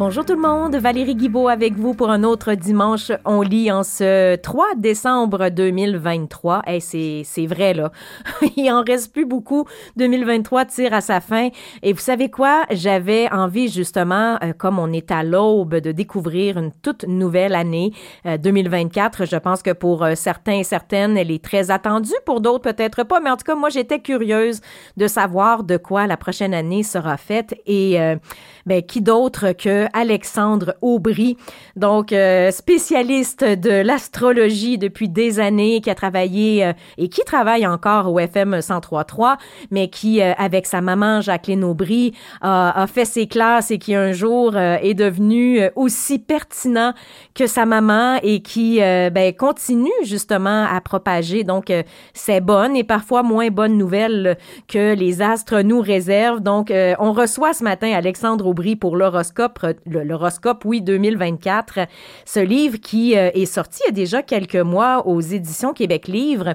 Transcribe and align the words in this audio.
Bonjour 0.00 0.24
tout 0.24 0.32
le 0.32 0.40
monde, 0.40 0.76
Valérie 0.76 1.14
Guibault 1.14 1.48
avec 1.48 1.74
vous 1.74 1.92
pour 1.92 2.08
un 2.08 2.24
autre 2.24 2.54
dimanche. 2.54 3.12
On 3.26 3.42
lit 3.42 3.70
en 3.70 3.82
ce 3.82 4.34
3 4.36 4.68
décembre 4.78 5.50
2023. 5.50 6.62
Hey, 6.64 6.80
c'est, 6.80 7.20
c'est 7.26 7.44
vrai 7.44 7.74
là, 7.74 7.92
il 8.56 8.72
en 8.72 8.82
reste 8.82 9.12
plus 9.12 9.26
beaucoup. 9.26 9.66
2023 9.96 10.64
tire 10.64 10.94
à 10.94 11.02
sa 11.02 11.20
fin. 11.20 11.50
Et 11.82 11.92
vous 11.92 12.00
savez 12.00 12.30
quoi? 12.30 12.64
J'avais 12.70 13.30
envie 13.30 13.68
justement, 13.68 14.38
euh, 14.42 14.54
comme 14.56 14.78
on 14.78 14.90
est 14.90 15.10
à 15.10 15.22
l'aube, 15.22 15.74
de 15.74 15.92
découvrir 15.92 16.56
une 16.56 16.72
toute 16.72 17.04
nouvelle 17.06 17.54
année 17.54 17.92
2024. 18.24 19.20
Euh, 19.20 19.26
Je 19.30 19.36
pense 19.36 19.62
que 19.62 19.72
pour 19.72 20.02
euh, 20.02 20.14
certains 20.14 20.60
et 20.60 20.64
certaines, 20.64 21.18
elle 21.18 21.30
est 21.30 21.44
très 21.44 21.70
attendue. 21.70 22.14
Pour 22.24 22.40
d'autres, 22.40 22.72
peut-être 22.72 23.02
pas. 23.02 23.20
Mais 23.20 23.28
en 23.28 23.36
tout 23.36 23.44
cas, 23.44 23.54
moi, 23.54 23.68
j'étais 23.68 24.00
curieuse 24.00 24.62
de 24.96 25.06
savoir 25.06 25.62
de 25.62 25.76
quoi 25.76 26.06
la 26.06 26.16
prochaine 26.16 26.54
année 26.54 26.84
sera 26.84 27.18
faite. 27.18 27.54
Et 27.66 27.98
ben, 28.66 28.82
qui 28.82 29.00
d'autre 29.00 29.52
que 29.52 29.86
Alexandre 29.92 30.74
Aubry, 30.82 31.36
donc 31.76 32.12
euh, 32.12 32.50
spécialiste 32.50 33.44
de 33.44 33.82
l'astrologie 33.82 34.78
depuis 34.78 35.08
des 35.08 35.40
années, 35.40 35.80
qui 35.80 35.90
a 35.90 35.94
travaillé 35.94 36.64
euh, 36.64 36.72
et 36.98 37.08
qui 37.08 37.22
travaille 37.22 37.66
encore 37.66 38.12
au 38.12 38.18
FM 38.18 38.56
103.3, 38.56 39.36
mais 39.70 39.88
qui, 39.88 40.20
euh, 40.20 40.32
avec 40.36 40.66
sa 40.66 40.80
maman 40.80 41.20
Jacqueline 41.20 41.64
Aubry, 41.64 42.12
a, 42.40 42.86
fait 42.86 43.04
ses 43.04 43.26
classes 43.26 43.70
et 43.70 43.78
qui 43.78 43.94
un 43.94 44.12
jour 44.12 44.56
est 44.56 44.94
devenu 44.94 45.60
aussi 45.76 46.18
pertinent 46.18 46.92
que 47.34 47.46
sa 47.46 47.66
maman 47.66 48.18
et 48.22 48.40
qui 48.40 48.78
ben, 48.78 49.32
continue 49.34 49.90
justement 50.02 50.64
à 50.64 50.80
propager 50.80 51.44
donc 51.44 51.72
ces 52.14 52.40
bonnes 52.40 52.76
et 52.76 52.84
parfois 52.84 53.22
moins 53.22 53.48
bonnes 53.48 53.76
nouvelles 53.76 54.38
que 54.66 54.94
les 54.94 55.22
astres 55.22 55.60
nous 55.60 55.80
réservent. 55.80 56.40
Donc, 56.40 56.72
on 56.98 57.12
reçoit 57.12 57.52
ce 57.52 57.64
matin 57.64 57.92
Alexandre 57.92 58.49
Pour 58.80 58.96
l'horoscope 58.96 59.60
l'horoscope, 59.86 60.64
oui, 60.64 60.82
2024. 60.82 61.80
Ce 62.24 62.40
livre 62.40 62.78
qui 62.78 63.16
euh, 63.16 63.30
est 63.34 63.46
sorti 63.46 63.80
il 63.84 63.90
y 63.90 63.92
a 63.92 63.92
déjà 63.92 64.22
quelques 64.22 64.56
mois 64.56 65.06
aux 65.06 65.20
éditions 65.20 65.72
Québec 65.72 66.08
Livre. 66.08 66.48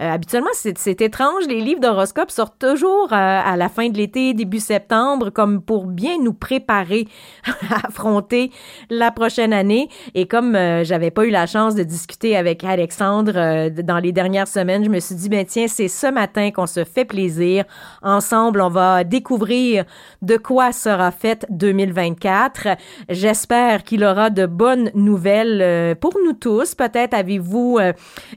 Euh, 0.00 0.12
habituellement, 0.12 0.50
c'est 0.52 1.00
étrange, 1.00 1.46
les 1.48 1.60
livres 1.60 1.80
d'horoscope 1.80 2.30
sortent 2.30 2.58
toujours 2.58 3.12
euh, 3.12 3.16
à 3.16 3.56
la 3.56 3.68
fin 3.68 3.88
de 3.88 3.96
l'été, 3.96 4.34
début 4.34 4.60
septembre, 4.60 5.30
comme 5.30 5.62
pour 5.62 5.86
bien 5.86 6.18
nous 6.22 6.34
préparer 6.34 7.08
à 7.70 7.86
affronter 7.88 8.50
la 8.90 9.10
prochaine 9.10 9.52
année. 9.52 9.88
Et 10.14 10.26
comme 10.26 10.52
j'avais 10.82 11.10
pas 11.10 11.24
eu 11.24 11.30
la 11.30 11.46
chance 11.46 11.74
de 11.74 11.82
discuter 11.82 12.36
avec 12.36 12.64
Alexandre 12.64 13.68
dans 13.82 13.98
les 13.98 14.12
dernières 14.12 14.48
semaines, 14.48 14.84
je 14.84 14.90
me 14.90 15.00
suis 15.00 15.14
dit, 15.14 15.28
ben 15.28 15.44
tiens, 15.44 15.66
c'est 15.68 15.88
ce 15.88 16.06
matin 16.06 16.50
qu'on 16.50 16.66
se 16.66 16.84
fait 16.84 17.04
plaisir. 17.04 17.64
Ensemble, 18.02 18.60
on 18.60 18.68
va 18.68 19.04
découvrir 19.04 19.84
de 20.22 20.36
quoi 20.36 20.72
sera 20.72 21.10
faite 21.10 21.37
2024. 21.50 22.76
J'espère 23.08 23.84
qu'il 23.84 24.04
aura 24.04 24.30
de 24.30 24.46
bonnes 24.46 24.90
nouvelles 24.94 25.60
euh, 25.62 25.94
pour 25.94 26.14
nous 26.24 26.32
tous. 26.32 26.74
Peut-être 26.74 27.14
avez-vous 27.14 27.78
euh, 27.80 27.92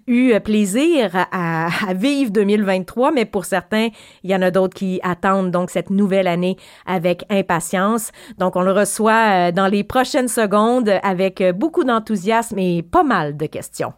eu 0.07 0.39
plaisir 0.39 1.11
à, 1.31 1.69
vivre 1.93 2.31
2023, 2.31 3.11
mais 3.11 3.25
pour 3.25 3.45
certains, 3.45 3.89
il 4.23 4.31
y 4.31 4.35
en 4.35 4.41
a 4.41 4.51
d'autres 4.51 4.75
qui 4.75 4.99
attendent 5.03 5.51
donc 5.51 5.69
cette 5.69 5.89
nouvelle 5.89 6.27
année 6.27 6.57
avec 6.85 7.25
impatience. 7.29 8.11
Donc, 8.37 8.55
on 8.55 8.61
le 8.61 8.71
reçoit 8.71 9.49
euh, 9.49 9.51
dans 9.51 9.67
les 9.67 9.83
prochaines 9.83 10.27
secondes 10.27 10.91
avec 11.03 11.43
beaucoup 11.55 11.83
d'enthousiasme 11.83 12.59
et 12.59 12.83
pas 12.83 13.03
mal 13.03 13.37
de 13.37 13.45
questions. 13.45 13.93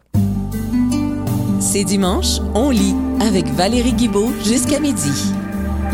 C'est 1.60 1.84
dimanche, 1.84 2.40
on 2.54 2.70
lit 2.70 2.94
avec 3.20 3.46
Valérie 3.46 3.94
Guibault 3.94 4.32
jusqu'à 4.44 4.80
midi. 4.80 5.34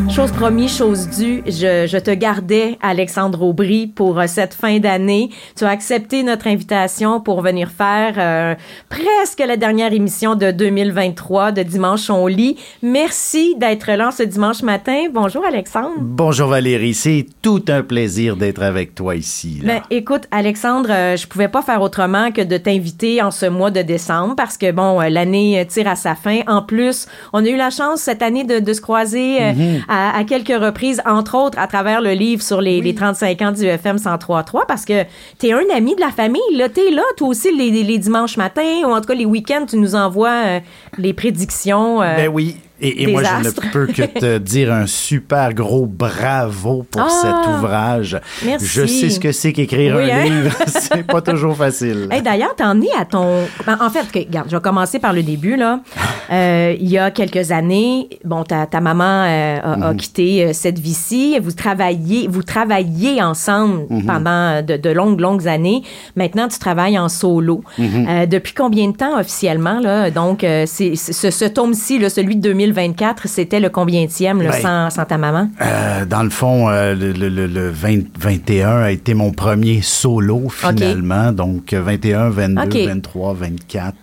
Chose 0.09 0.33
promise, 0.33 0.77
chose 0.77 1.09
due, 1.09 1.43
je, 1.47 1.87
je, 1.87 1.99
te 1.99 2.11
gardais, 2.11 2.79
Alexandre 2.83 3.43
Aubry, 3.43 3.87
pour 3.87 4.19
euh, 4.19 4.27
cette 4.27 4.55
fin 4.55 4.79
d'année. 4.79 5.31
Tu 5.57 5.65
as 5.65 5.69
accepté 5.69 6.23
notre 6.23 6.47
invitation 6.47 7.21
pour 7.21 7.43
venir 7.43 7.71
faire 7.71 8.15
euh, 8.17 8.55
presque 8.89 9.39
la 9.39 9.57
dernière 9.57 9.93
émission 9.93 10.35
de 10.35 10.51
2023 10.51 11.53
de 11.53 11.63
Dimanche 11.63 12.11
on 12.11 12.27
lit. 12.27 12.57
Merci 12.83 13.55
d'être 13.57 13.93
là 13.93 14.11
ce 14.11 14.25
dimanche 14.25 14.63
matin. 14.63 15.05
Bonjour, 15.13 15.45
Alexandre. 15.45 15.97
Bonjour, 15.99 16.49
Valérie. 16.49 16.95
C'est 16.95 17.27
tout 17.43 17.65
un 17.69 17.83
plaisir 17.83 18.37
d'être 18.37 18.63
avec 18.63 18.95
toi 18.95 19.15
ici. 19.15 19.61
Là. 19.63 19.75
Ben, 19.75 19.83
écoute, 19.91 20.23
Alexandre, 20.33 20.91
euh, 20.91 21.17
je 21.17 21.27
pouvais 21.29 21.49
pas 21.49 21.63
faire 21.63 21.83
autrement 21.83 22.33
que 22.33 22.43
de 22.43 22.57
t'inviter 22.57 23.23
en 23.23 23.31
ce 23.31 23.47
mois 23.47 23.71
de 23.71 23.83
décembre 23.83 24.35
parce 24.37 24.57
que, 24.57 24.73
bon, 24.73 25.01
l'année 25.01 25.65
tire 25.69 25.89
à 25.89 25.97
sa 25.97 26.15
fin. 26.15 26.41
En 26.47 26.63
plus, 26.63 27.07
on 27.33 27.45
a 27.45 27.49
eu 27.49 27.57
la 27.57 27.71
chance 27.71 28.01
cette 28.01 28.23
année 28.23 28.45
de, 28.45 28.59
de 28.59 28.73
se 28.73 28.81
croiser 28.81 29.39
mm-hmm 29.41 29.81
à, 29.91 30.17
à, 30.17 30.25
quelques 30.25 30.49
reprises, 30.49 31.03
entre 31.05 31.37
autres 31.37 31.59
à 31.59 31.67
travers 31.67 32.01
le 32.01 32.13
livre 32.13 32.43
sur 32.43 32.61
les, 32.61 32.79
oui. 32.79 32.83
les 32.83 32.95
35 32.95 33.43
ans 33.43 33.53
du 33.53 33.65
FM 33.65 33.97
103.3, 33.97 34.67
parce 34.67 34.85
que 34.85 35.03
tu 35.39 35.49
es 35.49 35.53
un 35.53 35.65
ami 35.75 35.97
de 35.97 36.01
la 36.01 36.11
famille. 36.11 36.41
Là, 36.55 36.69
t'es 36.69 36.91
là, 36.91 37.03
toi 37.17 37.29
aussi, 37.29 37.55
les, 37.55 37.83
les, 37.83 37.99
dimanches 37.99 38.37
matins, 38.37 38.83
ou 38.85 38.93
en 38.93 39.01
tout 39.01 39.09
cas 39.09 39.15
les 39.15 39.25
week-ends, 39.25 39.67
tu 39.69 39.77
nous 39.77 39.97
envoies 39.97 40.31
euh, 40.31 40.61
les 40.97 41.13
prédictions. 41.13 42.01
Euh, 42.01 42.17
ben 42.17 42.29
oui, 42.29 42.57
et, 42.81 43.03
et 43.03 43.07
moi, 43.07 43.23
je 43.23 43.49
ne 43.49 43.71
peux 43.73 43.87
que 43.87 44.03
te 44.03 44.39
dire 44.53 44.73
un 44.73 44.87
super 44.87 45.53
gros 45.55 45.87
bravo 45.87 46.85
pour 46.91 47.03
ah, 47.03 47.09
cet 47.09 47.55
ouvrage. 47.55 48.21
Merci. 48.45 48.67
Je 48.67 48.87
sais 48.87 49.11
ce 49.11 49.21
que 49.21 49.33
c'est 49.33 49.53
qu'écrire 49.53 49.97
oui, 49.97 50.11
un 50.11 50.19
hein? 50.19 50.25
livre. 50.25 50.57
c'est 50.67 51.07
pas 51.07 51.21
toujours 51.21 51.57
facile. 51.57 52.09
Hey, 52.11 52.23
D'ailleurs, 52.23 52.55
t'en 52.57 52.81
es 52.81 52.93
à 52.99 53.05
ton... 53.05 53.45
En 53.67 53.91
fait, 53.91 54.07
regarde, 54.15 54.49
je 54.51 54.57
vais 54.57 54.63
commencer 54.63 54.99
par 54.99 55.13
le 55.13 55.23
début. 55.23 55.57
là. 55.57 55.81
Euh, 56.33 56.77
il 56.79 56.89
y 56.89 56.97
a 56.97 57.11
quelques 57.11 57.51
années, 57.51 58.09
bon, 58.25 58.45
ta, 58.45 58.65
ta 58.67 58.81
maman 58.81 59.25
euh, 59.27 59.59
a, 59.65 59.89
a, 59.89 59.95
quitté 59.95 60.45
euh, 60.45 60.53
cette 60.53 60.79
vie-ci. 60.79 61.37
Vous 61.43 61.51
travaillez, 61.51 62.29
vous 62.29 62.45
travaillez 62.45 63.21
ensemble 63.21 63.87
mm 63.91 63.99
-hmm. 63.99 64.07
pendant 64.07 64.63
de, 64.63 64.77
de, 64.77 64.91
longues, 64.91 65.19
longues 65.21 65.49
années. 65.49 65.83
Maintenant, 66.15 66.47
tu 66.47 66.61
travailles 66.61 66.99
en 67.01 67.09
solo. 67.09 67.65
Mm 67.79 67.85
-hmm. 67.85 68.27
depuis 68.29 68.55
combien 68.55 68.87
de 68.93 68.97
temps 68.97 69.19
officiellement? 69.19 69.81
Là? 69.81 70.11
Donc, 70.11 70.39
c'est 70.75 70.95
ce, 70.95 71.31
ce 71.31 71.47
tome-ci, 71.47 71.95
celui 72.09 72.37
de 72.37 72.43
2000 72.43 72.70
2024, 72.73 73.29
c'était 73.29 73.61
le 73.61 73.69
combienième 73.71 74.09
ben, 74.39 74.53
sans, 74.53 74.91
sans, 74.91 75.05
ta 75.05 75.19
maman? 75.19 75.51
Euh, 75.61 76.05
dans 76.05 76.23
le 76.23 76.31
fond, 76.31 76.69
euh, 76.69 76.95
le, 76.95 77.13
le, 77.13 77.47
le 77.47 77.71
20, 77.71 78.17
21 78.19 78.83
a 78.83 78.91
été 78.91 79.15
mon 79.15 79.33
premier 79.33 79.81
solo 79.83 80.49
finalement. 80.49 81.29
Okay. 81.29 81.37
Donc 81.37 81.73
21, 81.73 82.31
22, 82.31 82.63
okay. 82.63 82.87
23, 82.87 83.35
24. 83.35 83.95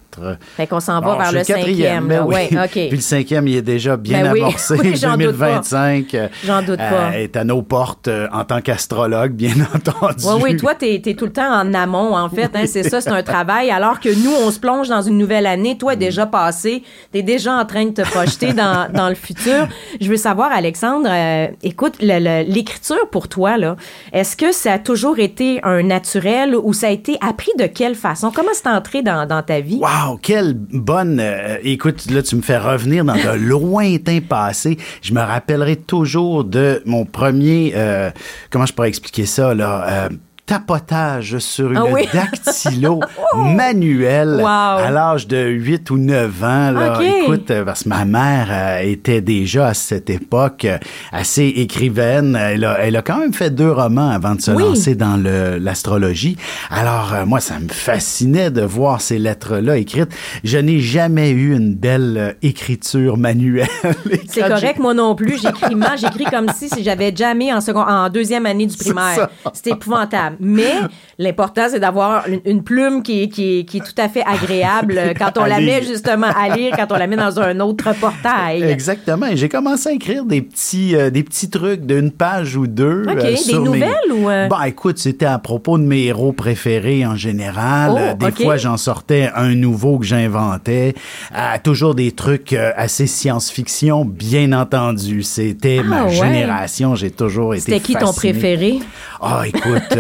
Fait 0.56 0.68
qu'on 0.68 0.80
s'en 0.80 1.00
va 1.02 1.18
vers 1.18 1.32
le 1.32 1.44
cinquième. 1.44 2.08
Ben 2.08 2.24
oui. 2.26 2.58
Okay. 2.66 2.88
Puis 2.88 2.98
le 2.98 3.02
cinquième, 3.02 3.48
il 3.48 3.58
est 3.58 3.62
déjà 3.62 3.98
bien 3.98 4.24
ben 4.24 4.34
oui. 4.34 4.40
amorcé. 4.42 4.76
Oui, 4.80 5.00
2025 5.00 6.16
J'en 6.46 6.62
doute 6.62 6.78
pas. 6.78 7.12
Euh, 7.12 7.12
est 7.12 7.36
à 7.36 7.44
nos 7.44 7.62
portes 7.62 8.08
euh, 8.08 8.28
en 8.32 8.44
tant 8.44 8.62
qu'astrologue, 8.62 9.34
bien 9.34 9.54
entendu. 9.76 10.26
Oui, 10.26 10.42
oui, 10.44 10.58
toi, 10.58 10.76
t'es 10.76 11.02
es 11.06 11.16
tout 11.16 11.26
le 11.26 11.34
temps 11.34 11.52
en 11.52 11.74
amont, 11.74 12.16
en 12.16 12.30
fait. 12.30 12.52
Hein, 12.56 12.66
c'est 12.66 12.84
ça, 12.84 13.02
c'est 13.02 13.10
un 13.10 13.24
travail. 13.24 13.70
Alors 13.72 14.00
que 14.00 14.10
nous, 14.10 14.34
on 14.46 14.52
se 14.52 14.60
plonge 14.60 14.90
dans 14.90 15.02
une 15.02 15.18
nouvelle 15.18 15.46
année. 15.46 15.78
Toi, 15.78 15.96
déjà 15.96 16.26
passé, 16.26 16.84
t'es 17.12 17.22
déjà 17.22 17.54
en 17.54 17.66
train 17.66 17.86
de 17.86 17.92
te 17.92 18.02
projeter 18.02 18.54
dans, 18.54 18.92
dans 18.94 19.10
le 19.10 19.16
futur. 19.16 19.68
Je 20.00 20.10
veux 20.10 20.18
savoir, 20.18 20.52
Alexandre, 20.52 21.10
euh, 21.10 21.48
écoute, 21.64 21.96
l'écriture 22.00 23.10
pour 23.12 23.28
toi, 23.28 23.58
là, 23.58 23.76
est-ce 24.14 24.36
que 24.36 24.52
ça 24.52 24.74
a 24.74 24.80
toujours 24.80 25.20
été 25.20 25.60
un 25.64 25.84
naturel 25.84 26.56
ou 26.56 26.74
ça 26.74 26.88
a 26.88 26.92
été 26.92 27.18
appris 27.22 27.52
de 27.58 27.66
quelle 27.66 27.96
façon? 27.96 28.32
Comment 28.34 28.52
c'est 28.54 28.68
entré 28.68 29.02
dans, 29.02 29.28
dans 29.28 29.44
ta 29.44 29.60
vie? 29.60 29.80
Wow! 29.82 30.07
Wow, 30.08 30.18
quelle 30.18 30.54
bonne... 30.54 31.20
Euh, 31.20 31.58
écoute, 31.64 32.10
là, 32.10 32.22
tu 32.22 32.36
me 32.36 32.42
fais 32.42 32.58
revenir 32.58 33.04
dans 33.04 33.16
de 33.16 33.38
lointain 33.38 34.20
passé. 34.22 34.78
Je 35.02 35.14
me 35.14 35.20
rappellerai 35.20 35.76
toujours 35.76 36.44
de 36.44 36.82
mon 36.86 37.06
premier... 37.06 37.74
Euh, 37.76 38.12
comment 38.50 38.66
je 38.66 38.74
pourrais 38.74 38.90
expliquer 38.90 39.26
ça, 39.26 39.54
là? 39.54 40.10
Euh, 40.50 40.58
tapotage 40.58 41.38
sur 41.40 41.72
une 41.72 41.78
ah 41.78 41.86
oui? 41.92 42.08
dactylo 42.14 43.02
manuelle 43.36 44.38
wow. 44.40 44.46
à 44.46 44.90
l'âge 44.92 45.28
de 45.28 45.46
8 45.46 45.90
ou 45.92 45.98
9 45.98 46.44
ans. 46.44 46.72
Là. 46.72 46.96
Okay. 46.96 47.24
Écoute, 47.24 47.52
parce 47.66 47.84
que 47.84 47.90
ma 47.90 48.06
mère 48.06 48.48
euh, 48.50 48.80
était 48.80 49.22
déjà 49.22 49.68
à 49.68 49.74
cette 49.74 50.10
époque 50.10 50.66
euh, 50.66 50.78
assez 51.12 51.46
écrivaine. 51.46 52.36
Elle 52.36 52.66
a, 52.66 52.80
elle 52.80 52.96
a 52.96 53.02
quand 53.02 53.18
même 53.18 53.34
fait 53.34 53.50
deux 53.50 53.72
romans 53.72 54.10
avant 54.10 54.36
de 54.36 54.42
se 54.42 54.52
oui. 54.52 54.64
lancer 54.64 54.96
dans 54.96 55.22
l'astrologie. 55.60 56.38
Alors, 56.70 57.14
euh, 57.14 57.26
moi, 57.26 57.40
ça 57.40 57.60
me 57.60 57.70
fascinait 57.70 58.52
de 58.52 58.62
voir 58.62 59.02
ces 59.02 59.20
lettres-là 59.20 59.78
écrites. 59.78 60.10
Je 60.44 60.58
n'ai 60.58 60.80
jamais 60.80 61.32
eu 61.32 61.56
une 61.56 61.76
belle 61.76 62.18
euh, 62.18 62.34
écriture 62.42 63.18
manuelle. 63.18 63.68
C'est 64.28 64.48
correct, 64.48 64.80
moi 64.80 64.94
non 64.94 65.16
plus. 65.16 65.40
J'écris 65.42 65.76
mal, 65.76 65.98
j'écris 65.98 66.26
comme 66.26 66.48
si, 66.56 66.70
si 66.70 66.84
j'avais 66.84 67.14
jamais 67.16 67.54
en, 67.54 67.62
second, 67.62 67.82
en 67.82 68.10
deuxième 68.10 68.46
année 68.46 68.66
du 68.66 68.78
primaire. 68.78 69.30
C'était 69.54 69.72
épouvantable. 69.72 70.37
Mais 70.40 70.72
l'important, 71.20 71.68
c'est 71.70 71.80
d'avoir 71.80 72.28
une, 72.28 72.42
une 72.46 72.64
plume 72.64 73.04
qui 73.04 73.24
est, 73.24 73.28
qui, 73.30 73.60
est, 73.60 73.64
qui 73.66 73.78
est 73.78 73.82
tout 73.82 74.00
à 74.02 74.10
fait 74.10 74.24
agréable 74.26 75.00
quand 75.20 75.38
on 75.38 75.46
la 75.46 75.60
met 75.60 75.84
justement 75.84 76.28
à 76.28 76.56
lire, 76.56 76.74
quand 76.78 76.88
on 76.92 76.98
la 76.98 77.08
met 77.08 77.16
dans 77.16 77.40
un 77.40 77.60
autre 77.60 77.94
portail. 78.00 78.64
Exactement. 78.64 79.28
J'ai 79.34 79.50
commencé 79.50 79.90
à 79.90 79.92
écrire 79.94 80.26
des 80.26 80.42
petits, 80.42 80.96
euh, 80.96 81.10
des 81.10 81.24
petits 81.24 81.50
trucs 81.50 81.86
d'une 81.86 82.12
page 82.12 82.56
ou 82.56 82.68
deux. 82.68 83.04
OK. 83.08 83.18
euh, 83.18 83.36
Des 83.48 83.54
mes- 83.54 83.60
nouvelles 83.60 84.12
ou, 84.14 84.30
euh? 84.30 84.48
Bah, 84.48 84.68
écoute, 84.68 84.98
c'était 84.98 85.26
à 85.26 85.40
propos 85.40 85.78
de 85.78 85.84
mes 85.84 86.04
héros 86.06 86.32
préférés 86.34 87.06
en 87.06 87.16
général. 87.16 87.92
Oh, 88.14 88.26
des 88.26 88.32
fois, 88.32 88.58
j'en 88.58 88.78
sortais 88.78 89.30
un 89.36 89.54
nouveau 89.56 89.98
que 90.00 90.06
j'inventais. 90.06 90.94
Euh, 91.36 91.38
toujours 91.64 91.96
des 91.96 92.12
trucs 92.12 92.54
assez 92.54 93.08
science-fiction, 93.08 94.06
bien 94.06 94.54
entendu. 94.54 95.24
C'était 95.24 95.80
Ah, 95.82 95.84
ma 95.88 96.04
ouais? 96.06 96.12
génération. 96.12 96.96
J'ai 96.96 97.12
toujours 97.12 97.54
été 97.54 97.64
C'était 97.66 97.80
qui 97.80 97.94
ton 97.96 98.14
préféré? 98.14 98.80
Ah, 99.22 99.44
écoute, 99.46 99.96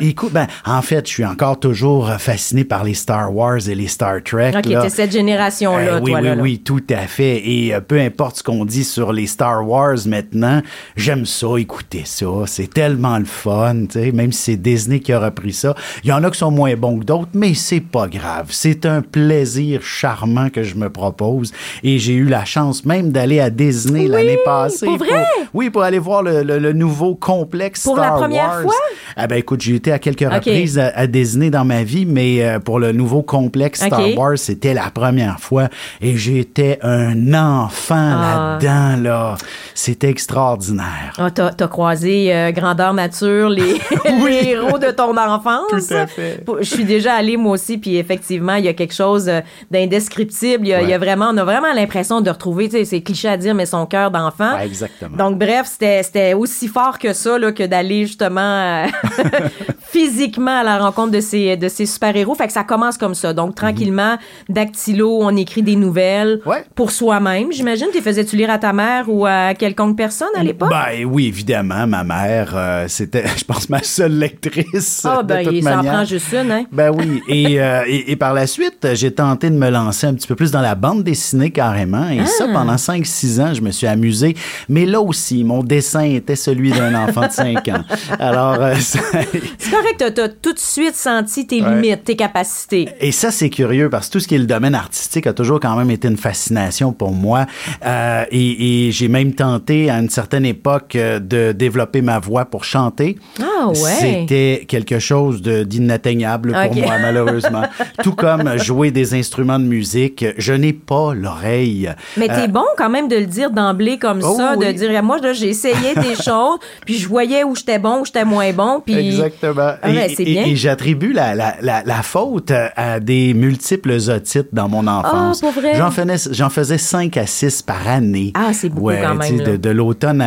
écoute, 0.00 0.32
ben, 0.32 0.46
en 0.66 0.82
fait, 0.82 1.06
je 1.06 1.12
suis 1.12 1.24
encore 1.24 1.58
toujours 1.60 2.10
fasciné 2.18 2.64
par 2.64 2.84
les 2.84 2.94
Star 2.94 3.34
Wars 3.34 3.68
et 3.68 3.74
les 3.74 3.88
Star 3.88 4.22
Trek. 4.24 4.52
OK, 4.56 4.62
t'es 4.62 4.88
cette 4.88 5.12
génération-là, 5.12 5.94
Euh, 5.94 6.00
oui, 6.02 6.10
toi, 6.10 6.20
oui, 6.20 6.26
là, 6.26 6.34
là. 6.34 6.42
oui, 6.42 6.58
tout 6.58 6.82
à 6.90 7.06
fait. 7.06 7.42
Et 7.48 7.74
euh, 7.74 7.80
peu 7.80 8.00
importe 8.00 8.36
ce 8.38 8.42
qu'on 8.42 8.64
dit 8.64 8.84
sur 8.84 9.12
les 9.12 9.26
Star 9.26 9.66
Wars 9.68 9.96
maintenant, 10.06 10.62
j'aime 10.96 11.26
ça, 11.26 11.46
écouter 11.58 12.02
ça. 12.04 12.26
C'est 12.46 12.72
tellement 12.72 13.18
le 13.18 13.24
fun, 13.24 13.86
tu 13.90 14.00
sais, 14.00 14.12
même 14.12 14.32
si 14.32 14.42
c'est 14.42 14.56
Disney 14.56 15.00
qui 15.00 15.12
a 15.12 15.18
repris 15.20 15.52
ça. 15.52 15.74
Il 16.02 16.10
y 16.10 16.12
en 16.12 16.22
a 16.24 16.30
qui 16.30 16.38
sont 16.38 16.50
moins 16.50 16.74
bons 16.76 16.98
que 17.00 17.04
d'autres, 17.04 17.28
mais 17.34 17.54
c'est 17.54 17.80
pas 17.80 18.06
grave. 18.08 18.48
C'est 18.50 18.86
un 18.86 19.02
plaisir 19.02 19.82
charmant 19.82 20.48
que 20.50 20.62
je 20.62 20.74
me 20.76 20.90
propose. 20.90 21.52
Et 21.82 21.98
j'ai 21.98 22.14
eu 22.14 22.24
la 22.26 22.44
chance 22.44 22.84
même 22.84 23.10
d'aller 23.10 23.40
à 23.40 23.50
Disney 23.50 24.06
l'année 24.08 24.38
passée. 24.44 24.86
pour 24.86 24.98
vrai? 24.98 25.24
oui, 25.52 25.70
pour 25.70 25.82
aller 25.82 25.98
voir 25.98 26.22
le, 26.22 26.42
le- 26.42 26.58
le 26.58 26.72
nouveau 26.72 27.14
complexe 27.14 27.82
Pour 27.84 27.96
la 27.96 28.04
Star 28.04 28.16
première 28.18 28.44
Ward. 28.48 28.62
fois? 28.62 28.74
Ah 29.16 29.26
ben 29.26 29.36
écoute, 29.36 29.53
j'ai 29.62 29.76
été 29.76 29.92
à 29.92 29.98
quelques 29.98 30.20
reprises 30.28 30.78
à, 30.78 30.92
à 30.94 31.06
Disney 31.06 31.50
dans 31.50 31.64
ma 31.64 31.82
vie, 31.84 32.06
mais 32.06 32.42
euh, 32.44 32.58
pour 32.58 32.78
le 32.78 32.92
nouveau 32.92 33.22
complexe 33.22 33.84
Star. 33.84 34.00
Wars, 34.16 34.36
c'était 34.38 34.74
la 34.74 34.90
première 34.90 35.40
fois 35.40 35.68
et 36.00 36.16
j'étais 36.16 36.78
un 36.82 37.32
enfant 37.34 37.94
Ah. 37.96 38.58
là-dedans 38.60 39.02
là. 39.02 39.36
C'était 39.74 40.08
extraordinaire. 40.10 41.12
Ah, 41.18 41.30
t'as, 41.30 41.50
t'as 41.50 41.68
croisé 41.68 42.34
euh, 42.34 42.52
Grandeur 42.52 42.94
Nature, 42.94 43.48
les, 43.48 43.74
les 44.28 44.48
héros 44.50 44.78
de 44.78 44.90
ton 44.90 45.16
enfance. 45.16 45.88
Tout 45.88 45.94
à 45.94 46.06
fait. 46.06 46.44
Je 46.60 46.64
suis 46.64 46.84
déjà 46.84 47.14
allée 47.14 47.36
moi 47.36 47.52
aussi, 47.52 47.78
puis 47.78 47.96
effectivement, 47.96 48.54
il 48.54 48.64
y 48.64 48.68
a 48.68 48.72
quelque 48.74 48.94
chose 48.94 49.28
euh, 49.28 49.40
d'indescriptible. 49.70 50.66
Il 50.66 50.70
y 50.70 50.74
a, 50.74 50.82
il 50.82 50.88
y 50.88 50.92
a 50.92 50.98
vraiment, 50.98 51.30
on 51.32 51.36
a 51.36 51.44
vraiment 51.44 51.72
l'impression 51.74 52.20
de 52.20 52.30
retrouver, 52.30 52.68
tu 52.68 52.76
sais, 52.76 52.84
c'est 52.84 53.00
cliché 53.02 53.28
à 53.28 53.36
dire, 53.36 53.54
mais 53.54 53.66
son 53.66 53.86
cœur 53.86 54.10
d'enfant. 54.10 54.56
Ouais, 54.56 54.66
exactement. 54.66 55.16
Donc 55.16 55.38
bref, 55.38 55.66
c'était, 55.70 56.02
c'était 56.02 56.34
aussi 56.34 56.68
fort 56.68 56.98
que 56.98 57.12
ça, 57.12 57.38
là, 57.38 57.52
que 57.52 57.62
d'aller 57.64 58.06
justement 58.06 58.40
euh, 58.40 58.86
physiquement 59.90 60.58
à 60.60 60.62
la 60.62 60.78
rencontre 60.78 61.12
de 61.12 61.20
ces, 61.20 61.56
de 61.56 61.68
ces 61.68 61.86
super-héros. 61.86 62.34
Fait 62.34 62.46
que 62.46 62.52
ça 62.52 62.64
commence 62.64 62.98
comme 62.98 63.14
ça. 63.14 63.32
Donc 63.32 63.54
tranquillement, 63.54 64.16
dactylo, 64.48 65.18
on 65.22 65.36
écrit 65.36 65.62
des 65.62 65.76
nouvelles 65.76 66.40
Ouais. 66.46 66.64
pour 66.74 66.90
soi-même. 66.90 67.52
J'imagine, 67.52 67.86
tu 67.92 68.00
faisais-tu 68.00 68.36
lire 68.36 68.50
à 68.50 68.58
ta 68.58 68.72
mère 68.72 69.04
ou 69.08 69.24
à 69.26 69.54
quelconque 69.54 69.96
personne 69.96 70.28
à 70.36 70.42
l'époque? 70.42 70.70
Ben 70.70 71.04
oui, 71.06 71.26
évidemment, 71.26 71.86
ma 71.86 72.04
mère, 72.04 72.52
euh, 72.54 72.84
c'était, 72.88 73.24
je 73.36 73.44
pense, 73.44 73.68
ma 73.68 73.82
seule 73.82 74.18
lectrice. 74.18 75.02
Ah, 75.08 75.22
de 75.22 75.28
ben, 75.28 75.44
toute 75.44 75.54
il 75.54 75.62
s'en 75.64 75.82
prend 75.82 76.04
juste 76.04 76.32
une, 76.32 76.50
hein? 76.50 76.64
Ben 76.72 76.90
oui, 76.90 77.22
et, 77.28 77.60
euh, 77.60 77.82
et, 77.86 78.12
et 78.12 78.16
par 78.16 78.34
la 78.34 78.46
suite, 78.46 78.86
j'ai 78.94 79.12
tenté 79.12 79.50
de 79.50 79.56
me 79.56 79.70
lancer 79.70 80.06
un 80.06 80.14
petit 80.14 80.26
peu 80.26 80.34
plus 80.34 80.50
dans 80.50 80.60
la 80.60 80.74
bande 80.74 81.02
dessinée 81.04 81.50
carrément. 81.50 82.08
Et 82.08 82.20
Ah. 82.20 82.26
ça, 82.26 82.46
pendant 82.52 82.76
5-6 82.76 83.40
ans, 83.40 83.54
je 83.54 83.60
me 83.60 83.70
suis 83.70 83.86
amusé. 83.86 84.36
Mais 84.68 84.86
là 84.86 85.00
aussi, 85.00 85.44
mon 85.44 85.62
dessin 85.62 86.02
était 86.02 86.36
celui 86.36 86.70
d'un 86.72 86.94
enfant 86.94 87.26
de 87.26 87.32
5 87.32 87.68
ans. 87.68 87.84
Alors, 88.18 88.54
euh, 88.60 88.74
ça- 88.80 88.98
C'est 89.58 89.70
correct, 89.70 89.94
t'as, 89.98 90.10
t'as 90.10 90.28
tout 90.28 90.52
de 90.52 90.58
suite 90.58 90.94
senti 90.94 91.46
tes 91.46 91.62
Ouais. 91.62 91.74
limites, 91.80 92.04
tes 92.04 92.16
capacités. 92.16 92.88
Et 93.00 93.12
ça, 93.12 93.30
c'est 93.30 93.48
curieux 93.50 93.88
parce 93.90 94.08
que 94.08 94.12
tout 94.14 94.20
ce 94.20 94.28
qui 94.28 94.34
est 94.34 94.38
le 94.38 94.46
domaine 94.46 94.74
artistique 94.74 95.26
a 95.26 95.32
toujours 95.32 95.60
quand 95.60 95.76
même 95.76 95.90
été 95.90 96.08
une 96.08 96.16
fascination 96.16 96.92
pour 96.92 97.12
moi. 97.12 97.46
Euh, 97.84 98.24
et 98.30 98.86
et 98.88 98.92
j'ai 98.92 99.08
même 99.08 99.32
tenté 99.34 99.88
à 99.90 99.98
une 99.98 100.10
certaine 100.10 100.44
époque 100.46 100.96
euh, 100.96 101.18
de 101.18 101.52
développer 101.52 102.02
ma 102.02 102.18
voix 102.18 102.44
pour 102.44 102.64
chanter. 102.64 103.16
Ah 103.40 103.68
ouais. 103.68 103.74
C'était 103.74 104.64
quelque 104.68 104.98
chose 104.98 105.42
d'inatteignable 105.42 106.52
pour 106.52 106.76
moi, 106.76 106.98
malheureusement. 107.00 107.62
tout 108.02 108.14
comme 108.14 108.58
jouer 108.58 108.90
des 108.90 109.14
instruments 109.14 109.58
de 109.58 109.64
musique, 109.64 110.24
je 110.38 110.52
n'ai 110.52 110.72
pas 110.72 111.14
l'oreille. 111.14 111.90
Mais 112.16 112.28
t'es 112.28 112.44
Euh, 112.44 112.46
bon 112.48 112.64
quand 112.76 112.90
même 112.90 113.08
de 113.08 113.16
le 113.16 113.26
dire 113.26 113.50
d'emblée 113.50 113.98
comme 113.98 114.20
Oh 114.22 114.36
ça, 114.36 114.56
de 114.56 114.70
dire 114.72 115.02
moi 115.02 115.18
j'ai 115.32 115.48
essayé 115.48 115.94
des 115.96 116.14
choses, 116.22 116.58
puis 116.84 116.96
je 116.98 117.08
voyais 117.08 117.44
où 117.44 117.54
j'étais 117.54 117.78
bon, 117.78 118.00
où 118.00 118.04
j'étais 118.04 118.24
moins 118.24 118.52
bon, 118.52 118.82
puis 118.84 118.94
Exactement. 119.14 119.72
Ah 119.82 119.90
et 120.18 120.56
j'attribue 120.56 121.12
la, 121.12 121.34
la, 121.34 121.56
la, 121.60 121.82
la 121.84 122.02
faute 122.02 122.52
à 122.76 123.00
des 123.00 123.34
multiples 123.34 123.92
otites 124.08 124.48
dans 124.52 124.68
mon 124.68 124.86
enfance. 124.86 125.40
Ah, 125.42 125.46
pour 125.46 125.60
vrai? 125.62 125.74
J'en 125.76 125.90
faisais, 125.90 126.48
faisais 126.50 126.78
5 126.78 127.16
à 127.16 127.26
6 127.26 127.62
par 127.62 127.86
année. 127.88 128.32
Ah, 128.34 128.52
c'est 128.52 128.68
beaucoup 128.68 128.86
ouais, 128.86 129.00
quand 129.02 129.14
même, 129.14 129.28
tu 129.28 129.36
là. 129.38 129.44
De, 129.52 129.56
de 129.56 129.70
l'automne 129.70 130.24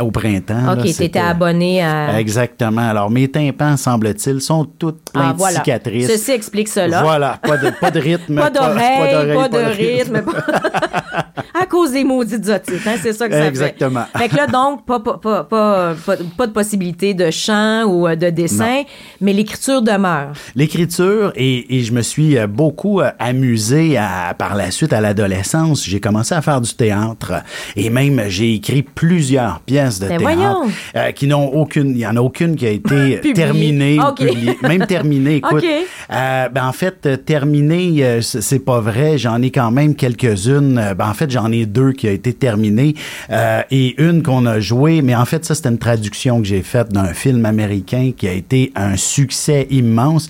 au 0.00 0.10
printemps. 0.10 0.72
OK, 0.72 0.78
t'étais 0.82 0.92
c'était- 0.92 1.18
abonné 1.18 1.82
à 1.82 2.18
Exactement. 2.18 2.88
Alors, 2.88 3.10
mes 3.10 3.28
tympans, 3.28 3.76
semble-t-il, 3.76 4.40
sont 4.40 4.64
toutes 4.64 5.10
pleins 5.12 5.28
Ah 5.30 5.32
de 5.32 5.38
voilà. 5.38 5.56
cicatrices. 5.58 6.06
Ceci 6.08 6.32
explique 6.32 6.68
cela. 6.68 7.02
Voilà, 7.02 7.38
pas 7.42 7.56
de, 7.56 7.70
pas 7.80 7.90
de 7.90 8.00
rythme. 8.00 8.36
Pas 8.38 8.50
d'oreille, 8.50 9.34
pas, 9.34 9.48
d'oreille, 9.48 9.98
de 9.98 9.98
rythme. 10.02 10.22
cause 11.78 11.92
des 11.92 12.04
maudites 12.04 12.48
otites, 12.48 12.86
hein, 12.86 12.94
c'est 13.00 13.12
ça 13.12 13.28
que 13.28 13.34
ça 13.34 13.46
Exactement. 13.46 14.04
fait. 14.12 14.18
Fait 14.18 14.28
que 14.28 14.36
là, 14.36 14.46
donc, 14.46 14.84
pas, 14.84 15.00
pas, 15.00 15.18
pas, 15.18 15.44
pas, 16.36 16.46
de 16.46 16.52
possibilité 16.52 17.14
de 17.14 17.30
chant 17.30 17.84
ou 17.84 18.06
euh, 18.08 18.16
de 18.16 18.30
dessin, 18.30 18.82
mais 19.20 19.32
l'écriture 19.32 19.82
demeure. 19.82 20.32
L'écriture, 20.56 21.32
et, 21.36 21.76
et 21.78 21.82
je 21.82 21.92
me 21.92 22.02
suis 22.02 22.36
euh, 22.36 22.46
beaucoup 22.46 23.00
euh, 23.00 23.10
amusé 23.18 23.96
à- 23.96 24.34
par 24.36 24.54
la 24.56 24.70
suite 24.70 24.92
à 24.92 25.00
l'adolescence. 25.00 25.84
J'ai 25.84 26.00
commencé 26.00 26.34
à 26.34 26.42
faire 26.42 26.60
du 26.60 26.74
théâtre 26.74 27.32
et 27.76 27.90
même 27.90 28.22
j'ai 28.28 28.54
écrit 28.54 28.82
plusieurs 28.82 29.60
pièces 29.60 30.00
de 30.00 30.08
Ben 30.08 30.18
théâtre 30.18 30.34
voyons. 30.36 30.72
euh, 30.96 31.10
qui 31.12 31.26
n'ont 31.26 31.46
aucune, 31.52 31.90
il 31.90 31.98
y 31.98 32.06
en 32.06 32.16
a 32.16 32.20
aucune 32.20 32.56
qui 32.56 32.66
a 32.66 32.70
été 32.70 33.20
terminée, 33.34 33.98
publiée. 34.16 34.58
même 34.62 34.86
terminée. 34.86 35.36
Écoute, 35.48 35.64
euh, 36.10 36.48
ben 36.48 36.66
en 36.66 36.72
fait 36.72 37.24
terminée, 37.24 38.20
c'est 38.20 38.64
pas 38.64 38.80
vrai. 38.80 39.18
J'en 39.18 39.40
ai 39.42 39.50
quand 39.50 39.70
même 39.70 39.94
quelques-unes. 39.94 40.94
Ben 40.96 41.08
en 41.08 41.14
fait 41.14 41.30
j'en 41.30 41.50
ai 41.52 41.66
deux 41.68 41.92
qui 41.92 42.08
ont 42.08 42.12
été 42.12 42.32
terminées 42.32 42.94
euh, 43.30 43.62
et 43.70 44.00
une 44.02 44.22
qu'on 44.22 44.46
a 44.46 44.60
jouée. 44.60 45.02
Mais 45.02 45.14
en 45.14 45.24
fait 45.24 45.44
ça 45.44 45.54
c'était 45.54 45.68
une 45.68 45.78
traduction 45.78 46.40
que 46.40 46.46
j'ai 46.46 46.62
faite 46.62 46.88
d'un 46.92 47.12
film 47.14 47.44
américain 47.46 48.12
qui 48.16 48.26
a 48.28 48.32
été 48.32 48.72
un 48.74 48.96
succès 48.96 49.66
immense. 49.70 50.28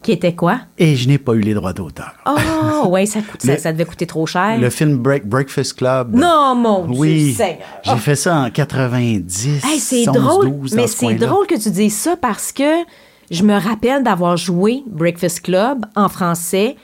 Qui 0.00 0.12
était 0.12 0.34
quoi? 0.34 0.60
Et 0.78 0.94
je 0.94 1.08
n'ai 1.08 1.18
pas 1.18 1.32
eu 1.34 1.40
les 1.40 1.54
droits 1.54 1.72
d'auteur. 1.72 2.12
Oh, 2.24 2.86
ouais, 2.88 3.04
ça, 3.04 3.20
coûte, 3.20 3.42
ça, 3.42 3.72
devait 3.72 3.84
coûter 3.84 4.06
trop 4.06 4.26
cher. 4.26 4.56
Le 4.58 4.70
film 4.70 4.96
Break- 4.96 5.26
Breakfast 5.26 5.74
Club. 5.74 6.14
Non, 6.14 6.54
mon 6.54 6.86
Dieu 6.86 7.00
Oui, 7.00 7.32
Seigneur. 7.32 7.58
j'ai 7.82 7.96
fait 7.96 8.14
ça 8.16 8.36
en 8.36 8.50
90. 8.50 9.64
Hey, 9.64 9.78
c'est 9.80 10.08
11, 10.08 10.14
drôle, 10.16 10.50
12, 10.60 10.74
mais 10.76 10.86
ce 10.86 10.96
c'est 10.98 11.14
drôle 11.14 11.46
que 11.48 11.60
tu 11.60 11.70
dises 11.70 11.96
ça 11.96 12.16
parce 12.16 12.52
que 12.52 12.84
je 13.30 13.42
me 13.42 13.54
rappelle 13.58 14.02
d'avoir 14.04 14.36
joué 14.36 14.82
Breakfast 14.86 15.40
Club 15.42 15.84
en 15.96 16.08
français 16.08 16.76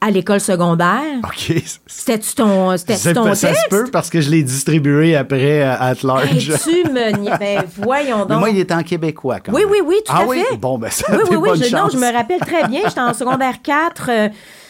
à 0.00 0.10
l'école 0.10 0.40
secondaire. 0.40 1.00
OK. 1.24 1.52
C'était-tu 1.86 2.34
ton, 2.34 2.76
c'était 2.76 2.96
C'est 2.96 3.14
ton 3.14 3.24
texte? 3.24 3.40
ça 3.42 3.54
se 3.54 3.68
peut 3.70 3.84
parce 3.90 4.10
que 4.10 4.20
je 4.20 4.30
l'ai 4.30 4.42
distribué 4.42 5.16
après 5.16 5.62
euh, 5.62 5.74
at 5.78 5.92
Hey, 5.92 5.98
large. 6.04 6.52
tu 6.62 6.84
me 6.90 7.38
Ben, 7.38 7.64
voyons 7.78 8.18
Mais 8.20 8.26
donc. 8.26 8.38
moi, 8.40 8.50
il 8.50 8.58
était 8.58 8.74
en 8.74 8.82
québécois 8.82 9.40
quand 9.40 9.52
Oui, 9.52 9.62
même. 9.62 9.70
oui, 9.72 9.78
oui, 9.84 9.96
tout 10.04 10.12
ah 10.14 10.20
à 10.22 10.26
oui? 10.26 10.42
fait. 10.50 10.56
Bon, 10.56 10.78
ben 10.78 10.90
ça 10.90 11.04
Oui, 11.10 11.18
oui, 11.30 11.36
oui. 11.36 11.48
bonne 11.50 11.64
Je, 11.64 11.74
non, 11.74 11.88
je 11.92 11.96
me 11.96 12.12
rappelle 12.12 12.40
très 12.40 12.68
bien. 12.68 12.80
J'étais 12.86 13.00
en 13.00 13.14
secondaire 13.14 13.62
4, 13.62 14.10
euh, 14.10 14.28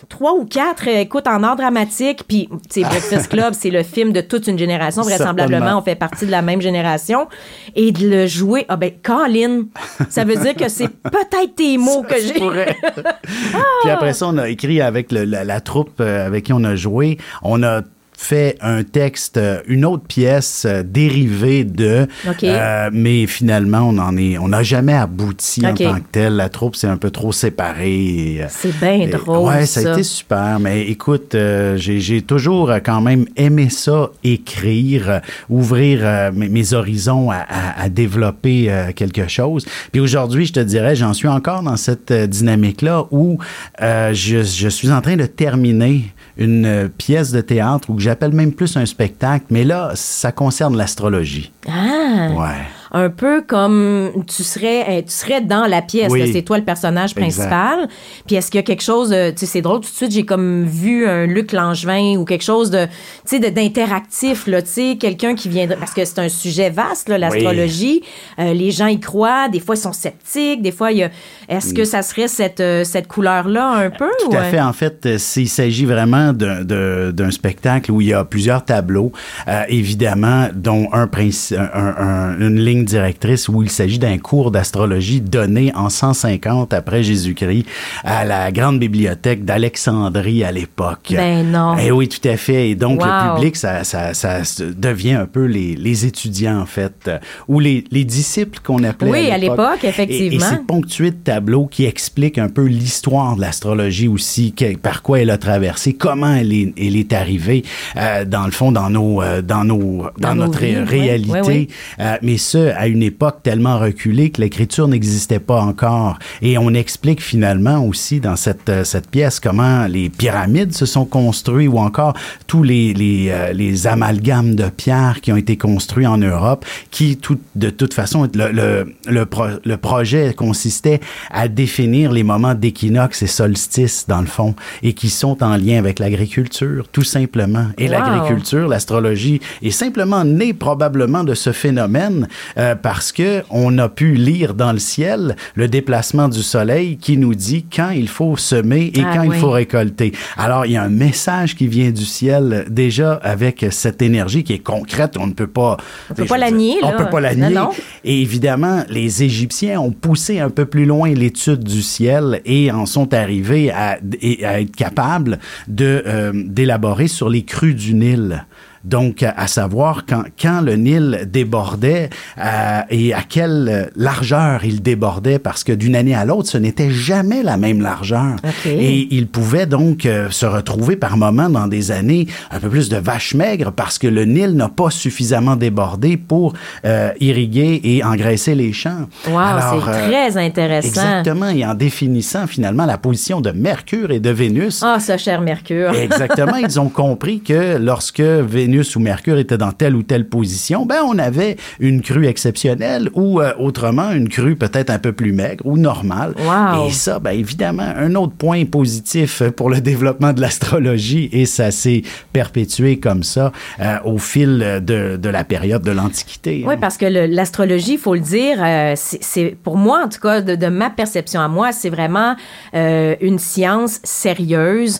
3 0.08 0.34
ou 0.34 0.44
4, 0.44 0.88
euh, 0.88 1.00
écoute, 1.00 1.26
en 1.26 1.42
art 1.42 1.56
dramatique. 1.56 2.22
Puis, 2.28 2.48
tu 2.70 2.80
sais, 2.82 2.88
Breakfast 2.88 3.28
Club, 3.28 3.54
c'est 3.54 3.70
le 3.70 3.82
film 3.82 4.12
de 4.12 4.20
toute 4.20 4.46
une 4.46 4.58
génération. 4.58 5.02
Vraisemblablement, 5.02 5.78
on 5.78 5.82
fait 5.82 5.94
partie 5.94 6.26
de 6.26 6.30
la 6.30 6.42
même 6.42 6.60
génération. 6.60 7.28
Et 7.74 7.92
de 7.92 8.08
le 8.08 8.26
jouer, 8.26 8.64
ah 8.68 8.76
ben, 8.76 8.92
Colin, 9.02 9.64
ça 10.08 10.24
veut 10.24 10.36
dire 10.36 10.54
que 10.54 10.68
c'est 10.68 10.88
peut-être 10.88 11.54
tes 11.56 11.78
mots 11.78 12.02
que 12.02 12.20
Ça 12.20 12.26
j'ai. 12.34 12.34
Puis 13.82 13.90
après 13.90 14.12
ça, 14.12 14.26
on 14.28 14.38
a 14.38 14.48
écrit 14.48 14.80
avec 14.80 15.12
le- 15.12 15.24
la, 15.24 15.44
la 15.44 15.60
troupe 15.60 16.00
euh, 16.00 16.26
avec 16.26 16.44
qui 16.44 16.52
on 16.52 16.64
a 16.64 16.76
joué. 16.76 17.18
On 17.42 17.62
a 17.62 17.82
fait 18.18 18.56
un 18.60 18.82
texte, 18.82 19.36
euh, 19.36 19.60
une 19.68 19.84
autre 19.84 20.04
pièce 20.06 20.64
euh, 20.66 20.82
dérivée 20.82 21.64
de, 21.64 22.06
OK. 22.28 22.44
euh, 22.44 22.88
mais 22.92 23.26
finalement 23.26 23.80
on 23.88 23.98
en 23.98 24.16
est, 24.16 24.38
on 24.38 24.48
n'a 24.48 24.62
jamais 24.62 24.94
abouti 24.94 25.66
en 25.66 25.74
tant 25.74 25.96
que 25.96 26.04
tel. 26.12 26.34
La 26.36 26.48
troupe 26.48 26.76
s'est 26.76 26.86
un 26.86 26.96
peu 26.96 27.10
trop 27.10 27.32
séparée. 27.32 28.38
euh, 28.40 28.46
C'est 28.48 28.74
bien 28.78 29.06
drôle, 29.08 29.48
Ouais, 29.48 29.66
ça, 29.66 29.82
ça. 29.82 29.88
a 29.90 29.92
été 29.92 30.02
super. 30.02 30.58
Mais 30.60 30.86
écoute, 30.86 31.34
euh, 31.34 31.76
j'ai 31.76 32.00
j'ai 32.00 32.22
toujours 32.22 32.70
quand 32.84 33.00
même 33.00 33.26
aimé 33.36 33.68
ça, 33.70 34.10
écrire, 34.24 35.20
ouvrir 35.50 36.00
euh, 36.02 36.30
mes, 36.32 36.48
mes 36.48 36.72
horizons 36.72 37.30
à, 37.30 37.36
à- 37.48 37.82
à 37.82 37.88
développer 37.88 38.70
quelque 38.96 39.28
chose. 39.28 39.66
Puis 39.92 40.00
aujourd'hui, 40.00 40.46
je 40.46 40.52
te 40.54 40.60
dirais, 40.60 40.96
j'en 40.96 41.12
suis 41.12 41.28
encore 41.28 41.62
dans 41.62 41.76
cette 41.76 42.10
euh, 42.10 42.26
dynamique-là 42.26 43.04
où 43.10 43.38
euh, 43.82 44.12
je, 44.14 44.42
je 44.42 44.68
suis 44.68 44.90
en 44.90 45.00
train 45.00 45.16
de 45.16 45.26
terminer 45.26 46.04
une 46.36 46.66
euh, 46.66 46.88
pièce 46.88 47.32
de 47.32 47.40
théâtre 47.40 47.90
ou 47.90 47.94
que 47.94 48.02
j'appelle 48.02 48.32
même 48.32 48.52
plus 48.52 48.76
un 48.76 48.86
spectacle. 48.86 49.46
Mais 49.50 49.64
là, 49.64 49.92
ça 49.94 50.32
concerne 50.32 50.76
l'astrologie. 50.76 51.52
Ah! 51.68 52.28
Ouais. 52.30 52.64
Un 52.92 53.10
peu 53.10 53.42
comme 53.42 54.10
tu 54.26 54.42
serais, 54.42 55.02
tu 55.02 55.12
serais 55.12 55.40
dans 55.40 55.66
la 55.66 55.82
pièce. 55.82 56.12
Oui. 56.12 56.30
C'est 56.32 56.42
toi 56.42 56.58
le 56.58 56.64
personnage 56.64 57.14
principal. 57.14 57.88
Puis 58.26 58.36
est-ce 58.36 58.50
qu'il 58.50 58.58
y 58.58 58.60
a 58.60 58.64
quelque 58.64 58.82
chose, 58.82 59.10
de- 59.10 59.30
tu 59.30 59.38
sais, 59.38 59.46
c'est 59.46 59.60
drôle, 59.62 59.80
tout 59.80 59.90
de 59.90 59.94
suite, 59.94 60.12
j'ai 60.12 60.24
comme 60.24 60.64
vu 60.64 61.06
un 61.06 61.26
Luc 61.26 61.52
Langevin 61.52 62.16
ou 62.16 62.24
quelque 62.24 62.44
chose 62.44 62.70
de, 62.70 62.86
tu 63.28 63.38
sais, 63.40 63.50
d'interactif, 63.50 64.46
là, 64.46 64.62
tu 64.62 64.68
sais, 64.70 64.96
quelqu'un 64.98 65.34
qui 65.34 65.48
viendrait, 65.48 65.76
parce 65.76 65.92
que 65.92 66.04
c'est 66.04 66.18
un 66.18 66.28
sujet 66.28 66.70
vaste, 66.70 67.08
l'astrologie. 67.08 68.02
Euh, 68.38 68.52
les 68.52 68.70
gens 68.70 68.86
y 68.86 69.00
croient, 69.00 69.48
des 69.48 69.60
fois 69.60 69.74
ils 69.74 69.78
sont 69.80 69.92
sceptiques, 69.92 70.62
des 70.62 70.72
fois 70.72 70.92
il 70.92 70.98
y 70.98 71.02
a, 71.04 71.10
est-ce 71.48 71.74
que 71.74 71.84
ça 71.84 72.02
serait 72.02 72.28
cette, 72.28 72.60
euh, 72.60 72.84
cette 72.84 73.06
couleur-là 73.08 73.68
un 73.70 73.90
peu? 73.90 74.08
Tout 74.20 74.30
ou, 74.30 74.34
à 74.36 74.40
euh, 74.40 74.50
fait. 74.50 74.60
En 74.60 74.72
fait, 74.72 75.06
euh, 75.06 75.18
c'est- 75.18 75.42
il 75.42 75.48
s'agit 75.48 75.84
vraiment 75.86 76.32
d'un- 76.32 77.30
spectacle 77.30 77.90
où 77.92 78.00
il 78.00 78.08
y 78.08 78.12
a 78.14 78.24
plusieurs 78.24 78.64
tableaux, 78.64 79.12
euh, 79.48 79.62
évidemment, 79.68 80.48
dont 80.54 80.88
un, 80.92 81.06
princi- 81.06 81.56
un- 81.56 81.94
un- 81.98 82.38
une 82.40 82.58
ligne 82.60 82.75
directrice 82.84 83.48
où 83.48 83.62
il 83.62 83.70
s'agit 83.70 83.98
d'un 83.98 84.18
cours 84.18 84.50
d'astrologie 84.50 85.20
donné 85.20 85.72
en 85.74 85.88
150 85.90 86.72
après 86.72 87.02
Jésus-Christ 87.02 87.64
à 88.04 88.24
la 88.24 88.50
grande 88.52 88.78
bibliothèque 88.78 89.44
d'Alexandrie 89.44 90.44
à 90.44 90.52
l'époque. 90.52 91.12
Ben 91.12 91.50
non. 91.50 91.76
Eh 91.78 91.90
oui, 91.90 92.08
tout 92.08 92.26
à 92.28 92.36
fait. 92.36 92.70
Et 92.70 92.74
donc, 92.74 93.00
Wow. 93.00 93.06
le 93.06 93.34
public, 93.36 93.56
ça, 93.56 93.84
ça, 93.84 94.14
ça 94.14 94.40
devient 94.76 95.12
un 95.12 95.26
peu 95.26 95.44
les, 95.44 95.76
les 95.76 96.06
étudiants, 96.06 96.58
en 96.60 96.66
fait, 96.66 96.92
euh, 97.08 97.18
ou 97.48 97.60
les, 97.60 97.84
les 97.90 98.04
disciples 98.04 98.58
qu'on 98.64 98.82
appelait 98.84 99.10
Oui, 99.10 99.30
à 99.30 99.38
l'époque, 99.38 99.78
Et- 99.82 99.86
Et, 99.86 99.90
effectivement. 99.90 100.46
c'est 100.50 100.66
ponctué 100.66 101.10
de 101.10 101.16
tableaux 101.16 101.66
qui 101.66 101.84
expliquent 101.84 102.38
un 102.38 102.48
peu 102.48 102.64
l'histoire 102.64 103.36
de 103.36 103.40
l'astrologie 103.42 104.08
aussi, 104.08 104.52
que- 104.52 104.76
par 104.76 105.02
quoi 105.02 105.20
elle 105.20 105.30
a 105.30 105.38
traversé, 105.38 105.92
comment 105.94 106.32
elle 106.34 106.52
est, 106.52 106.72
elle 106.78 106.96
est 106.96 107.12
arrivée, 107.12 107.64
euh, 107.96 108.24
dans 108.24 108.44
le 108.46 108.50
fond, 108.52 108.72
dans 108.72 108.88
nos, 108.90 109.20
euh, 109.22 109.42
dans 109.42 109.64
nos, 109.64 110.04
dans, 110.18 110.28
Dans 110.30 110.34
nos 110.34 110.44
notre 110.46 110.62
oui, 110.62 110.74
réalité. 110.76 111.30
oui, 111.32 111.40
oui. 111.46 111.68
Euh, 112.00 112.16
mais 112.22 112.38
ce, 112.38 112.65
à 112.76 112.86
une 112.86 113.02
époque 113.02 113.42
tellement 113.42 113.78
reculée 113.78 114.30
que 114.30 114.40
l'écriture 114.40 114.88
n'existait 114.88 115.38
pas 115.38 115.60
encore. 115.60 116.18
Et 116.42 116.58
on 116.58 116.70
explique 116.74 117.22
finalement 117.22 117.84
aussi 117.84 118.20
dans 118.20 118.36
cette, 118.36 118.68
euh, 118.68 118.84
cette 118.84 119.08
pièce 119.10 119.40
comment 119.40 119.86
les 119.86 120.08
pyramides 120.08 120.72
se 120.74 120.86
sont 120.86 121.04
construits 121.04 121.68
ou 121.68 121.78
encore 121.78 122.14
tous 122.46 122.62
les, 122.62 122.94
les, 122.94 123.28
euh, 123.30 123.52
les 123.52 123.86
amalgames 123.86 124.54
de 124.54 124.68
pierres 124.68 125.20
qui 125.20 125.32
ont 125.32 125.36
été 125.36 125.56
construits 125.56 126.06
en 126.06 126.18
Europe, 126.18 126.64
qui, 126.90 127.16
tout, 127.16 127.38
de 127.54 127.70
toute 127.70 127.94
façon, 127.94 128.28
le, 128.34 128.50
le, 128.52 128.94
le, 129.08 129.26
pro- 129.26 129.58
le 129.64 129.76
projet 129.76 130.34
consistait 130.34 131.00
à 131.30 131.48
définir 131.48 132.12
les 132.12 132.22
moments 132.22 132.54
d'équinoxe 132.54 133.22
et 133.22 133.26
solstice, 133.26 134.06
dans 134.08 134.20
le 134.20 134.26
fond, 134.26 134.54
et 134.82 134.92
qui 134.92 135.10
sont 135.10 135.42
en 135.42 135.56
lien 135.56 135.78
avec 135.78 135.98
l'agriculture, 135.98 136.86
tout 136.92 137.04
simplement. 137.04 137.66
Et 137.78 137.86
Wow. 137.86 137.92
l'agriculture, 137.92 138.68
l'astrologie 138.68 139.40
est 139.62 139.70
simplement 139.70 140.24
née 140.24 140.52
probablement 140.52 141.24
de 141.24 141.34
ce 141.34 141.52
phénomène 141.52 142.26
euh, 142.58 142.74
parce 142.74 143.12
que 143.12 143.42
on 143.50 143.78
a 143.78 143.88
pu 143.88 144.14
lire 144.14 144.54
dans 144.54 144.72
le 144.72 144.78
ciel 144.78 145.36
le 145.54 145.68
déplacement 145.68 146.28
du 146.28 146.42
soleil 146.42 146.96
qui 146.96 147.18
nous 147.18 147.34
dit 147.34 147.66
quand 147.74 147.90
il 147.90 148.08
faut 148.08 148.36
semer 148.36 148.92
et 148.94 149.02
Ah 149.04 149.16
quand 149.16 149.26
oui. 149.26 149.36
il 149.36 149.40
faut 149.40 149.50
récolter. 149.50 150.12
Alors 150.36 150.66
il 150.66 150.72
y 150.72 150.76
a 150.76 150.82
un 150.82 150.88
message 150.88 151.54
qui 151.54 151.66
vient 151.66 151.90
du 151.90 152.04
ciel 152.04 152.66
déjà 152.68 153.14
avec 153.14 153.66
cette 153.70 154.02
énergie 154.02 154.44
qui 154.44 154.52
est 154.52 154.58
concrète. 154.58 155.16
On 155.18 155.26
ne 155.26 155.32
peut 155.32 155.46
pas. 155.46 155.76
On 156.10 156.14
peut 156.14 156.24
pas 156.24 156.38
la 156.38 156.50
nier, 156.50 156.76
On 156.82 156.92
peut 156.92 157.10
pas 157.10 157.20
la 157.20 157.34
nier. 157.34 157.60
Et 158.04 158.20
évidemment, 158.20 158.84
les 158.88 159.22
Égyptiens 159.22 159.80
ont 159.80 159.92
poussé 159.92 160.40
un 160.40 160.50
peu 160.50 160.66
plus 160.66 160.84
loin 160.84 161.10
l'étude 161.10 161.64
du 161.64 161.82
ciel 161.82 162.40
et 162.44 162.70
en 162.70 162.86
sont 162.86 163.12
arrivés 163.14 163.70
à, 163.70 163.98
être 164.22 164.74
capables 164.74 165.38
euh, 165.80 166.32
d'élaborer 166.34 167.08
sur 167.08 167.28
les 167.28 167.44
crues 167.44 167.74
du 167.74 167.94
Nil. 167.94 168.46
Donc, 168.86 169.22
à 169.22 169.46
savoir 169.46 170.04
quand, 170.08 170.24
quand 170.40 170.60
le 170.60 170.76
Nil 170.76 171.28
débordait 171.30 172.08
euh, 172.38 172.80
et 172.88 173.12
à 173.12 173.22
quelle 173.22 173.90
largeur 173.96 174.64
il 174.64 174.80
débordait, 174.82 175.38
parce 175.38 175.64
que 175.64 175.72
d'une 175.72 175.96
année 175.96 176.14
à 176.14 176.24
l'autre, 176.24 176.48
ce 176.48 176.58
n'était 176.58 176.90
jamais 176.90 177.42
la 177.42 177.56
même 177.56 177.80
largeur. 177.80 178.36
OK. 178.44 178.66
Et 178.66 179.08
il 179.10 179.26
pouvait 179.26 179.66
donc 179.66 180.06
euh, 180.06 180.30
se 180.30 180.46
retrouver 180.46 180.96
par 180.96 181.16
moments 181.16 181.48
dans 181.48 181.66
des 181.66 181.90
années 181.90 182.26
un 182.50 182.60
peu 182.60 182.68
plus 182.68 182.88
de 182.88 182.96
vaches 182.96 183.34
maigres 183.34 183.72
parce 183.72 183.98
que 183.98 184.06
le 184.06 184.24
Nil 184.24 184.52
n'a 184.52 184.68
pas 184.68 184.90
suffisamment 184.90 185.56
débordé 185.56 186.16
pour 186.16 186.52
euh, 186.84 187.10
irriguer 187.20 187.80
et 187.84 188.04
engraisser 188.04 188.54
les 188.54 188.72
champs. 188.72 189.06
Wow, 189.28 189.40
c'est 189.60 189.90
euh, 189.90 190.08
très 190.08 190.36
intéressant. 190.36 190.88
Exactement, 190.88 191.48
et 191.48 191.64
en 191.64 191.74
définissant 191.74 192.46
finalement 192.46 192.86
la 192.86 192.98
position 192.98 193.40
de 193.40 193.50
Mercure 193.50 194.10
et 194.10 194.20
de 194.20 194.30
Vénus. 194.30 194.82
Ah, 194.82 194.98
ce 195.00 195.16
cher 195.16 195.40
Mercure. 195.40 195.94
Exactement, 195.94 196.56
ils 196.62 196.78
ont 196.78 196.88
compris 196.88 197.40
que 197.40 197.78
lorsque 197.78 198.20
Vénus 198.20 198.75
ou 198.96 199.00
Mercure 199.00 199.38
était 199.38 199.58
dans 199.58 199.72
telle 199.72 199.94
ou 199.94 200.02
telle 200.02 200.28
position, 200.28 200.86
ben 200.86 201.00
on 201.06 201.18
avait 201.18 201.56
une 201.80 202.02
crue 202.02 202.26
exceptionnelle 202.26 203.10
ou 203.14 203.40
euh, 203.40 203.52
autrement 203.58 204.10
une 204.12 204.28
crue 204.28 204.56
peut-être 204.56 204.90
un 204.90 204.98
peu 204.98 205.12
plus 205.12 205.32
maigre 205.32 205.64
ou 205.64 205.76
normale. 205.76 206.34
Wow. 206.38 206.88
Et 206.88 206.92
ça, 206.92 207.18
ben 207.18 207.30
évidemment, 207.30 207.90
un 207.96 208.14
autre 208.14 208.34
point 208.34 208.64
positif 208.64 209.42
pour 209.56 209.70
le 209.70 209.80
développement 209.80 210.32
de 210.32 210.40
l'astrologie 210.40 211.28
et 211.32 211.46
ça 211.46 211.70
s'est 211.70 212.02
perpétué 212.32 212.98
comme 212.98 213.22
ça 213.22 213.52
euh, 213.80 213.96
au 214.04 214.18
fil 214.18 214.82
de, 214.84 215.16
de 215.16 215.28
la 215.28 215.44
période 215.44 215.82
de 215.82 215.92
l'Antiquité. 215.92 216.64
Oui, 216.66 216.74
hein. 216.74 216.78
parce 216.80 216.96
que 216.96 217.06
l'astrologie, 217.06 217.94
il 217.94 217.98
faut 217.98 218.14
le 218.14 218.20
dire, 218.20 218.58
euh, 218.60 218.92
c'est 218.96 219.56
pour 219.62 219.76
moi, 219.76 220.02
en 220.04 220.08
tout 220.08 220.20
cas, 220.20 220.40
de, 220.40 220.54
de 220.54 220.66
ma 220.66 220.90
perception 220.90 221.40
à 221.40 221.48
moi, 221.48 221.72
c'est 221.72 221.90
vraiment 221.90 222.36
une 222.72 223.38
science 223.38 224.00
sérieuse 224.02 224.98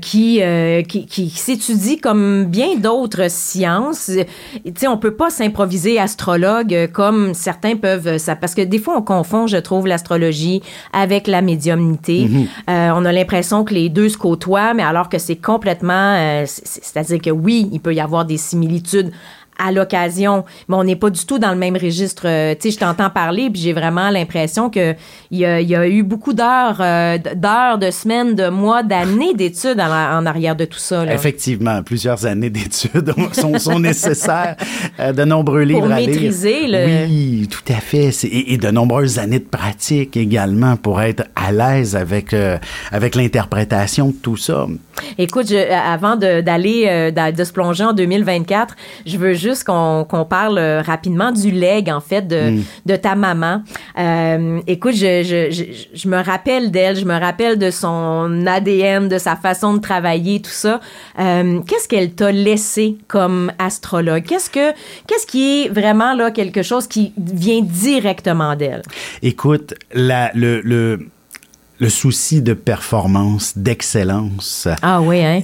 qui, 0.00 0.42
qui, 0.88 1.06
qui 1.06 1.30
s'étudie 1.30 1.98
comme 1.98 2.46
bien 2.46 2.76
d'autres 2.76 3.09
sciences. 3.28 4.08
Euh, 4.10 4.24
Tu 4.64 4.72
sais, 4.76 4.86
on 4.88 4.96
peut 4.98 5.14
pas 5.14 5.30
s'improviser 5.30 5.98
astrologue 5.98 6.74
euh, 6.74 6.86
comme 6.86 7.34
certains 7.34 7.76
peuvent, 7.76 8.06
euh, 8.06 8.18
ça, 8.18 8.36
parce 8.36 8.54
que 8.54 8.62
des 8.62 8.78
fois, 8.78 8.94
on 8.96 9.02
confond, 9.02 9.46
je 9.46 9.56
trouve, 9.56 9.86
l'astrologie 9.86 10.62
avec 10.92 11.26
la 11.26 11.42
médiumnité. 11.42 12.28
Euh, 12.68 12.90
on 12.94 13.04
a 13.04 13.12
l'impression 13.12 13.64
que 13.64 13.74
les 13.74 13.88
deux 13.88 14.08
se 14.08 14.18
côtoient, 14.18 14.74
mais 14.74 14.82
alors 14.82 15.08
que 15.08 15.18
c'est 15.18 15.36
complètement, 15.36 16.14
euh, 16.16 16.44
c'est- 16.46 16.66
c'est- 16.66 16.84
c'est-à-dire 16.84 17.20
que 17.20 17.30
oui, 17.30 17.68
il 17.72 17.80
peut 17.80 17.94
y 17.94 18.00
avoir 18.00 18.24
des 18.24 18.36
similitudes 18.36 19.10
à 19.62 19.72
l'occasion, 19.72 20.44
mais 20.68 20.76
on 20.76 20.84
n'est 20.84 20.96
pas 20.96 21.10
du 21.10 21.24
tout 21.26 21.38
dans 21.38 21.50
le 21.50 21.56
même 21.58 21.76
registre. 21.76 22.22
Euh, 22.26 22.54
tu 22.54 22.70
sais, 22.70 22.74
je 22.74 22.78
t'entends 22.80 23.10
parler, 23.10 23.50
puis 23.50 23.60
j'ai 23.60 23.72
vraiment 23.72 24.10
l'impression 24.10 24.70
que 24.70 24.94
il 25.30 25.38
y 25.38 25.44
a, 25.44 25.60
il 25.60 25.68
y 25.68 25.76
a 25.76 25.86
eu 25.86 26.02
beaucoup 26.02 26.32
d'heures, 26.32 26.78
euh, 26.80 27.18
d'heures, 27.36 27.78
de 27.78 27.90
semaines, 27.90 28.34
de 28.34 28.48
mois, 28.48 28.82
d'années 28.82 29.34
d'études 29.34 29.80
en, 29.80 30.18
en 30.18 30.26
arrière 30.26 30.56
de 30.56 30.64
tout 30.64 30.78
ça. 30.78 31.04
Là. 31.04 31.14
Effectivement, 31.14 31.82
plusieurs 31.82 32.24
années 32.26 32.50
d'études 32.50 33.12
sont, 33.32 33.58
sont 33.58 33.78
nécessaires, 33.80 34.56
euh, 34.98 35.12
de 35.12 35.24
nombreux 35.24 35.62
livres 35.62 35.80
Pour 35.82 35.92
à 35.92 36.00
lire. 36.00 36.08
maîtriser 36.08 36.66
le- 36.66 37.06
Oui, 37.06 37.48
tout 37.50 37.72
à 37.72 37.76
fait. 37.80 38.10
Et, 38.24 38.54
et 38.54 38.56
de 38.56 38.70
nombreuses 38.70 39.18
années 39.18 39.38
de 39.40 39.44
pratique 39.44 40.16
également 40.16 40.76
pour 40.76 41.02
être 41.02 41.24
à 41.36 41.52
l'aise 41.52 41.96
avec, 41.96 42.34
avec 42.92 43.14
l'interprétation 43.14 44.08
de 44.08 44.12
tout 44.14 44.36
ça. 44.36 44.66
Écoute, 45.18 45.48
je- 45.48 45.72
avant 45.72 46.16
de- 46.16 46.40
d'aller, 46.40 47.10
d'a- 47.14 47.32
de, 47.32 47.44
se 47.44 47.52
plonger 47.52 47.84
en 47.84 47.92
2024, 47.92 48.74
je 49.06 49.16
veux 49.16 49.34
juste 49.34 49.49
qu'on 49.64 50.26
parle 50.28 50.58
euh, 50.58 50.82
rapidement 50.82 51.32
du 51.32 51.50
leg, 51.50 51.90
en 51.90 52.00
fait, 52.00 52.26
de, 52.26 52.60
de 52.86 52.96
ta 52.96 53.14
maman. 53.14 53.62
Euh, 53.98 54.60
écoute, 54.66 54.94
je, 54.94 55.22
je, 55.22 55.50
je, 55.50 55.64
je 55.94 56.08
me 56.08 56.22
rappelle 56.22 56.70
d'elle, 56.70 56.96
je 56.96 57.04
me 57.04 57.18
rappelle 57.18 57.58
de 57.58 57.70
son 57.70 58.44
ADN, 58.46 59.08
de 59.08 59.18
sa 59.18 59.36
façon 59.36 59.74
de 59.74 59.80
travailler, 59.80 60.40
tout 60.40 60.50
ça. 60.50 60.80
Euh, 61.18 61.60
Qu'est-ce 61.66 61.88
qu'elle 61.88 62.12
t'a 62.12 62.32
laissé 62.32 62.96
comme 63.08 63.52
astrologue? 63.58 64.24
Qu'est-ce 64.24 64.50
que 64.50 64.72
qu'est-ce 65.06 65.26
qui 65.26 65.64
est 65.64 65.68
vraiment 65.68 66.14
là 66.14 66.30
quelque 66.30 66.62
chose 66.62 66.86
qui 66.86 67.12
vient 67.16 67.60
directement 67.62 68.56
d'elle? 68.56 68.82
Écoute, 69.22 69.74
la, 69.92 70.30
le, 70.34 70.60
le, 70.62 71.08
le 71.80 71.88
souci 71.88 72.42
de 72.42 72.52
performance, 72.52 73.54
d'excellence, 73.56 74.68
Ah 74.82 75.00
oui, 75.00 75.24
hein? 75.24 75.40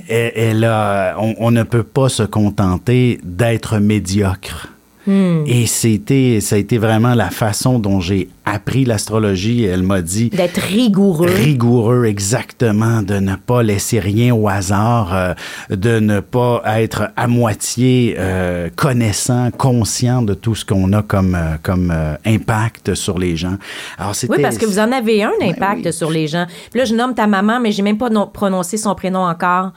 a- 0.65 1.17
on, 1.19 1.35
on 1.39 1.51
ne 1.51 1.63
peut 1.63 1.83
pas 1.83 2.09
se 2.09 2.23
contenter 2.23 3.19
d'être 3.25 3.79
médiocre. 3.79 4.69
Et 5.09 5.67
c'était, 5.67 6.39
ça 6.41 6.57
a 6.57 6.59
été 6.59 6.79
vraiment 6.79 7.15
la 7.15 7.31
façon 7.31 7.79
dont 7.79 8.01
j'ai 8.01 8.29
appris 8.45 8.85
l'astrologie. 8.85 9.65
Elle 9.65 9.83
m'a 9.83 10.03
dit 10.03 10.31
D'être 10.31 10.61
rigoureux. 10.61 11.29
rigoureux 11.31 12.05
exactement, 12.07 13.03
de 13.03 13.15
ne 13.21 13.37
pas 13.37 13.63
laisser 13.63 14.01
rien 14.01 14.35
au 14.35 14.49
hasard, 14.49 15.15
euh, 15.15 15.35
de 15.71 16.01
ne 16.01 16.21
pas 16.21 16.63
être 16.81 17.11
à 17.17 17.27
moitié 17.29 18.17
euh, 18.19 18.69
connaissant, 18.75 19.51
conscient 19.57 20.23
de 20.23 20.35
tout 20.35 20.55
ce 20.55 20.65
qu'on 20.65 20.93
a 20.93 21.03
comme 21.03 21.35
euh, 21.35 21.57
comme 21.63 21.93
euh, 21.95 22.15
impact 22.25 22.95
sur 22.95 23.19
les 23.19 23.37
gens. 23.37 23.57
Alors 23.99 24.15
c'était 24.15 24.35
Oui, 24.37 24.43
parce 24.43 24.59
que 24.59 24.67
vous 24.67 24.79
en 24.79 24.91
avez 24.93 25.23
un 25.23 25.31
Ouais, 25.41 25.51
impact 25.51 25.83
oui. 25.87 25.93
sur 25.93 26.11
les 26.11 26.27
gens. 26.27 26.47
Puis 26.71 26.79
là, 26.81 26.85
je 26.85 26.95
nomme 26.95 27.15
ta 27.15 27.27
maman, 27.27 27.61
mais 27.61 27.71
j'ai 27.73 27.83
même 27.83 27.99
pas 27.99 28.11
non- 28.11 28.27
prononcé 28.27 28.77
son 28.77 28.95
prénom 28.95 29.21
encore. 29.25 29.73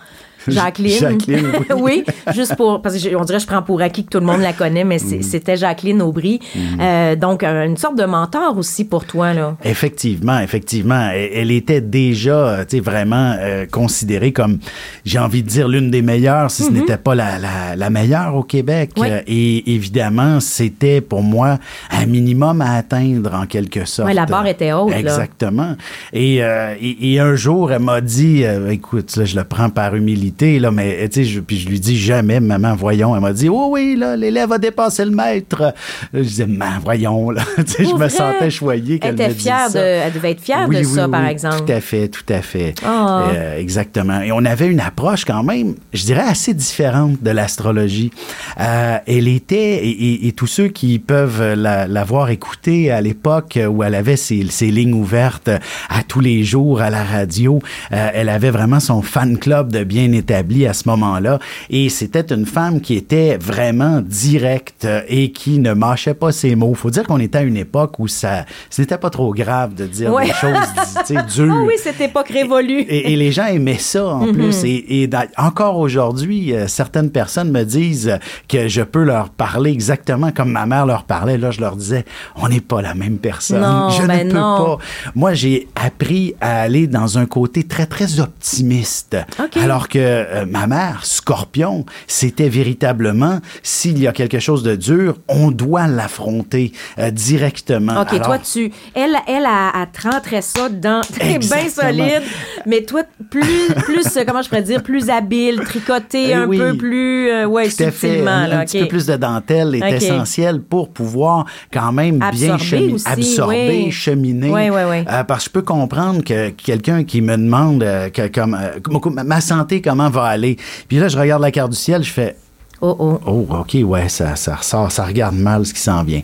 Jacqueline. 0.47 0.99
Jacqueline, 0.99 1.51
oui. 1.77 2.03
juste 2.33 2.55
pour, 2.55 2.81
parce 2.81 2.95
qu'on 2.95 3.23
dirait 3.23 3.37
que 3.37 3.43
je 3.43 3.47
prends 3.47 3.61
pour 3.61 3.81
acquis 3.81 4.03
que 4.05 4.09
tout 4.09 4.19
le 4.19 4.25
monde 4.25 4.41
la 4.41 4.53
connaît, 4.53 4.83
mais 4.83 4.97
Mm. 4.99 5.21
c'était 5.23 5.57
Jacqueline 5.57 6.01
Aubry. 6.01 6.39
Euh, 6.79 7.15
donc, 7.15 7.43
une 7.43 7.77
sorte 7.77 7.97
de 7.97 8.03
mentor 8.05 8.57
aussi 8.57 8.85
pour 8.85 9.05
toi, 9.05 9.33
là. 9.33 9.55
Effectivement, 9.63 10.39
effectivement. 10.39 11.09
Elle, 11.13 11.51
était 11.51 11.81
déjà, 11.81 12.31
euh, 12.35 12.65
tu 12.67 12.77
sais, 12.77 12.79
vraiment 12.83 13.35
euh, 13.39 13.65
considérée 13.65 14.31
comme, 14.31 14.59
j'ai 15.05 15.19
envie 15.19 15.41
de 15.43 15.47
dire, 15.47 15.67
l'une 15.67 15.89
des 15.89 16.01
meilleures, 16.01 16.51
si 16.51 16.63
ce 16.63 16.71
n'était 16.71 16.97
pas 16.97 17.15
la, 17.15 17.37
la, 17.39 17.75
la 17.75 17.89
meilleure 17.89 18.35
au 18.35 18.43
Québec. 18.43 18.91
Oui. 18.97 19.07
Et 19.27 19.73
évidemment, 19.73 20.39
c'était 20.39 21.01
pour 21.01 21.23
moi 21.23 21.57
un 21.91 22.05
minimum 22.05 22.61
à 22.61 22.73
atteindre 22.75 23.33
en 23.33 23.45
quelque 23.45 23.85
sorte. 23.85 24.07
Ouais, 24.07 24.13
la 24.13 24.25
barre 24.25 24.47
était 24.47 24.73
haute, 24.73 24.91
là. 24.91 24.99
Exactement. 24.99 25.75
Et, 26.13 26.43
euh, 26.43 26.75
et, 26.79 27.13
et 27.13 27.19
un 27.19 27.35
jour, 27.35 27.71
elle 27.71 27.81
m'a 27.81 28.01
dit, 28.01 28.43
écoute, 28.69 29.15
là, 29.15 29.25
je 29.25 29.35
le 29.35 29.43
prends 29.43 29.69
par 29.69 29.95
humilité, 29.95 30.28
là, 30.59 30.71
mais 30.71 31.07
tu 31.09 31.23
sais, 31.23 31.25
je- 31.25 31.39
puis 31.39 31.57
je 31.59 31.67
lui 31.69 31.79
dis 31.79 31.97
jamais, 31.97 32.39
maman, 32.39 32.75
voyons. 32.75 33.15
Elle 33.15 33.21
m'a 33.21 33.33
dit, 33.33 33.49
oh 33.49 33.69
oui, 33.71 33.95
là, 33.97 34.15
l'élève 34.15 34.51
a 34.51 34.57
dépassé 34.57 35.05
le 35.05 35.11
maître. 35.11 35.61
Là, 35.61 35.73
je 36.13 36.19
disais, 36.21 36.45
maman, 36.47 36.77
voyons, 36.83 37.31
là. 37.31 37.41
Je 37.79 37.83
me 37.83 37.93
vrai? 37.97 38.09
sentais 38.09 38.49
choyé 38.49 38.99
Elle 39.01 39.15
qu'elle 39.15 39.29
me 39.29 39.33
dise 39.33 39.43
de, 39.45 39.49
ça. 39.49 39.79
elle 39.79 40.13
devait 40.13 40.31
être 40.31 40.41
fière 40.41 40.65
Oui, 40.67 40.75
de 40.75 40.81
oui, 40.81 40.85
ça, 40.95 41.05
oui, 41.05 41.11
par 41.11 41.23
oui, 41.23 41.29
exemple. 41.29 41.65
Tout 41.65 41.71
à 41.71 41.81
fait, 41.81 42.07
tout 42.07 42.33
à 42.33 42.41
fait. 42.41 42.73
Ah. 42.85 43.27
Euh, 43.33 43.59
exactement. 43.59 44.21
Et 44.21 44.31
on 44.31 44.43
avait 44.45 44.67
une 44.67 44.79
approche 44.79 45.25
quand 45.25 45.43
même, 45.43 45.75
je 45.93 46.03
dirais, 46.05 46.23
assez 46.27 46.53
différente 46.53 47.21
de 47.21 47.29
l'astrologie. 47.31 48.11
Euh, 48.59 48.97
elle 49.07 49.27
était, 49.27 49.85
et, 49.85 49.89
et- 49.89 50.27
et 50.27 50.31
tous 50.31 50.47
ceux 50.47 50.67
qui 50.67 50.99
peuvent 50.99 51.53
la- 51.55 51.87
l'avoir 51.87 52.29
écoutée 52.29 52.91
à 52.91 53.01
l'époque 53.01 53.57
où 53.69 53.83
elle 53.83 53.95
avait 53.95 54.17
ses, 54.17 54.45
ses 54.49 54.71
lignes 54.71 54.93
ouvertes 54.93 55.49
à 55.89 56.03
tous 56.07 56.19
les 56.19 56.43
jours 56.43 56.81
à 56.81 56.89
la 56.89 57.03
radio, 57.03 57.59
euh, 57.91 58.09
elle 58.13 58.29
avait 58.29 58.49
vraiment 58.51 58.79
son 58.79 59.01
fan 59.01 59.37
club 59.37 59.71
de 59.71 59.83
bien 59.83 60.11
établi 60.19 60.67
à 60.67 60.73
ce 60.73 60.87
moment-là. 60.89 61.39
Et 61.69 61.89
c'était 61.89 62.33
une 62.33 62.45
femme 62.45 62.81
qui 62.81 62.95
était 62.95 63.37
vraiment 63.37 64.01
directe 64.01 64.87
et 65.07 65.31
qui 65.31 65.59
ne 65.59 65.73
mâchait 65.73 66.13
pas 66.13 66.31
ses 66.31 66.55
mots. 66.55 66.73
Faut 66.73 66.89
dire 66.91 67.03
qu'on 67.07 67.19
était 67.19 67.39
à 67.39 67.41
une 67.43 67.57
époque 67.57 67.99
où 67.99 68.07
ça, 68.07 68.45
c'était 68.69 68.97
pas 68.97 69.09
trop 69.09 69.33
grave 69.33 69.73
de 69.73 69.85
dire 69.85 70.13
Ouais. 70.13 70.25
des 70.27 70.33
choses, 70.33 71.25
dures. 71.35 71.53
Ah 71.57 71.63
oui, 71.65 71.73
cette 71.81 72.01
époque 72.01 72.29
révolue. 72.29 72.81
Et, 72.81 73.13
et 73.13 73.15
les 73.15 73.31
gens 73.31 73.45
aimaient 73.47 73.77
ça 73.77 74.05
en 74.07 74.25
Mhm. 74.27 74.33
plus. 74.33 74.63
Et, 74.65 75.09
encore 75.37 75.77
aujourd'hui, 75.77 76.53
euh, 76.53 76.67
certaines 76.67 77.09
personnes 77.09 77.51
me 77.51 77.63
disent 77.63 78.17
que 78.47 78.67
je 78.67 78.81
peux 78.81 79.03
leur 79.03 79.29
parler 79.29 79.71
exactement 79.71 80.31
comme 80.31 80.51
ma 80.51 80.65
mère 80.65 80.85
leur 80.85 81.03
parlait. 81.03 81.37
Là, 81.37 81.51
je 81.51 81.61
leur 81.61 81.75
disais, 81.75 82.05
on 82.35 82.47
n'est 82.49 82.59
pas 82.61 82.81
la 82.81 82.93
même 82.93 83.17
personne. 83.17 83.61
Non, 83.61 83.89
je 83.89 84.05
ben 84.05 84.27
ne 84.27 84.31
peux 84.31 84.37
non. 84.37 84.77
pas. 84.77 84.83
Moi, 85.15 85.33
j'ai 85.33 85.67
appris 85.75 86.35
à 86.41 86.61
aller 86.61 86.87
dans 86.87 87.17
un 87.17 87.25
côté 87.25 87.63
très, 87.63 87.85
très 87.85 88.19
optimiste. 88.19 89.17
OK. 89.39 89.57
Alors 89.61 89.87
que 89.87 89.99
euh, 90.09 90.45
ma 90.45 90.67
mère, 90.67 91.01
Scorpion, 91.03 91.85
c'était 92.07 92.49
véritablement, 92.49 93.39
s'il 93.63 93.99
y 93.99 94.07
a 94.07 94.11
quelque 94.11 94.39
chose 94.39 94.63
de 94.63 94.75
dur, 94.75 95.17
on 95.27 95.51
doit 95.51 95.87
l'affronter 95.87 96.71
euh, 96.97 97.11
directement. 97.11 98.01
OK, 98.01 98.13
Alors- 98.13 98.25
toi, 98.25 98.39
tu. 98.39 98.71
Elle, 98.93 99.15
elle, 99.27 99.47
te 99.93 100.07
rentrait 100.07 100.41
ça 100.41 100.69
dans. 100.69 101.01
T'es 101.01 101.37
bien 101.39 101.69
solide. 101.69 102.21
Mais 102.65 102.83
toi, 102.83 103.03
plus, 103.29 103.67
plus, 103.83 104.17
euh, 104.17 104.23
comment 104.25 104.41
je 104.41 104.49
pourrais 104.49 104.61
dire, 104.63 104.83
plus 104.83 105.09
habile, 105.09 105.61
tricoté 105.65 106.29
Eh 106.29 106.33
un 106.33 106.45
oui. 106.47 106.57
peu 106.57 106.75
plus, 106.77 107.29
euh, 107.29 107.45
ouais, 107.45 107.69
Tout 107.69 107.83
à 107.83 107.91
fait. 107.91 108.07
subtilement, 108.09 108.31
Un, 108.31 108.47
là. 108.47 108.57
un 108.59 108.61
OK. 108.61 108.67
petit 108.67 108.79
peu 108.79 108.87
plus 108.87 109.05
de 109.05 109.15
dentelle 109.15 109.75
est 109.75 109.95
essentiel 109.97 110.61
pour 110.61 110.89
pouvoir 110.89 111.45
quand 111.73 111.91
même 111.91 112.19
bien 112.31 112.55
Absorber 112.55 112.63
cheminer, 112.65 112.93
aussi, 112.93 113.07
absorber, 113.07 113.67
oui. 113.85 113.91
cheminer. 113.91 114.49
Oui, 114.51 114.69
oui, 114.69 114.81
oui. 114.89 114.97
Euh, 115.11 115.23
parce 115.23 115.43
que 115.45 115.49
je 115.49 115.53
peux 115.53 115.61
comprendre 115.61 116.23
que 116.23 116.49
quelqu'un 116.49 117.03
qui 117.03 117.21
me 117.21 117.35
demande 117.37 117.83
euh, 117.83 118.09
que, 118.09 118.27
comme, 118.27 118.55
euh, 118.59 119.09
ma- 119.09 119.23
ma 119.23 119.41
santé, 119.41 119.81
comment 119.81 119.98
va 120.07 120.23
aller. 120.23 120.55
Puis 120.87 120.99
là, 120.99 121.09
je 121.09 121.19
regarde 121.19 121.41
la 121.41 121.51
carte 121.51 121.71
du 121.71 121.77
ciel, 121.77 122.03
je 122.03 122.11
fais, 122.11 122.37
Oh, 122.81 122.95
oh. 122.97 123.19
oh, 123.25 123.55
OK, 123.57 123.77
ouais, 123.83 124.07
ça, 124.07 124.37
ça 124.37 124.55
ressort, 124.55 124.89
ça 124.91 125.03
regarde 125.03 125.35
mal 125.35 125.65
ce 125.65 125.73
qui 125.73 125.81
s'en 125.81 126.03
vient. 126.03 126.21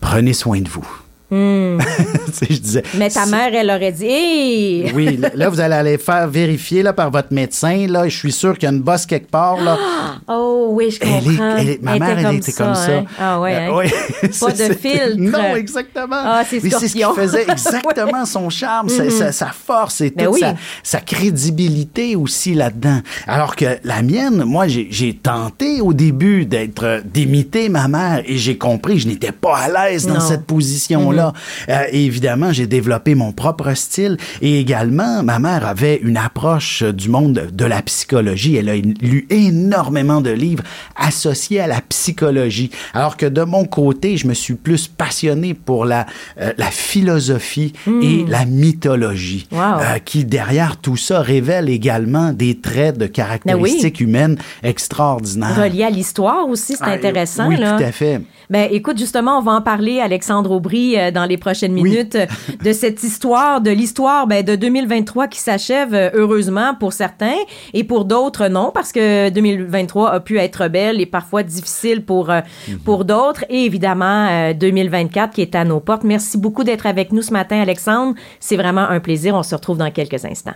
Prenez 0.00 0.32
soin 0.32 0.60
de 0.60 0.68
vous. 0.68 0.86
Je 2.50 2.56
disais. 2.58 2.82
Mais 2.96 3.08
ta 3.10 3.26
mère, 3.26 3.50
elle 3.54 3.70
aurait 3.70 3.92
dit, 3.92 4.06
Hey! 4.06 4.92
oui, 4.94 5.16
là, 5.16 5.30
là, 5.34 5.48
vous 5.48 5.60
allez 5.60 5.74
aller 5.74 5.98
faire 5.98 6.28
vérifier 6.28 6.82
là, 6.82 6.92
par 6.92 7.10
votre 7.10 7.32
médecin. 7.32 7.86
Là, 7.88 8.08
je 8.08 8.16
suis 8.16 8.32
sûr 8.32 8.54
qu'il 8.54 8.64
y 8.64 8.66
a 8.66 8.74
une 8.74 8.82
bosse 8.82 9.06
quelque 9.06 9.30
part. 9.30 9.56
Là. 9.60 9.76
Oh, 10.28 10.68
oui, 10.70 10.90
je 10.90 10.98
Elle 11.02 11.08
est- 11.08 11.22
comprends. 11.36 11.56
elle 11.58 11.68
est- 11.68 11.82
ma 11.82 11.94
Elle 11.94 12.00
mère, 12.00 12.10
était 12.10 12.18
elle 12.20 12.26
comme 12.26 12.36
était 12.36 12.50
ça, 12.52 12.64
comme 12.64 12.74
ça. 12.74 12.92
hein? 12.92 13.04
Ah, 13.20 13.40
ouais. 13.40 13.54
Euh, 13.54 13.58
hein? 13.70 13.74
ouais. 13.76 13.90
Pas 14.40 14.52
de 14.68 14.74
filtre. 14.74 15.16
Non, 15.18 15.54
exactement. 15.56 16.16
Ah, 16.24 16.42
c'est 16.48 16.62
Mais 16.62 16.70
c'est 16.70 16.88
ce 16.88 16.94
qui 16.94 17.02
faisait 17.14 17.42
exactement 17.50 18.24
son 18.24 18.48
charme, 18.48 18.88
sa, 18.88 19.10
sa- 19.10 19.32
sa 19.32 19.46
force 19.48 20.00
et 20.00 20.10
Ben 20.10 20.26
toute 20.26 20.34
oui. 20.34 20.40
sa, 20.40 20.54
sa 20.82 21.00
crédibilité 21.00 22.16
aussi 22.16 22.54
là-dedans. 22.54 23.00
Alors 23.26 23.56
que 23.56 23.64
la 23.84 24.02
mienne, 24.02 24.44
moi, 24.44 24.66
j'ai 24.68 25.14
tenté 25.22 25.80
au 25.80 25.92
début 25.92 26.46
d'être, 26.46 27.02
d'imiter 27.04 27.68
ma 27.68 27.88
mère 27.88 28.22
et 28.24 28.36
j'ai 28.36 28.56
compris 28.56 28.94
que 28.94 29.00
je 29.00 29.08
n'étais 29.08 29.32
pas 29.32 29.56
à 29.58 29.68
l'aise 29.90 30.06
dans 30.06 30.20
cette 30.20 30.46
position-là. 30.46 31.23
Euh, 31.68 31.82
évidemment, 31.92 32.52
j'ai 32.52 32.66
développé 32.66 33.14
mon 33.14 33.32
propre 33.32 33.72
style 33.74 34.16
et 34.42 34.58
également, 34.60 35.22
ma 35.22 35.38
mère 35.38 35.66
avait 35.66 35.96
une 36.02 36.16
approche 36.16 36.82
du 36.82 37.08
monde 37.08 37.48
de 37.52 37.64
la 37.64 37.82
psychologie. 37.82 38.56
Elle 38.56 38.68
a 38.68 38.76
lu 38.76 39.26
énormément 39.30 40.20
de 40.20 40.30
livres 40.30 40.64
associés 40.96 41.60
à 41.60 41.66
la 41.66 41.80
psychologie. 41.80 42.70
Alors 42.92 43.16
que 43.16 43.26
de 43.26 43.42
mon 43.42 43.64
côté, 43.64 44.16
je 44.16 44.26
me 44.26 44.34
suis 44.34 44.54
plus 44.54 44.88
passionné 44.88 45.54
pour 45.54 45.84
la, 45.84 46.06
euh, 46.40 46.52
la 46.58 46.66
philosophie 46.70 47.72
et 48.02 48.24
la 48.28 48.44
mythologie, 48.44 49.46
Wow. 49.52 49.58
euh, 49.60 49.98
qui 50.04 50.24
derrière 50.24 50.76
tout 50.78 50.96
ça 50.96 51.20
révèle 51.20 51.68
également 51.68 52.32
des 52.32 52.58
traits 52.60 52.98
de 52.98 53.06
caractéristiques 53.06 54.00
humaines 54.00 54.36
extraordinaires. 54.62 55.56
Relié 55.56 55.84
à 55.84 55.90
l'histoire 55.90 56.46
aussi, 56.48 56.74
c'est 56.76 56.84
Ah, 56.84 56.90
intéressant. 56.92 57.48
Oui, 57.48 57.56
là. 57.56 57.76
tout 57.76 57.84
à 57.84 57.92
fait. 57.92 58.20
Ben, 58.50 58.68
écoute, 58.70 58.98
justement, 58.98 59.38
on 59.38 59.42
va 59.42 59.52
en 59.52 59.62
parler, 59.62 60.00
Alexandre 60.00 60.50
Aubry, 60.50 60.96
euh, 61.06 61.10
dans 61.10 61.24
les 61.24 61.36
prochaines 61.36 61.72
minutes, 61.72 62.14
euh, 62.16 62.26
de 62.62 62.72
cette 62.72 63.02
histoire, 63.02 63.60
de 63.60 63.70
l'histoire 63.70 64.26
ben, 64.26 64.44
de 64.44 64.56
2023 64.56 65.28
qui 65.28 65.38
s'achève, 65.38 65.94
euh, 65.94 66.10
heureusement, 66.14 66.74
pour 66.78 66.92
certains, 66.92 67.36
et 67.72 67.84
pour 67.84 68.04
d'autres, 68.04 68.48
non, 68.48 68.70
parce 68.74 68.92
que 68.92 69.28
2023 69.30 70.10
a 70.10 70.20
pu 70.20 70.38
être 70.38 70.68
belle 70.68 71.00
et 71.00 71.06
parfois 71.06 71.42
difficile 71.42 72.04
pour, 72.04 72.30
Mhm. 72.30 72.78
pour 72.84 73.04
d'autres, 73.04 73.44
et 73.48 73.64
évidemment, 73.64 74.28
euh, 74.30 74.52
2024 74.54 75.34
qui 75.34 75.42
est 75.42 75.54
à 75.54 75.64
nos 75.64 75.80
portes. 75.80 76.04
Merci 76.04 76.38
beaucoup 76.38 76.64
d'être 76.64 76.86
avec 76.86 77.12
nous 77.12 77.22
ce 77.22 77.32
matin, 77.32 77.60
Alexandre. 77.60 78.14
C'est 78.40 78.56
vraiment 78.56 78.88
un 78.88 79.00
plaisir. 79.00 79.34
On 79.34 79.42
se 79.42 79.54
retrouve 79.54 79.78
dans 79.78 79.90
quelques 79.90 80.24
instants. 80.24 80.52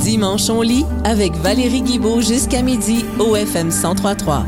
Dimanche, 0.00 0.48
on 0.48 0.62
lit 0.62 0.84
avec 1.04 1.32
Valérie 1.36 1.82
Guibault 1.82 2.20
jusqu'à 2.20 2.62
midi 2.62 3.04
au 3.18 3.36
FM 3.36 3.68
1033. 3.68 4.44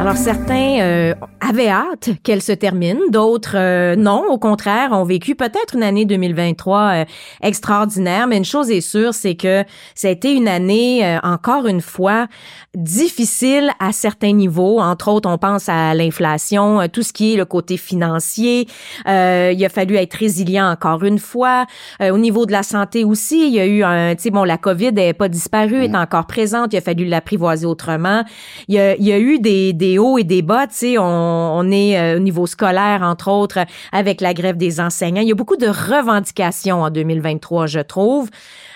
Alors 0.00 0.16
certains 0.16 0.80
euh, 0.80 1.14
avaient 1.46 1.68
hâte 1.68 2.08
qu'elle 2.22 2.40
se 2.40 2.52
termine, 2.52 2.98
d'autres 3.10 3.54
euh, 3.54 3.96
non, 3.96 4.24
au 4.30 4.38
contraire, 4.38 4.92
ont 4.92 5.04
vécu 5.04 5.34
peut-être 5.34 5.74
une 5.74 5.82
année 5.82 6.06
2023 6.06 6.80
euh, 6.80 7.04
extraordinaire, 7.42 8.26
mais 8.26 8.38
une 8.38 8.46
chose 8.46 8.70
est 8.70 8.80
sûre, 8.80 9.12
c'est 9.12 9.34
que 9.34 9.62
ça 9.94 10.08
a 10.08 10.10
été 10.10 10.32
une 10.32 10.48
année 10.48 11.04
euh, 11.04 11.18
encore 11.22 11.66
une 11.66 11.82
fois 11.82 12.28
difficile 12.74 13.72
à 13.78 13.92
certains 13.92 14.32
niveaux, 14.32 14.80
entre 14.80 15.08
autres 15.08 15.28
on 15.28 15.36
pense 15.36 15.68
à 15.68 15.92
l'inflation, 15.92 16.80
euh, 16.80 16.86
tout 16.90 17.02
ce 17.02 17.12
qui 17.12 17.34
est 17.34 17.36
le 17.36 17.44
côté 17.44 17.76
financier, 17.76 18.68
Euh, 19.06 19.52
il 19.54 19.62
a 19.64 19.68
fallu 19.68 19.96
être 19.96 20.14
résilient 20.14 20.70
encore 20.70 21.04
une 21.04 21.18
fois, 21.18 21.66
Euh, 22.00 22.10
au 22.10 22.18
niveau 22.18 22.46
de 22.46 22.52
la 22.52 22.62
santé 22.62 23.04
aussi, 23.04 23.48
il 23.48 23.52
y 23.54 23.60
a 23.60 23.66
eu 23.66 23.82
un 23.82 24.14
tu 24.14 24.22
sais 24.22 24.30
bon 24.30 24.44
la 24.44 24.56
Covid 24.56 24.92
n'est 24.92 25.12
pas 25.12 25.28
disparue, 25.28 25.84
est 25.84 25.94
encore 25.94 26.26
présente, 26.26 26.72
il 26.72 26.78
a 26.78 26.80
fallu 26.80 27.04
l'apprivoiser 27.04 27.66
autrement. 27.66 28.24
Il 28.68 28.76
y 28.76 28.78
a, 28.78 28.96
il 28.96 29.04
y 29.04 29.12
a 29.12 29.18
eu 29.18 29.38
des, 29.38 29.74
des 29.74 29.89
hauts 29.98 30.18
et 30.18 30.24
des 30.24 30.42
bas, 30.42 30.66
tu 30.66 30.74
sais, 30.74 30.98
on, 30.98 31.04
on 31.04 31.70
est 31.70 31.98
euh, 31.98 32.16
au 32.16 32.20
niveau 32.20 32.46
scolaire, 32.46 33.02
entre 33.02 33.28
autres, 33.28 33.58
avec 33.92 34.20
la 34.20 34.34
grève 34.34 34.56
des 34.56 34.80
enseignants. 34.80 35.22
Il 35.22 35.28
y 35.28 35.32
a 35.32 35.34
beaucoup 35.34 35.56
de 35.56 35.68
revendications 35.68 36.82
en 36.82 36.90
2023, 36.90 37.66
je 37.66 37.80
trouve. 37.80 38.30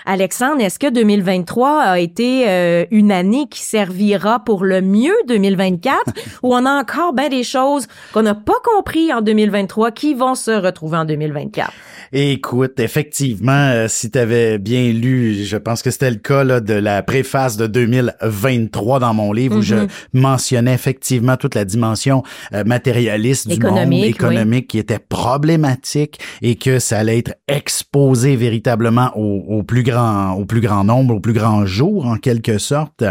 Alexandre, 0.05 0.61
est-ce 0.61 0.77
que 0.77 0.87
2023 0.87 1.81
a 1.81 1.99
été 1.99 2.47
euh, 2.47 2.85
une 2.91 3.11
année 3.11 3.47
qui 3.49 3.61
servira 3.61 4.39
pour 4.39 4.63
le 4.63 4.81
mieux 4.81 5.15
2024 5.27 6.03
ou 6.43 6.53
on 6.53 6.65
a 6.65 6.79
encore 6.79 7.13
bien 7.13 7.29
des 7.29 7.43
choses 7.43 7.87
qu'on 8.13 8.21
n'a 8.21 8.35
pas 8.35 8.53
compris 8.63 9.11
en 9.11 9.21
2023 9.21 9.91
qui 9.91 10.13
vont 10.13 10.35
se 10.35 10.51
retrouver 10.51 10.97
en 10.97 11.05
2024? 11.05 11.71
Écoute, 12.17 12.79
effectivement, 12.79 13.51
euh, 13.51 13.87
si 13.87 14.09
tu 14.09 14.17
avais 14.17 14.57
bien 14.57 14.91
lu, 14.91 15.43
je 15.43 15.57
pense 15.57 15.81
que 15.81 15.91
c'était 15.91 16.09
le 16.09 16.17
cas 16.17 16.43
là, 16.43 16.61
de 16.61 16.73
la 16.73 17.03
préface 17.03 17.57
de 17.57 17.67
2023 17.67 18.99
dans 18.99 19.13
mon 19.13 19.31
livre 19.31 19.57
où 19.57 19.61
je 19.61 19.75
Mm-hmm. 19.75 19.89
mentionnais 20.13 20.73
effectivement 20.73 21.37
toute 21.37 21.55
la 21.55 21.65
dimension 21.65 22.23
euh, 22.53 22.63
matérialiste 22.63 23.47
du 23.47 23.59
monde 23.59 23.93
Économique, 23.93 24.67
qui 24.67 24.77
était 24.77 24.99
problématique 24.99 26.19
et 26.41 26.55
que 26.55 26.79
ça 26.79 26.99
allait 26.99 27.19
être 27.19 27.35
exposé 27.47 28.35
véritablement 28.35 29.11
au, 29.15 29.43
au 29.47 29.63
plus 29.63 29.83
grand 29.83 30.33
au 30.33 30.45
plus 30.45 30.61
grand 30.61 30.83
nombre, 30.83 31.15
au 31.15 31.19
plus 31.19 31.33
grand 31.33 31.65
jour 31.65 32.05
en 32.05 32.17
quelque 32.17 32.57
sorte. 32.57 33.03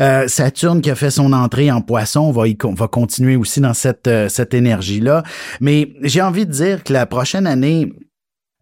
Euh, 0.00 0.28
Saturne 0.28 0.80
qui 0.80 0.90
a 0.90 0.94
fait 0.94 1.10
son 1.10 1.32
entrée 1.32 1.70
en 1.70 1.80
Poisson 1.80 2.30
va 2.32 2.48
y, 2.48 2.56
va 2.62 2.88
continuer 2.88 3.36
aussi 3.36 3.60
dans 3.60 3.74
cette 3.74 4.10
cette 4.28 4.54
énergie 4.54 5.00
là, 5.00 5.22
mais 5.60 5.92
j'ai 6.02 6.22
envie 6.22 6.46
de 6.46 6.52
dire 6.52 6.84
que 6.84 6.92
la 6.92 7.06
prochaine 7.06 7.46
année 7.46 7.92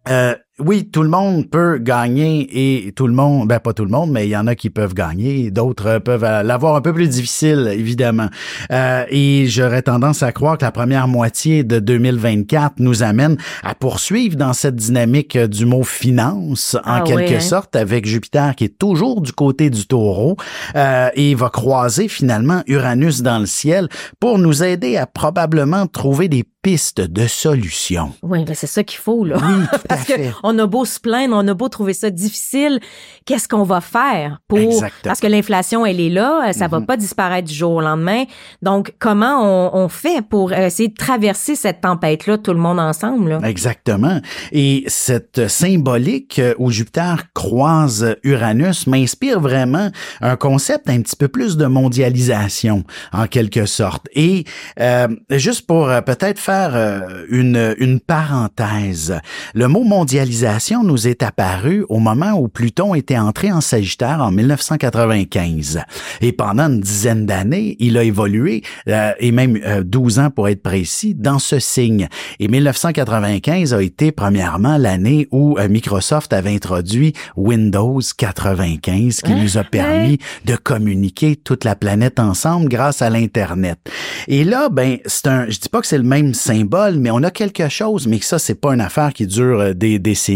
euh, 0.09 0.35
oui, 0.59 0.89
tout 0.89 1.03
le 1.03 1.09
monde 1.09 1.49
peut 1.49 1.77
gagner 1.77 2.47
et 2.87 2.91
tout 2.91 3.07
le 3.07 3.13
monde, 3.13 3.47
ben 3.47 3.59
pas 3.59 3.73
tout 3.73 3.85
le 3.85 3.91
monde, 3.91 4.11
mais 4.11 4.27
il 4.27 4.29
y 4.29 4.37
en 4.37 4.47
a 4.47 4.55
qui 4.55 4.69
peuvent 4.69 4.93
gagner, 4.93 5.51
d'autres 5.51 5.99
peuvent 5.99 6.23
l'avoir 6.23 6.75
un 6.75 6.81
peu 6.81 6.93
plus 6.93 7.07
difficile, 7.07 7.69
évidemment. 7.71 8.27
Euh, 8.71 9.05
et 9.09 9.45
j'aurais 9.47 9.81
tendance 9.81 10.23
à 10.23 10.31
croire 10.31 10.57
que 10.57 10.65
la 10.65 10.71
première 10.71 11.07
moitié 11.07 11.63
de 11.63 11.79
2024 11.79 12.75
nous 12.79 13.03
amène 13.03 13.37
à 13.63 13.75
poursuivre 13.75 14.35
dans 14.35 14.53
cette 14.53 14.75
dynamique 14.75 15.37
du 15.37 15.65
mot 15.65 15.83
finance, 15.83 16.75
en 16.85 16.99
Ah 16.99 17.01
quelque 17.05 17.35
hein? 17.35 17.39
sorte, 17.39 17.75
avec 17.75 18.05
Jupiter 18.05 18.55
qui 18.55 18.65
est 18.65 18.77
toujours 18.77 19.21
du 19.21 19.31
côté 19.31 19.69
du 19.69 19.87
taureau 19.87 20.37
euh, 20.75 21.09
et 21.13 21.35
va 21.35 21.49
croiser 21.49 22.07
finalement 22.07 22.63
Uranus 22.67 23.21
dans 23.21 23.39
le 23.39 23.45
ciel 23.45 23.87
pour 24.19 24.37
nous 24.39 24.63
aider 24.63 24.97
à 24.97 25.05
probablement 25.05 25.87
trouver 25.87 26.27
des 26.27 26.43
pistes 26.61 27.01
de 27.01 27.25
solutions. 27.27 28.11
Oui, 28.21 28.43
ben 28.43 28.53
c'est 28.53 28.67
ça 28.67 28.83
qu'il 28.83 28.99
faut, 28.99 29.23
là. 29.23 29.37
Oui, 29.37 29.65
tout 29.71 29.75
à 29.75 29.79
Parce 29.87 30.03
que. 30.03 30.13
On 30.53 30.59
a 30.59 30.65
beau 30.67 30.85
se 30.85 30.99
plaindre, 30.99 31.35
on 31.35 31.47
a 31.47 31.53
beau 31.53 31.69
trouver 31.69 31.93
ça 31.93 32.09
difficile, 32.09 32.79
qu'est-ce 33.25 33.47
qu'on 33.47 33.63
va 33.63 33.81
faire 33.81 34.39
pour 34.47 34.57
Exactement. 34.59 34.89
parce 35.03 35.19
que 35.19 35.27
l'inflation 35.27 35.85
elle 35.85 35.99
est 35.99 36.09
là, 36.09 36.51
ça 36.53 36.65
Mhm. 36.65 36.71
va 36.71 36.81
pas 36.81 36.97
disparaître 36.97 37.47
du 37.47 37.53
jour 37.53 37.71
au 37.73 37.81
lendemain. 37.81 38.23
Donc 38.61 38.93
comment 38.99 39.43
on, 39.43 39.83
on 39.83 39.89
fait 39.89 40.21
pour 40.27 40.53
essayer 40.53 40.89
de 40.89 40.95
traverser 40.95 41.55
cette 41.55 41.81
tempête 41.81 42.27
là 42.27 42.37
tout 42.37 42.53
le 42.53 42.59
monde 42.59 42.79
ensemble 42.79 43.29
là? 43.29 43.39
Exactement. 43.43 44.19
Et 44.51 44.83
cette 44.87 45.47
symbolique 45.47 46.39
euh, 46.39 46.53
où 46.59 46.71
Jupiter 46.71 47.23
croise 47.33 48.15
Uranus 48.23 48.87
m'inspire 48.87 49.39
vraiment 49.39 49.89
un 50.21 50.35
concept 50.35 50.89
un 50.89 51.01
petit 51.01 51.15
peu 51.15 51.27
plus 51.27 51.57
de 51.57 51.65
mondialisation, 51.65 52.83
en 53.13 53.27
quelque 53.27 53.65
sorte. 53.65 54.07
Et 54.13 54.45
euh, 54.79 55.07
juste 55.31 55.65
pour 55.67 55.89
euh, 55.89 56.01
peut-être 56.01 56.39
faire 56.39 56.71
euh, 56.75 57.25
une, 57.29 57.75
une 57.79 57.99
parenthèse, 57.99 59.19
le 59.53 59.67
mot 59.67 59.83
mondialisation 59.83 60.38
nous 60.83 61.07
est 61.07 61.23
apparu 61.23 61.85
au 61.89 61.99
moment 61.99 62.33
où 62.33 62.47
Pluton 62.47 62.95
était 62.95 63.17
entré 63.17 63.51
en 63.51 63.61
Sagittaire 63.61 64.21
en 64.21 64.31
1995. 64.31 65.81
Et 66.21 66.31
pendant 66.31 66.67
une 66.67 66.81
dizaine 66.81 67.25
d'années, 67.25 67.75
il 67.79 67.97
a 67.97 68.03
évolué, 68.03 68.63
euh, 68.87 69.11
et 69.19 69.31
même 69.31 69.59
euh, 69.65 69.83
12 69.83 70.19
ans 70.19 70.29
pour 70.29 70.47
être 70.47 70.61
précis, 70.61 71.15
dans 71.15 71.39
ce 71.39 71.59
signe. 71.59 72.07
Et 72.39 72.47
1995 72.47 73.73
a 73.73 73.81
été 73.81 74.11
premièrement 74.11 74.77
l'année 74.77 75.27
où 75.31 75.57
euh, 75.57 75.67
Microsoft 75.67 76.33
avait 76.33 76.53
introduit 76.53 77.13
Windows 77.35 77.99
95 78.17 79.21
qui 79.21 79.31
Hein? 79.31 79.41
nous 79.41 79.57
a 79.57 79.63
permis 79.63 80.19
de 80.45 80.55
communiquer 80.55 81.35
toute 81.35 81.63
la 81.63 81.75
planète 81.75 82.19
ensemble 82.19 82.69
grâce 82.69 83.01
à 83.01 83.09
l'Internet. 83.09 83.79
Et 84.27 84.43
là, 84.43 84.69
ben, 84.69 84.97
c'est 85.05 85.27
un, 85.27 85.49
je 85.49 85.59
dis 85.59 85.69
pas 85.69 85.81
que 85.81 85.87
c'est 85.87 85.97
le 85.97 86.03
même 86.03 86.33
symbole, 86.33 86.99
mais 86.99 87.11
on 87.11 87.23
a 87.23 87.31
quelque 87.31 87.69
chose, 87.69 88.07
mais 88.07 88.19
que 88.19 88.25
ça, 88.25 88.39
c'est 88.39 88.55
pas 88.55 88.73
une 88.73 88.81
affaire 88.81 89.13
qui 89.13 89.27
dure 89.27 89.59
euh, 89.59 89.73
des 89.73 89.99
décennies, 89.99 90.28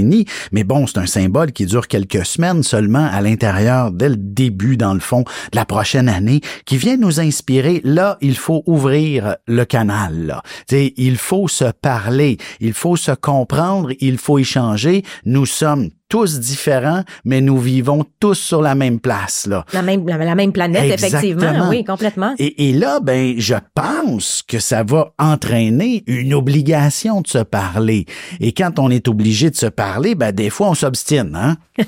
mais 0.51 0.63
bon, 0.63 0.87
c'est 0.87 0.97
un 0.97 1.05
symbole 1.05 1.51
qui 1.51 1.65
dure 1.65 1.87
quelques 1.87 2.25
semaines 2.25 2.63
seulement 2.63 3.07
à 3.11 3.21
l'intérieur 3.21 3.91
dès 3.91 4.09
le 4.09 4.15
début, 4.17 4.77
dans 4.77 4.93
le 4.93 4.99
fond, 4.99 5.21
de 5.51 5.55
la 5.55 5.65
prochaine 5.65 6.09
année, 6.09 6.41
qui 6.65 6.77
vient 6.77 6.97
nous 6.97 7.19
inspirer. 7.19 7.81
Là, 7.83 8.17
il 8.21 8.35
faut 8.35 8.63
ouvrir 8.65 9.35
le 9.47 9.65
canal, 9.65 10.25
là. 10.25 10.43
Il 10.71 11.17
faut 11.17 11.47
se 11.47 11.65
parler, 11.65 12.37
il 12.59 12.73
faut 12.73 12.95
se 12.95 13.11
comprendre, 13.11 13.91
il 13.99 14.17
faut 14.17 14.39
échanger. 14.39 15.03
Nous 15.25 15.45
sommes 15.45 15.89
tous 16.13 16.39
différents, 16.39 17.01
mais 17.25 17.41
nous 17.41 17.57
vivons 17.57 18.05
tous 18.19 18.35
sur 18.35 18.61
la 18.61 18.75
même 18.75 18.99
place, 18.99 19.47
là. 19.47 19.65
La 19.73 19.81
même 19.81 20.07
la, 20.07 20.15
la 20.17 20.35
même 20.35 20.51
planète 20.51 20.93
effectivement, 20.93 21.69
oui, 21.69 21.83
complètement. 21.83 22.35
Et, 22.37 22.69
et 22.69 22.71
là, 22.71 22.99
ben, 22.99 23.33
je 23.39 23.55
pense 23.73 24.43
que 24.47 24.59
ça 24.59 24.83
va 24.83 25.11
entraîner 25.17 26.03
une 26.05 26.35
obligation 26.35 27.21
de 27.21 27.27
se 27.27 27.39
parler. 27.39 28.05
Et 28.39 28.51
quand 28.51 28.77
on 28.77 28.91
est 28.91 29.07
obligé 29.07 29.49
de 29.49 29.55
se 29.55 29.65
parler, 29.65 30.13
ben, 30.13 30.31
des 30.31 30.51
fois, 30.51 30.69
on 30.69 30.75
s'obstine, 30.75 31.35
hein? 31.35 31.57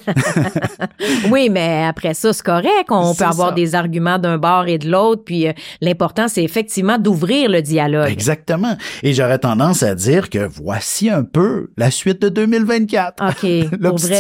Oui, 1.30 1.50
mais 1.52 1.84
après 1.84 2.16
ça, 2.16 2.34
c'est 2.34 2.44
correct. 2.44 2.90
On 2.90 3.14
peut 3.14 3.24
avoir 3.24 3.50
ça. 3.50 3.56
des 3.56 3.76
arguments 3.76 4.18
d'un 4.18 4.40
bord 4.40 4.68
et 4.68 4.80
de 4.80 4.90
l'autre. 4.90 5.24
Puis 5.24 5.48
euh, 5.48 5.54
l'important, 5.82 6.28
c'est 6.28 6.44
effectivement 6.44 6.98
d'ouvrir 6.98 7.50
le 7.50 7.62
dialogue. 7.62 8.10
Exactement. 8.10 8.76
Et 9.04 9.14
j'aurais 9.14 9.38
tendance 9.38 9.84
à 9.84 9.94
dire 9.94 10.32
que 10.32 10.48
voici 10.48 11.10
un 11.12 11.24
peu 11.24 11.70
la 11.78 11.92
suite 11.92 12.22
de 12.22 12.30
2024. 12.30 13.24
OK. 13.24 13.80
pour 13.82 13.98
vrai. 13.98 14.15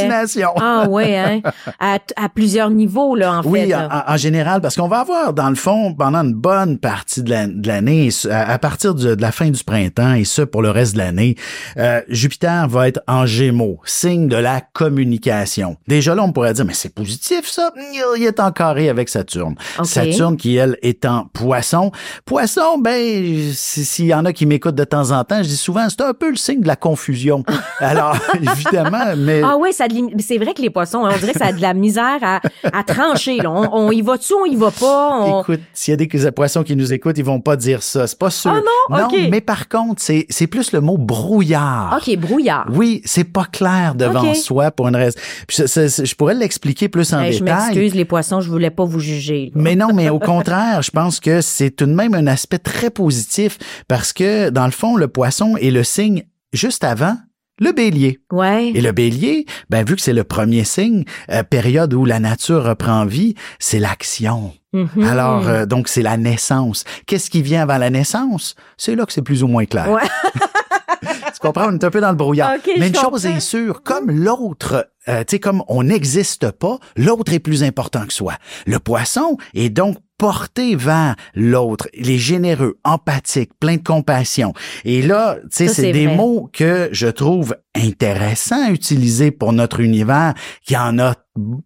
Ah 0.62 0.88
ouais, 0.90 1.18
hein? 1.18 1.42
À, 1.80 1.98
à 2.16 2.30
plusieurs 2.30 2.70
niveaux, 2.70 3.16
là, 3.16 3.40
en 3.40 3.44
Oui, 3.44 3.68
fait. 3.68 3.74
en, 3.76 3.80
là. 3.80 4.06
en- 4.08 4.14
en 4.14 4.18
général, 4.18 4.62
parce 4.62 4.76
qu'on 4.76 4.88
va 4.88 5.00
avoir, 5.00 5.34
dans 5.34 5.50
le 5.50 5.56
fond, 5.56 5.94
pendant 5.94 6.20
une 6.24 6.34
bonne 6.34 6.78
partie 6.78 7.24
de 7.24 7.30
la- 7.30 7.48
de 7.48 7.68
l'année, 7.68 8.10
à, 8.30 8.52
à 8.54 8.58
partir 8.60 8.94
de, 8.96 9.16
de 9.16 9.22
la 9.22 9.32
fin 9.32 9.50
du 9.50 9.64
printemps, 9.64 10.14
et 10.14 10.24
ce 10.24 10.42
pour 10.42 10.62
le 10.62 10.72
reste 10.72 10.94
de 10.94 11.00
l'année, 11.00 11.36
euh, 11.78 12.02
Jupiter 12.10 12.68
va 12.68 12.88
être 12.88 13.02
en 13.08 13.26
gémeaux, 13.26 13.80
signe 13.86 14.28
de 14.28 14.36
la 14.38 14.62
communication. 14.74 15.78
Déjà 15.88 16.16
là, 16.16 16.24
on 16.24 16.32
pourrait 16.32 16.54
dire, 16.54 16.66
mais 16.66 16.74
c'est 16.74 16.94
positif, 16.94 17.48
ça? 17.50 17.72
Il 18.18 18.24
est 18.24 18.40
en 18.40 18.52
carré 18.52 18.90
avec 18.90 19.10
Saturne. 19.10 19.56
Saturne 19.84 20.38
qui, 20.38 20.56
elle, 20.56 20.78
est 20.82 21.06
en 21.06 21.26
poisson. 21.34 21.92
Poisson, 22.26 22.78
ben, 22.80 23.52
si- 23.54 23.86
s'il 23.86 24.06
y 24.06 24.14
en 24.14 24.26
a 24.26 24.34
qui 24.34 24.46
m'écoutent 24.46 24.76
de 24.76 24.84
temps 24.84 25.12
en 25.12 25.24
temps, 25.24 25.38
je 25.44 25.48
dis 25.50 25.58
souvent, 25.58 25.88
c'est 25.90 26.02
un 26.02 26.14
peu 26.14 26.30
le 26.30 26.36
signe 26.36 26.62
de 26.62 26.68
la 26.68 26.76
confusion. 26.76 27.44
Alors, 27.80 28.18
évidemment, 28.42 29.14
mais... 29.18 29.42
Ah 29.44 29.56
oui, 29.60 29.74
ça 29.74 29.85
c'est 30.20 30.38
vrai 30.38 30.54
que 30.54 30.62
les 30.62 30.70
poissons, 30.70 31.06
hein, 31.06 31.12
on 31.14 31.18
dirait 31.18 31.34
que 31.34 31.40
ça 31.40 31.48
a 31.48 31.52
de 31.54 31.62
la 31.62 31.74
misère 31.74 32.20
à, 32.22 32.42
à 32.74 32.84
trancher. 32.84 33.38
Là. 33.38 33.52
On, 33.52 33.70
on 33.88 33.92
y 33.92 34.02
va-tu, 34.02 34.34
on 34.34 34.46
y 34.46 34.56
va 34.56 34.72
pas? 34.72 35.10
on- 35.22 35.42
Écoute, 35.42 35.62
s'il 35.74 35.92
y 35.92 35.94
a 35.94 35.98
des 35.98 36.08
poissons 36.32 36.64
qui 36.64 36.76
nous 36.76 36.94
écoutent, 36.94 37.18
ils 37.18 37.24
vont 37.26 37.40
pas 37.42 37.56
dire 37.56 37.84
ça. 37.84 38.08
C'est 38.08 38.18
pas 38.20 38.30
sûr. 38.30 38.52
Oh 38.56 38.96
non? 38.96 39.06
OK. 39.06 39.16
mais 39.30 39.42
par 39.42 39.68
contre, 39.70 40.02
c'est, 40.02 40.26
c'est 40.30 40.48
plus 40.48 40.72
le 40.72 40.82
mot 40.82 40.98
brouillard. 40.98 41.98
OK, 42.02 42.16
brouillard. 42.18 42.68
Oui, 42.74 43.02
c'est 43.06 43.24
pas 43.24 43.46
clair 43.46 43.96
devant 43.96 44.34
soi 44.34 44.72
pour 44.72 44.88
une 44.88 44.96
raison. 44.96 45.18
Ça- 45.50 45.88
je 45.88 46.16
pourrais 46.16 46.34
l'expliquer 46.36 46.90
plus 46.90 47.14
en 47.14 47.20
Hey, 47.22 47.34
je 47.34 47.40
détail. 47.40 47.68
m'excuse, 47.68 47.96
les 47.96 48.06
poissons, 48.06 48.42
je 48.42 48.50
voulais 48.50 48.70
pas 48.72 48.86
vous 48.86 49.00
juger. 49.00 49.52
là. 49.56 49.62
Mais 49.62 49.76
non, 49.76 49.90
mais 49.94 50.10
au 50.10 50.20
contraire, 50.20 50.82
je 50.82 50.92
pense 50.92 51.20
que 51.20 51.42
c'est 51.42 51.72
tout 51.72 51.86
de 51.86 51.94
même 51.94 52.14
un 52.14 52.28
aspect 52.28 52.60
très 52.60 52.90
positif 52.90 53.58
parce 53.88 54.14
que, 54.14 54.50
dans 54.50 54.66
le 54.66 54.72
fond, 54.72 54.96
le 54.96 55.08
poisson 55.08 55.56
est 55.58 55.72
le 55.72 55.84
signe 55.84 56.24
juste 56.54 56.84
avant 56.84 57.16
le 57.60 57.72
bélier. 57.72 58.20
Ouais. 58.32 58.72
Et 58.76 58.82
le 58.82 58.92
bélier, 58.92 59.46
ben, 59.70 59.86
vu 59.86 59.96
que 59.96 60.02
c'est 60.02 60.14
le 60.14 60.24
premier 60.24 60.64
signe, 60.64 61.06
euh, 61.30 61.44
période 61.44 61.94
où 61.94 62.06
la 62.06 62.20
nature 62.20 62.64
reprend 62.64 63.06
vie, 63.06 63.36
c'est 63.60 63.80
l'action. 63.80 64.54
Mhm. 64.74 65.04
Alors, 65.04 65.48
euh, 65.48 65.66
donc, 65.66 65.88
c'est 65.88 66.02
la 66.02 66.18
naissance. 66.18 66.84
Qu'est-ce 67.08 67.30
qui 67.30 67.42
vient 67.42 67.62
avant 67.62 67.78
la 67.78 67.90
naissance? 67.90 68.56
C'est 68.78 68.96
là 68.96 69.06
que 69.06 69.14
c'est 69.14 69.22
plus 69.22 69.42
ou 69.44 69.48
moins 69.48 69.66
clair. 69.66 69.90
Ouais. 69.90 70.02
tu 71.02 71.40
comprends? 71.40 71.68
On 71.70 71.74
est 71.74 71.84
un 71.84 71.90
peu 71.90 72.02
dans 72.02 72.10
le 72.10 72.16
brouillard. 72.16 72.56
Ok, 72.56 72.70
Mais 72.78 72.90
une 72.90 72.96
chose 72.96 73.26
est 73.26 73.40
sûre, 73.40 73.84
comme 73.84 74.12
l'autre, 74.12 74.90
euh, 75.08 75.20
tu 75.20 75.36
sais, 75.36 75.40
comme 75.40 75.64
on 75.68 75.84
n'existe 75.84 76.52
pas, 76.52 76.78
l'autre 76.98 77.32
est 77.32 77.40
plus 77.40 77.64
important 77.64 78.06
que 78.06 78.14
soi. 78.14 78.34
Le 78.66 78.80
poisson 78.80 79.38
est 79.54 79.70
donc 79.70 79.98
porté 80.18 80.76
vers 80.76 81.16
l'autre. 81.34 81.88
Il 81.94 82.10
est 82.10 82.18
généreux, 82.18 82.78
empathique, 82.84 83.52
plein 83.60 83.78
de 83.78 83.84
compassion. 83.84 84.54
Et 84.84 85.02
là, 85.02 85.38
tu 85.44 85.48
sais, 85.52 85.68
c'est 85.68 85.74
c'est 85.82 85.92
des 85.92 86.08
vrai. 86.08 86.16
mots 86.16 86.50
que 86.52 86.90
je 86.92 87.08
trouve 87.08 87.56
intéressants 87.76 88.66
à 88.68 88.72
utiliser 88.72 89.32
pour 89.32 89.54
notre 89.54 89.80
univers 89.80 90.34
qui 90.66 90.76
en 90.78 90.98
a 91.00 91.14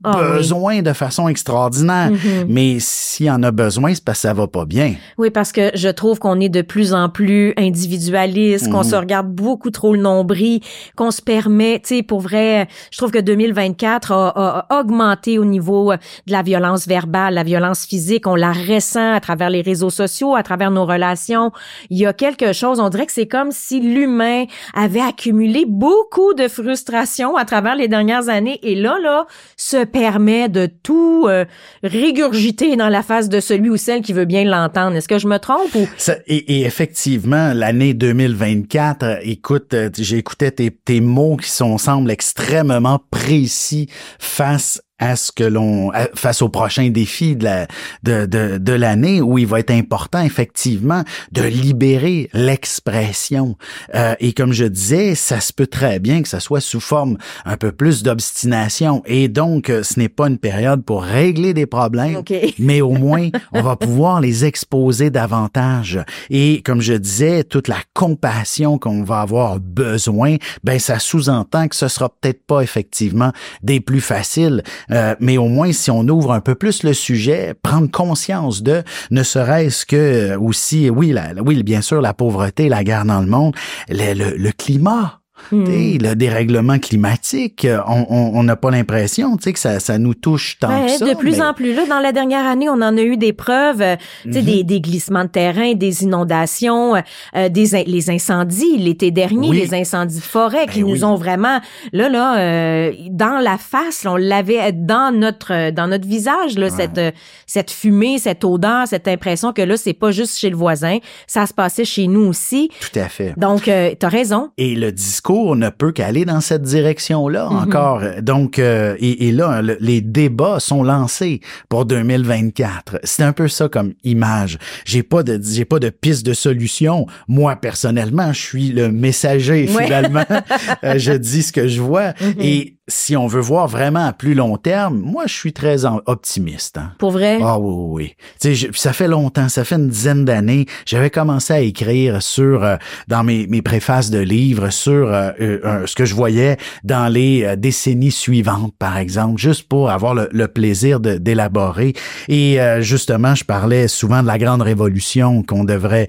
Ah 0.03 0.17
oui. 0.19 0.37
besoin 0.37 0.81
de 0.81 0.93
façon 0.93 1.27
extraordinaire. 1.27 2.09
Mhm. 2.09 2.45
Mais 2.47 2.77
s'il 2.79 3.29
en 3.29 3.43
a 3.43 3.51
besoin, 3.51 3.93
c'est 3.93 4.03
parce 4.03 4.17
que 4.17 4.21
ça 4.23 4.33
va 4.33 4.47
pas 4.47 4.65
bien. 4.65 4.95
Oui, 5.19 5.29
parce 5.29 5.51
que 5.51 5.69
je 5.75 5.89
trouve 5.89 6.17
qu'on 6.17 6.39
est 6.39 6.49
de 6.49 6.63
plus 6.63 6.91
en 6.91 7.07
plus 7.07 7.53
individualiste, 7.55 8.71
qu'on 8.71 8.79
Mhm. 8.79 8.83
se 8.89 8.95
regarde 8.95 9.27
beaucoup 9.27 9.69
trop 9.69 9.93
le 9.93 10.01
nombril, 10.01 10.61
qu'on 10.95 11.11
se 11.11 11.21
permet, 11.21 11.79
tu 11.81 11.97
sais, 11.97 12.01
pour 12.03 12.19
vrai, 12.19 12.67
je 12.91 12.97
trouve 12.97 13.11
que 13.11 13.19
2024 13.19 14.11
a, 14.11 14.29
a- 14.29 14.65
a 14.69 14.79
augmenté 14.81 15.37
au 15.37 15.45
niveau 15.45 15.93
de 15.93 16.31
la 16.31 16.41
violence 16.41 16.87
verbale, 16.87 17.35
la 17.35 17.43
violence 17.43 17.85
physique. 17.85 18.25
On 18.25 18.35
la 18.35 18.53
ressent 18.53 19.13
à 19.13 19.19
travers 19.19 19.51
les 19.51 19.61
réseaux 19.61 19.91
sociaux, 19.91 20.35
à 20.35 20.41
travers 20.41 20.71
nos 20.71 20.85
relations. 20.87 21.51
Il 21.91 21.99
y 21.99 22.07
a 22.07 22.13
quelque 22.13 22.53
chose, 22.53 22.79
on 22.79 22.89
dirait 22.89 23.05
que 23.05 23.11
c'est 23.13 23.27
comme 23.27 23.51
si 23.51 23.79
l'humain 23.81 24.45
avait 24.73 24.99
accumulé 25.01 25.65
beaucoup 25.67 25.98
de 26.35 26.47
frustration 26.47 27.35
à 27.35 27.45
travers 27.45 27.75
les 27.75 27.87
dernières 27.87 28.29
années 28.29 28.59
et 28.63 28.75
là, 28.75 28.97
là, 29.01 29.25
se 29.57 29.83
permet 29.85 30.49
de 30.49 30.65
tout 30.65 31.25
euh, 31.27 31.45
régurgiter 31.83 32.75
dans 32.75 32.89
la 32.89 33.03
face 33.03 33.29
de 33.29 33.39
celui 33.39 33.69
ou 33.69 33.77
celle 33.77 34.01
qui 34.01 34.13
veut 34.13 34.25
bien 34.25 34.43
l'entendre. 34.43 34.95
Est-ce 34.95 35.07
que 35.07 35.19
je 35.19 35.27
me 35.27 35.37
trompe 35.37 35.73
ou? 35.75 35.87
Et 36.27 36.61
effectivement, 36.61 37.53
l'année 37.53 37.93
2024, 37.93 39.03
euh, 39.03 39.15
écoute, 39.21 39.73
euh, 39.73 39.89
j'écoutais 39.97 40.51
tes, 40.51 40.71
tes 40.71 40.99
mots 40.99 41.37
qui 41.37 41.49
sont 41.49 41.77
semblent 41.77 42.11
extrêmement 42.11 42.99
précis 43.11 43.87
face 44.19 44.81
à 44.99 45.15
ce 45.15 45.31
que 45.31 45.43
l'on 45.43 45.91
face 46.13 46.41
aux 46.41 46.49
prochains 46.49 46.89
défis 46.89 47.35
de 47.35 47.45
la 47.45 47.67
de, 48.03 48.25
de, 48.25 48.57
de 48.57 48.73
l'année 48.73 49.21
où 49.21 49.37
il 49.37 49.47
va 49.47 49.59
être 49.59 49.71
important 49.71 50.21
effectivement 50.21 51.03
de 51.31 51.43
libérer 51.43 52.29
l'expression. 52.33 53.57
Euh, 53.95 54.15
et 54.19 54.33
comme 54.33 54.53
je 54.53 54.65
disais 54.65 55.15
ça 55.15 55.39
se 55.39 55.53
peut 55.53 55.67
très 55.67 55.99
bien 55.99 56.21
que 56.21 56.27
ça 56.27 56.39
soit 56.39 56.61
sous 56.61 56.79
forme 56.79 57.17
un 57.45 57.57
peu 57.57 57.71
plus 57.71 58.03
d'obstination. 58.03 59.01
Et 59.05 59.27
donc 59.27 59.69
euh, 59.69 59.83
ce 59.83 59.99
n'est 59.99 60.09
pas 60.09 60.27
une 60.27 60.37
période 60.37 60.83
pour 60.83 61.03
régler 61.03 61.53
des 61.53 61.65
problèmes 61.65 62.23
mais 62.59 62.81
au 62.81 62.91
moins 62.91 63.29
on 63.53 63.61
va 63.61 63.75
pouvoir 63.75 64.21
les 64.21 64.45
exposer 64.45 65.09
davantage. 65.09 65.99
Et 66.29 66.61
comme 66.63 66.81
je 66.81 66.93
disais 66.93 67.43
toute 67.43 67.67
la 67.67 67.79
compassion 67.93 68.77
qu'on 68.77 69.03
va 69.03 69.21
avoir 69.21 69.59
besoin 69.59 70.35
ben 70.63 70.79
ça 70.79 70.99
sous-entend 70.99 71.67
que 71.67 71.75
ce 71.75 71.87
sera 71.87 72.09
peut-être 72.09 72.45
pas 72.45 72.61
effectivement 72.61 73.31
des 73.63 73.79
plus 73.79 74.01
faciles 74.01 74.63
euh, 74.91 75.15
mais 75.19 75.37
au 75.37 75.47
moins, 75.47 75.71
si 75.71 75.91
on 75.91 76.07
ouvre 76.07 76.31
un 76.31 76.41
peu 76.41 76.55
plus 76.55 76.83
le 76.83 76.93
sujet, 76.93 77.53
prendre 77.61 77.89
conscience 77.89 78.63
de, 78.63 78.83
ne 79.11 79.23
serait-ce 79.23 79.85
que 79.85 79.95
euh, 79.95 80.39
aussi, 80.39 80.89
oui, 80.89 81.11
la, 81.11 81.33
oui, 81.45 81.63
bien 81.63 81.81
sûr, 81.81 82.01
la 82.01 82.13
pauvreté, 82.13 82.69
la 82.69 82.83
guerre 82.83 83.05
dans 83.05 83.21
le 83.21 83.27
monde, 83.27 83.55
le, 83.89 84.35
le 84.37 84.51
climat, 84.51 85.18
Hmm. 85.51 85.65
Le 85.65 86.13
dérèglement 86.13 86.77
climatique, 86.77 87.65
euh, 87.65 87.79
on 87.87 88.43
n'a 88.43 88.55
pas 88.55 88.69
l'impression 88.69 89.35
que 89.37 89.57
ça, 89.57 89.79
ça 89.79 89.97
nous 89.97 90.13
touche 90.13 90.59
tant 90.59 90.85
que 90.85 90.91
ça. 90.91 91.05
De 91.05 91.15
plus 91.15 91.41
en 91.41 91.53
plus, 91.53 91.73
là, 91.73 91.85
dans 91.87 91.99
la 91.99 92.11
dernière 92.11 92.45
année, 92.45 92.69
on 92.69 92.73
en 92.73 92.97
a 92.97 93.01
eu 93.01 93.17
des 93.17 93.33
preuves, 93.33 93.81
euh, 93.81 93.95
des, 94.25 94.41
mhm. 94.41 94.63
des, 94.63 94.81
glissements 94.81 95.23
de 95.23 95.29
terrain, 95.29 95.73
des 95.73 96.03
inondations, 96.03 96.95
euh, 97.35 97.49
des 97.49 97.69
les 97.85 98.09
incendies 98.09 98.77
l'été 98.77 99.11
dernier, 99.11 99.51
les 99.51 99.73
incendies 99.73 100.17
de 100.17 100.21
forêt 100.21 100.67
qui 100.67 100.83
ben 100.83 100.89
nous 100.89 101.03
ont 101.03 101.15
vraiment, 101.15 101.59
là, 101.93 102.09
là, 102.09 102.91
dans 103.09 103.39
la 103.39 103.57
face, 103.57 104.05
on 104.05 104.15
l'avait 104.15 104.71
dans 104.71 105.15
notre 105.15 105.71
dans 105.71 105.87
notre 105.87 106.07
visage, 106.07 106.57
là, 106.57 106.69
cette, 106.69 106.99
cette 107.45 107.71
fumée, 107.71 108.17
cette 108.17 108.43
odeur, 108.43 108.87
cette 108.87 109.07
impression 109.07 109.53
que 109.53 109.61
là, 109.61 109.77
c'est 109.77 109.93
pas 109.93 110.11
juste 110.11 110.37
chez 110.37 110.49
le 110.49 110.55
voisin, 110.55 110.97
ça 111.27 111.45
se 111.45 111.53
passait 111.53 111.85
chez 111.85 112.07
nous 112.07 112.25
aussi. 112.25 112.69
Tout 112.79 112.99
à 112.99 113.07
fait. 113.07 113.33
Donc, 113.37 113.63
tu 113.63 113.71
as 113.71 114.09
raison. 114.09 114.49
Et 114.57 114.75
le 114.75 114.91
discours 114.91 115.28
ne 115.29 115.69
peut 115.69 115.91
qu'aller 115.91 116.25
dans 116.25 116.41
cette 116.41 116.63
direction-là 116.63 117.49
mhm. 117.49 117.57
encore. 117.57 118.01
Donc, 118.21 118.59
euh, 118.59 118.95
et, 118.99 119.31
là, 119.31 119.61
les 119.61 120.01
débats 120.01 120.59
sont 120.59 120.83
lancés 120.83 121.41
pour 121.69 121.85
2024. 121.85 122.99
C'est 123.03 123.23
un 123.23 123.33
peu 123.33 123.47
ça 123.47 123.69
comme 123.69 123.93
image. 124.03 124.57
J'ai 124.85 125.03
pas 125.03 125.23
de, 125.23 125.39
j'ai 125.41 125.65
pas 125.65 125.79
de 125.79 125.89
piste 125.89 126.25
de 126.25 126.33
solution. 126.33 127.05
Moi, 127.27 127.55
personnellement, 127.55 128.33
je 128.33 128.39
suis 128.39 128.69
le 128.69 128.91
messager 128.91 129.67
finalement. 129.67 130.25
Euh, 130.83 130.97
je 130.97 131.13
dis 131.13 131.43
ce 131.43 131.51
que 131.51 131.67
je 131.67 131.81
vois. 131.81 132.13
Mhm. 132.21 132.33
Et 132.39 132.79
si 132.89 133.15
on 133.15 133.27
veut 133.27 133.41
voir 133.41 133.67
vraiment 133.67 134.05
à 134.05 134.13
plus 134.13 134.33
long 134.33 134.57
terme, 134.57 134.99
moi, 134.99 135.23
je 135.27 135.33
suis 135.33 135.53
très 135.53 135.85
optimiste. 135.85 136.77
Hein. 136.77 136.91
Pour 136.97 137.11
vrai? 137.11 137.39
Ah 137.41 137.59
oui, 137.59 137.73
oui, 137.77 138.15
oui. 138.43 138.69
ça 138.73 138.93
fait 138.93 139.07
longtemps, 139.07 139.47
ça 139.47 139.63
fait 139.63 139.75
une 139.75 139.89
dizaine 139.89 140.25
d'années. 140.25 140.65
J'avais 140.85 141.09
commencé 141.09 141.53
à 141.53 141.59
écrire 141.59 142.21
sur, 142.21 142.63
euh, 142.63 142.77
dans 143.07 143.23
mes, 143.23 143.47
mes 143.47 143.61
préfaces 143.61 144.09
de 144.09 144.19
livres, 144.19 144.69
sur 144.69 145.13
euh, 145.19 145.59
euh, 145.63 145.85
ce 145.85 145.95
que 145.95 146.05
je 146.05 146.15
voyais 146.15 146.57
dans 146.83 147.07
les 147.11 147.55
décennies 147.57 148.11
suivantes, 148.11 148.73
par 148.77 148.97
exemple, 148.97 149.39
juste 149.39 149.67
pour 149.67 149.89
avoir 149.89 150.13
le, 150.13 150.29
le 150.31 150.47
plaisir 150.47 150.99
d'élaborer. 150.99 151.93
Et 152.27 152.57
justement, 152.79 153.35
je 153.35 153.43
parlais 153.43 153.87
souvent 153.87 154.21
de 154.21 154.27
la 154.27 154.37
grande 154.37 154.61
révolution 154.61 155.43
qu'on 155.43 155.63
devrait 155.63 156.07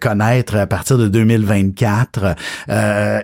connaître 0.00 0.56
à 0.56 0.66
partir 0.66 0.98
de 0.98 1.08
2024. 1.08 2.36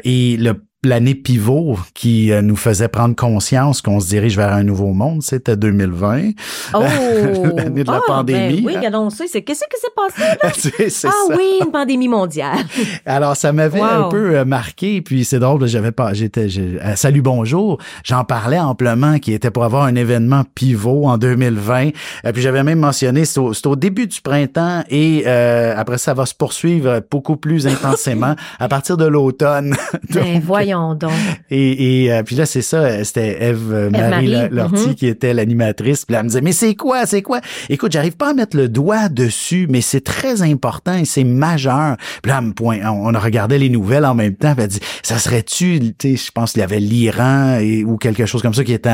et 0.05 0.37
le 0.37 0.55
l'année 0.89 1.15
pivot 1.15 1.79
qui 1.95 2.33
euh, 2.33 2.43
nous 2.43 2.57
faisait 2.57 2.89
prendre 2.89 3.15
conscience 3.15 3.83
qu'on 3.83 4.01
se 4.01 4.09
dirige 4.09 4.37
vers 4.37 4.53
un 4.53 4.63
nouveau 4.63 4.93
monde, 4.93 5.23
c'était 5.23 5.57
2020. 5.57 6.31
Oh! 6.75 6.81
l'année 7.57 7.85
de 7.85 7.91
la 7.91 7.99
ah, 7.99 8.07
pandémie. 8.07 8.63
Ben 8.63 8.81
oui, 8.83 9.11
ça. 9.11 9.25
C'est 9.29 9.43
qu'est-ce 9.43 9.65
qui 9.65 9.81
s'est 9.81 9.89
passé 9.95 10.23
là? 10.23 11.11
ah 11.13 11.35
oui, 11.37 11.59
une 11.61 11.71
pandémie 11.71 12.09
mondiale. 12.09 12.59
Alors 13.07 13.37
ça 13.37 13.53
m'avait 13.53 13.81
un 13.81 14.05
peu 14.05 14.37
euh, 14.37 14.45
marqué, 14.45 15.03
puis 15.03 15.25
c'est 15.25 15.39
drôle, 15.39 15.67
j'avais 15.67 15.93
pas, 15.93 16.15
j'étais, 16.15 16.49
à 16.81 16.97
Salut 16.97 17.23
Bonjour, 17.23 17.79
j'en 18.05 18.25
parlais 18.25 18.59
amplement 18.59 19.19
qui 19.19 19.33
était 19.33 19.51
pour 19.51 19.65
avoir 19.65 19.85
un 19.85 19.95
événement 19.95 20.45
pivot 20.55 21.07
en 21.07 21.19
2020. 21.19 21.89
Et 21.89 21.93
puis 22.33 22.41
j'avais 22.41 22.63
même 22.63 22.79
mentionné, 22.79 23.25
c'est 23.27 23.41
au, 23.41 23.53
au, 23.53 23.77
début 23.77 24.07
du 24.07 24.21
printemps 24.21 24.83
et 24.89 25.25
euh, 25.27 25.75
après 25.77 25.99
ça 25.99 26.15
va 26.15 26.25
se 26.25 26.35
poursuivre 26.35 27.03
beaucoup 27.11 27.37
plus 27.37 27.67
intensément 27.67 28.35
à 28.59 28.69
partir 28.69 28.97
de 28.97 29.05
l'automne. 29.05 29.77
Ben, 30.15 30.41
donc. 30.95 31.13
Et, 31.51 32.05
et 32.05 32.13
euh, 32.13 32.23
puis 32.23 32.37
là, 32.37 32.47
c'est 32.47 32.63
ça, 32.63 33.05
c'était 33.05 33.43
Eve, 33.43 33.73
euh, 33.73 33.91
Marie, 33.91 34.29
Lortie 34.51 34.77
mm-hmm. 34.77 34.95
qui 34.95 35.07
était 35.07 35.35
l'animatrice. 35.35 36.05
Puis 36.05 36.13
là, 36.13 36.21
elle 36.21 36.25
me 36.25 36.29
disait, 36.29 36.41
mais 36.41 36.53
c'est 36.53 36.75
quoi, 36.75 37.07
c'est 37.07 37.23
quoi? 37.23 37.41
Écoute, 37.69 37.93
j'arrive 37.93 38.17
pas 38.17 38.31
à 38.31 38.35
mettre 38.35 38.57
le 38.57 38.69
doigt 38.69 39.09
dessus, 39.09 39.67
mais 39.69 39.81
c'est 39.81 40.03
très 40.03 40.43
important 40.43 40.95
et 40.95 41.05
c'est 41.05 41.25
majeur. 41.25 41.97
Puis 42.23 42.31
là, 42.31 42.43
point, 42.55 42.79
on, 42.85 43.15
a 43.15 43.19
regardé 43.19 43.59
les 43.59 43.69
nouvelles 43.69 44.05
en 44.05 44.15
même 44.15 44.35
temps. 44.35 44.55
Puis 44.55 44.65
elle 44.65 44.71
dit, 44.71 44.81
ça 45.03 45.19
serait-tu, 45.19 45.81
tu 45.99 46.17
sais, 46.17 46.25
je 46.27 46.33
pense 46.33 46.53
qu'il 46.53 46.61
y 46.61 46.65
avait 46.65 46.81
l'Iran 46.81 47.61
ou 47.87 47.97
quelque 47.97 48.27
chose 48.27 48.43
comme 48.43 48.55
ça 48.55 48.65
qui 48.65 48.73
était 48.73 48.91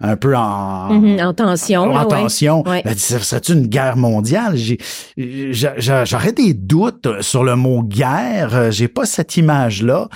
un 0.00 0.16
peu 0.16 0.36
en... 0.36 0.90
Mm-hmm, 0.90 1.24
en 1.24 1.34
tension. 1.34 1.94
En 1.94 2.04
tension. 2.04 2.64
Elle 2.84 2.94
dit, 2.94 3.00
ça 3.00 3.18
serait-tu 3.18 3.52
une 3.52 3.66
guerre 3.66 3.96
mondiale? 3.96 4.56
J'aurais 5.16 6.32
des 6.32 6.54
doutes 6.54 7.08
sur 7.20 7.44
le 7.44 7.56
mot 7.56 7.82
guerre. 7.82 8.70
J'ai 8.70 8.88
pas 8.88 9.04
cette 9.04 9.36
image-là. 9.36 10.08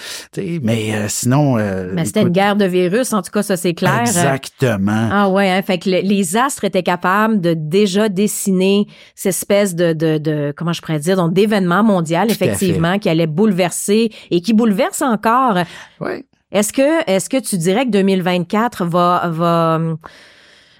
Mais 0.62 0.91
euh, 0.94 1.06
sinon. 1.08 1.58
Euh, 1.58 1.90
mais 1.92 2.04
c'était 2.04 2.22
une 2.22 2.28
guerre 2.28 2.56
de 2.56 2.64
virus, 2.64 3.12
en 3.12 3.22
tout 3.22 3.30
cas, 3.30 3.42
ça 3.42 3.56
c'est 3.56 3.74
clair. 3.74 4.00
Exactement. 4.00 5.08
Ah 5.10 5.28
ouais, 5.28 5.50
hein, 5.50 5.62
fait 5.62 5.78
que 5.78 5.88
les 5.88 6.36
astres 6.36 6.64
étaient 6.64 6.82
capables 6.82 7.40
de 7.40 7.54
déjà 7.54 8.08
dessiner 8.08 8.86
cette 9.14 9.30
espèce 9.30 9.74
de, 9.74 9.92
de, 9.92 10.18
de 10.18 10.52
comment 10.56 10.72
je 10.72 10.80
pourrais 10.80 10.98
dire, 11.00 11.16
donc 11.16 11.32
d'événement 11.32 11.82
mondial, 11.82 12.30
effectivement, 12.30 12.98
qui 12.98 13.08
allait 13.08 13.26
bouleverser 13.26 14.10
et 14.30 14.40
qui 14.40 14.52
bouleverse 14.52 15.02
encore. 15.02 15.58
Oui. 16.00 16.24
Est-ce 16.52 16.72
que, 16.72 17.10
est-ce 17.10 17.30
que 17.30 17.38
tu 17.38 17.56
dirais 17.56 17.86
que 17.86 17.90
2024 17.90 18.84
va, 18.84 19.22
va, 19.30 19.80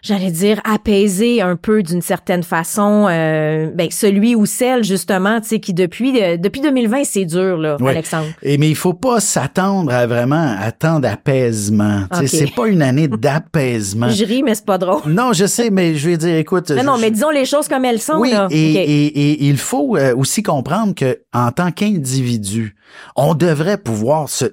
j'allais 0.02 0.30
dire 0.32 0.60
apaiser 0.64 1.40
un 1.40 1.56
peu 1.56 1.82
d'une 1.82 2.02
certaine 2.02 2.42
façon 2.42 3.06
euh, 3.08 3.70
ben, 3.72 3.88
celui 3.90 4.34
ou 4.34 4.46
celle 4.46 4.82
justement 4.84 5.40
tu 5.40 5.48
sais 5.48 5.60
qui 5.60 5.72
depuis 5.72 6.20
euh, 6.20 6.36
depuis 6.36 6.60
2020 6.60 7.04
c'est 7.04 7.24
dur 7.24 7.56
là 7.56 7.76
Alexandre. 7.86 8.26
Et 8.42 8.58
mais 8.58 8.68
il 8.68 8.76
faut 8.76 8.94
pas 8.94 9.20
s'attendre 9.20 9.92
à 9.92 10.06
vraiment 10.06 10.56
à 10.58 10.72
tant 10.72 11.00
d'apaisement. 11.00 12.02
Okay. 12.12 12.26
C'est 12.26 12.54
pas 12.54 12.66
une 12.66 12.82
année 12.82 13.08
d'apaisement. 13.08 14.08
je 14.10 14.24
ris 14.24 14.42
mais 14.42 14.54
c'est 14.54 14.66
pas 14.66 14.78
drôle. 14.78 15.00
Non, 15.06 15.32
je 15.32 15.46
sais 15.46 15.70
mais 15.70 15.94
je 15.94 16.10
vais 16.10 16.16
dire 16.16 16.36
écoute 16.36 16.70
Non 16.70 16.82
non, 16.82 16.98
mais 16.98 17.10
disons 17.10 17.30
les 17.30 17.44
choses 17.44 17.68
comme 17.68 17.84
elles 17.84 18.00
sont 18.00 18.18
oui, 18.18 18.32
là. 18.32 18.48
Et, 18.50 18.74
et, 18.74 19.06
et, 19.06 19.44
il 19.44 19.56
faut 19.56 19.96
euh, 19.96 20.14
aussi 20.16 20.42
comprendre 20.42 20.94
que 20.94 21.20
en 21.32 21.52
tant 21.52 21.70
qu'individu, 21.70 22.74
on 23.16 23.34
devrait 23.34 23.78
pouvoir 23.78 24.28
se 24.28 24.46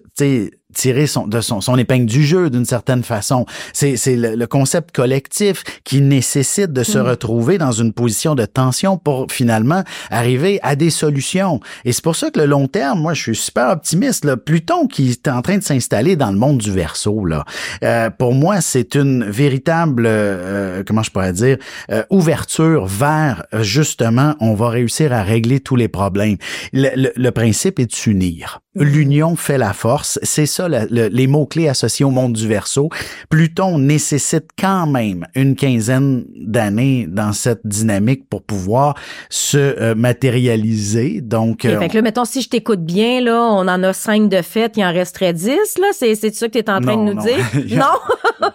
tirer 0.73 1.07
son, 1.07 1.27
de 1.27 1.41
son, 1.41 1.61
son 1.61 1.77
épingle 1.77 2.05
du 2.05 2.23
jeu 2.23 2.49
d'une 2.49 2.65
certaine 2.65 3.03
façon. 3.03 3.45
C'est, 3.73 3.97
c'est 3.97 4.15
le, 4.15 4.47
concept 4.47 4.95
collectif 4.95 5.63
qui 5.83 6.01
nécessite 6.01 6.73
de 6.73 6.83
se 6.83 6.97
mm. 6.97 7.01
retrouver 7.01 7.57
dans 7.57 7.71
une 7.71 7.93
position 7.93 8.35
de 8.35 8.45
tension 8.45 8.97
pour 8.97 9.31
finalement 9.31 9.83
arriver 10.09 10.59
à 10.63 10.75
des 10.75 10.89
solutions. 10.89 11.59
Et 11.85 11.93
c'est 11.93 12.03
pour 12.03 12.15
ça 12.15 12.31
que 12.31 12.39
le 12.39 12.45
long 12.45 12.67
terme, 12.67 12.99
moi, 13.01 13.13
je 13.13 13.21
suis 13.21 13.35
super 13.35 13.69
optimiste. 13.69 14.25
Là. 14.25 14.37
Pluton 14.37 14.87
qui 14.87 15.09
est 15.09 15.27
en 15.27 15.41
train 15.41 15.57
de 15.57 15.63
s'installer 15.63 16.15
dans 16.15 16.31
le 16.31 16.37
monde 16.37 16.59
du 16.59 16.71
verso, 16.71 17.25
là, 17.25 17.45
euh, 17.83 18.09
pour 18.09 18.33
moi, 18.33 18.61
c'est 18.61 18.95
une 18.95 19.23
véritable, 19.23 20.03
euh, 20.05 20.83
comment 20.85 21.03
je 21.03 21.11
pourrais 21.11 21.33
dire, 21.33 21.57
euh, 21.91 22.03
ouverture 22.09 22.85
vers 22.85 23.45
justement, 23.61 24.35
on 24.39 24.53
va 24.53 24.69
réussir 24.69 25.13
à 25.13 25.23
régler 25.23 25.59
tous 25.59 25.75
les 25.75 25.87
problèmes. 25.87 26.37
Le, 26.73 26.89
le, 26.95 27.11
le 27.15 27.31
principe 27.31 27.79
est 27.79 27.87
de 27.87 27.95
s'unir. 27.95 28.61
L'union 28.75 29.35
fait 29.35 29.57
la 29.57 29.73
force. 29.73 30.19
C'est 30.21 30.45
ça 30.45 30.67
les 30.69 31.27
mots-clés 31.27 31.67
associés 31.67 32.05
au 32.05 32.11
monde 32.11 32.33
du 32.33 32.47
verso. 32.47 32.89
Pluton 33.29 33.79
nécessite 33.79 34.49
quand 34.59 34.85
même 34.85 35.25
une 35.33 35.55
quinzaine 35.55 36.25
d'années 36.35 37.07
dans 37.09 37.33
cette 37.33 37.61
dynamique 37.65 38.29
pour 38.29 38.43
pouvoir 38.43 38.93
se 39.29 39.57
euh, 39.57 39.95
matérialiser. 39.95 41.19
Donc, 41.21 41.65
euh, 41.65 41.79
fait 41.79 41.89
que 41.89 41.95
là, 41.95 42.03
mettons, 42.03 42.25
si 42.25 42.41
je 42.41 42.49
t'écoute 42.49 42.85
bien, 42.85 43.21
là, 43.21 43.41
on 43.41 43.67
en 43.67 43.83
a 43.83 43.91
cinq 43.91 44.29
de 44.29 44.41
fait, 44.43 44.77
il 44.77 44.83
en 44.83 44.93
resterait 44.93 45.33
dix, 45.33 45.77
là? 45.79 45.87
C'est, 45.91 46.13
c'est 46.13 46.33
ça 46.35 46.47
que 46.47 46.53
tu 46.53 46.59
es 46.59 46.69
en 46.69 46.79
train 46.79 46.97
de 46.97 47.13
nous 47.13 47.21
dire? 47.21 47.43
non? 47.75 48.49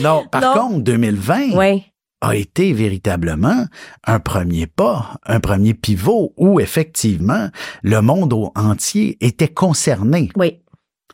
non. 0.00 0.24
Par 0.30 0.52
contre, 0.52 0.80
2020. 0.80 1.56
Oui 1.56 1.84
a 2.20 2.34
été 2.34 2.72
véritablement 2.72 3.66
un 4.04 4.20
premier 4.20 4.66
pas, 4.66 5.18
un 5.24 5.40
premier 5.40 5.74
pivot 5.74 6.32
où 6.36 6.60
effectivement 6.60 7.48
le 7.82 8.00
monde 8.00 8.34
entier 8.54 9.16
était 9.20 9.48
concerné. 9.48 10.30
Oui. 10.36 10.60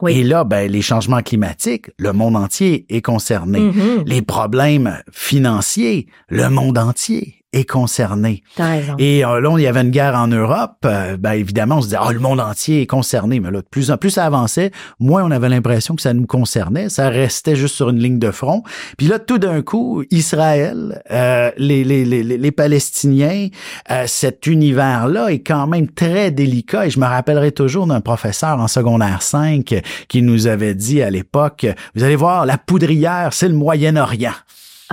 Oui. 0.00 0.18
Et 0.18 0.24
là, 0.24 0.42
ben, 0.42 0.70
les 0.70 0.82
changements 0.82 1.22
climatiques, 1.22 1.90
le 1.96 2.12
monde 2.12 2.34
entier 2.34 2.86
est 2.88 3.02
concerné. 3.02 3.60
Mm-hmm. 3.60 4.04
Les 4.06 4.22
problèmes 4.22 4.98
financiers, 5.12 6.08
le 6.28 6.48
monde 6.48 6.78
entier 6.78 7.41
est 7.52 7.68
concerné. 7.68 8.42
T'as 8.56 8.70
raison. 8.70 8.94
Et 8.98 9.24
euh, 9.24 9.40
là, 9.40 9.54
il 9.58 9.62
y 9.62 9.66
avait 9.66 9.82
une 9.82 9.90
guerre 9.90 10.14
en 10.14 10.26
Europe. 10.28 10.76
euh, 10.84 11.16
ben, 11.16 11.32
évidemment, 11.32 11.76
on 11.76 11.80
se 11.82 11.86
disait, 11.88 11.98
ah, 12.00 12.12
le 12.12 12.18
monde 12.18 12.40
entier 12.40 12.82
est 12.82 12.86
concerné. 12.86 13.40
Mais 13.40 13.50
là, 13.50 13.60
de 13.60 13.66
plus 13.70 13.90
en 13.90 13.96
plus 13.96 14.10
ça 14.10 14.24
avançait, 14.24 14.70
moins 14.98 15.22
on 15.24 15.30
avait 15.30 15.48
l'impression 15.48 15.94
que 15.94 16.02
ça 16.02 16.14
nous 16.14 16.26
concernait. 16.26 16.88
Ça 16.88 17.08
restait 17.10 17.56
juste 17.56 17.74
sur 17.74 17.90
une 17.90 17.98
ligne 17.98 18.18
de 18.18 18.30
front. 18.30 18.62
Puis 18.96 19.06
là, 19.06 19.18
tout 19.18 19.38
d'un 19.38 19.62
coup, 19.62 20.02
Israël, 20.10 21.02
euh, 21.10 21.50
les, 21.56 21.84
les, 21.84 22.04
les, 22.04 22.22
les 22.22 22.52
Palestiniens, 22.52 23.48
euh, 23.90 24.04
cet 24.06 24.46
univers-là 24.46 25.28
est 25.28 25.40
quand 25.40 25.66
même 25.66 25.88
très 25.90 26.30
délicat. 26.30 26.86
Et 26.86 26.90
je 26.90 26.98
me 26.98 27.06
rappellerai 27.06 27.52
toujours 27.52 27.86
d'un 27.86 28.00
professeur 28.00 28.58
en 28.58 28.68
secondaire 28.68 29.22
5 29.22 29.82
qui 30.08 30.22
nous 30.22 30.46
avait 30.46 30.74
dit 30.74 31.02
à 31.02 31.10
l'époque, 31.10 31.66
vous 31.94 32.02
allez 32.04 32.16
voir, 32.16 32.46
la 32.46 32.58
poudrière, 32.58 33.30
c'est 33.32 33.48
le 33.48 33.54
Moyen-Orient. 33.54 34.32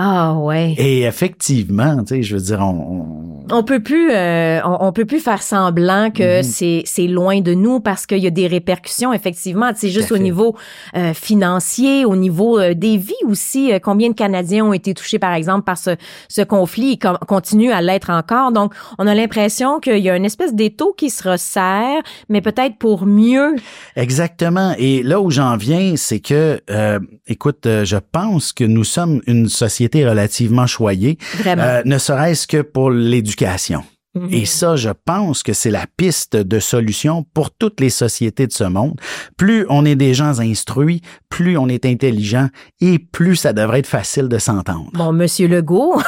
Ah 0.02 0.32
ouais. 0.34 0.74
Et 0.78 1.02
effectivement, 1.02 1.98
tu 2.04 2.06
sais, 2.14 2.22
je 2.22 2.34
veux 2.36 2.40
dire, 2.42 2.60
on, 2.60 3.44
On 3.52 3.62
peut 3.64 3.80
plus, 3.82 4.10
euh, 4.12 4.60
on, 4.64 4.86
on 4.86 4.92
peut 4.92 5.04
plus 5.04 5.20
faire 5.20 5.42
semblant 5.42 6.10
que 6.10 6.38
Mhm. 6.38 6.42
c'est 6.42 6.82
c'est 6.86 7.06
loin 7.08 7.40
de 7.40 7.52
nous 7.52 7.80
parce 7.80 8.06
qu'il 8.06 8.18
y 8.18 8.26
a 8.26 8.30
des 8.30 8.46
répercussions 8.46 9.12
effectivement. 9.12 9.70
C'est 9.74 9.90
juste 9.90 10.12
au 10.12 10.18
niveau 10.18 10.56
euh, 10.96 11.12
financier, 11.12 12.04
au 12.06 12.14
niveau 12.16 12.58
euh, 12.60 12.74
des 12.74 12.96
vies 12.96 13.24
aussi. 13.26 13.72
Euh, 13.72 13.78
combien 13.82 14.08
de 14.08 14.14
Canadiens 14.14 14.64
ont 14.64 14.72
été 14.72 14.94
touchés 14.94 15.18
par 15.18 15.34
exemple 15.34 15.64
par 15.64 15.76
ce 15.76 15.90
ce 16.28 16.42
conflit 16.42 16.92
et 16.92 16.96
com- 16.98 17.18
continuent 17.26 17.72
à 17.72 17.82
l'être 17.82 18.08
encore. 18.10 18.52
Donc 18.52 18.72
on 18.98 19.06
a 19.06 19.14
l'impression 19.14 19.80
qu'il 19.80 19.98
y 19.98 20.08
a 20.08 20.16
une 20.16 20.24
espèce 20.24 20.54
d'étau 20.54 20.94
qui 20.96 21.10
se 21.10 21.28
resserre, 21.28 22.00
mais 22.28 22.40
peut-être 22.40 22.76
pour 22.78 23.04
mieux. 23.04 23.56
Exactement. 23.96 24.74
Et 24.78 25.02
là 25.02 25.20
où 25.20 25.30
j'en 25.30 25.56
viens, 25.56 25.94
c'est 25.96 26.20
que, 26.20 26.60
euh, 26.70 26.98
écoute, 27.26 27.64
je 27.66 27.96
pense 28.12 28.52
que 28.52 28.64
nous 28.64 28.84
sommes 28.84 29.20
une 29.26 29.48
société 29.48 29.89
relativement 29.94 30.66
choyée, 30.66 31.18
Vraiment. 31.38 31.62
euh, 31.62 31.82
ne 31.84 31.98
serait-ce 31.98 32.46
que 32.46 32.62
pour 32.62 32.90
l'éducation. 32.90 33.82
Mhm. 34.16 34.28
Et 34.32 34.44
ça, 34.44 34.74
je 34.74 34.90
pense 35.04 35.44
que 35.44 35.52
c'est 35.52 35.70
la 35.70 35.84
piste 35.96 36.34
de 36.36 36.58
solution 36.58 37.24
pour 37.32 37.52
toutes 37.52 37.78
les 37.80 37.90
sociétés 37.90 38.48
de 38.48 38.52
ce 38.52 38.64
monde. 38.64 39.00
Plus 39.36 39.66
on 39.68 39.84
est 39.84 39.94
des 39.94 40.14
gens 40.14 40.40
instruits, 40.40 41.00
plus 41.28 41.56
on 41.56 41.68
est 41.68 41.86
intelligent 41.86 42.48
et 42.80 42.98
plus 42.98 43.36
ça 43.36 43.52
devrait 43.52 43.78
être 43.78 43.86
facile 43.86 44.28
de 44.28 44.38
s'entendre. 44.38 44.90
Bon, 44.94 45.12
Monsieur 45.12 45.46
Legault, 45.46 46.02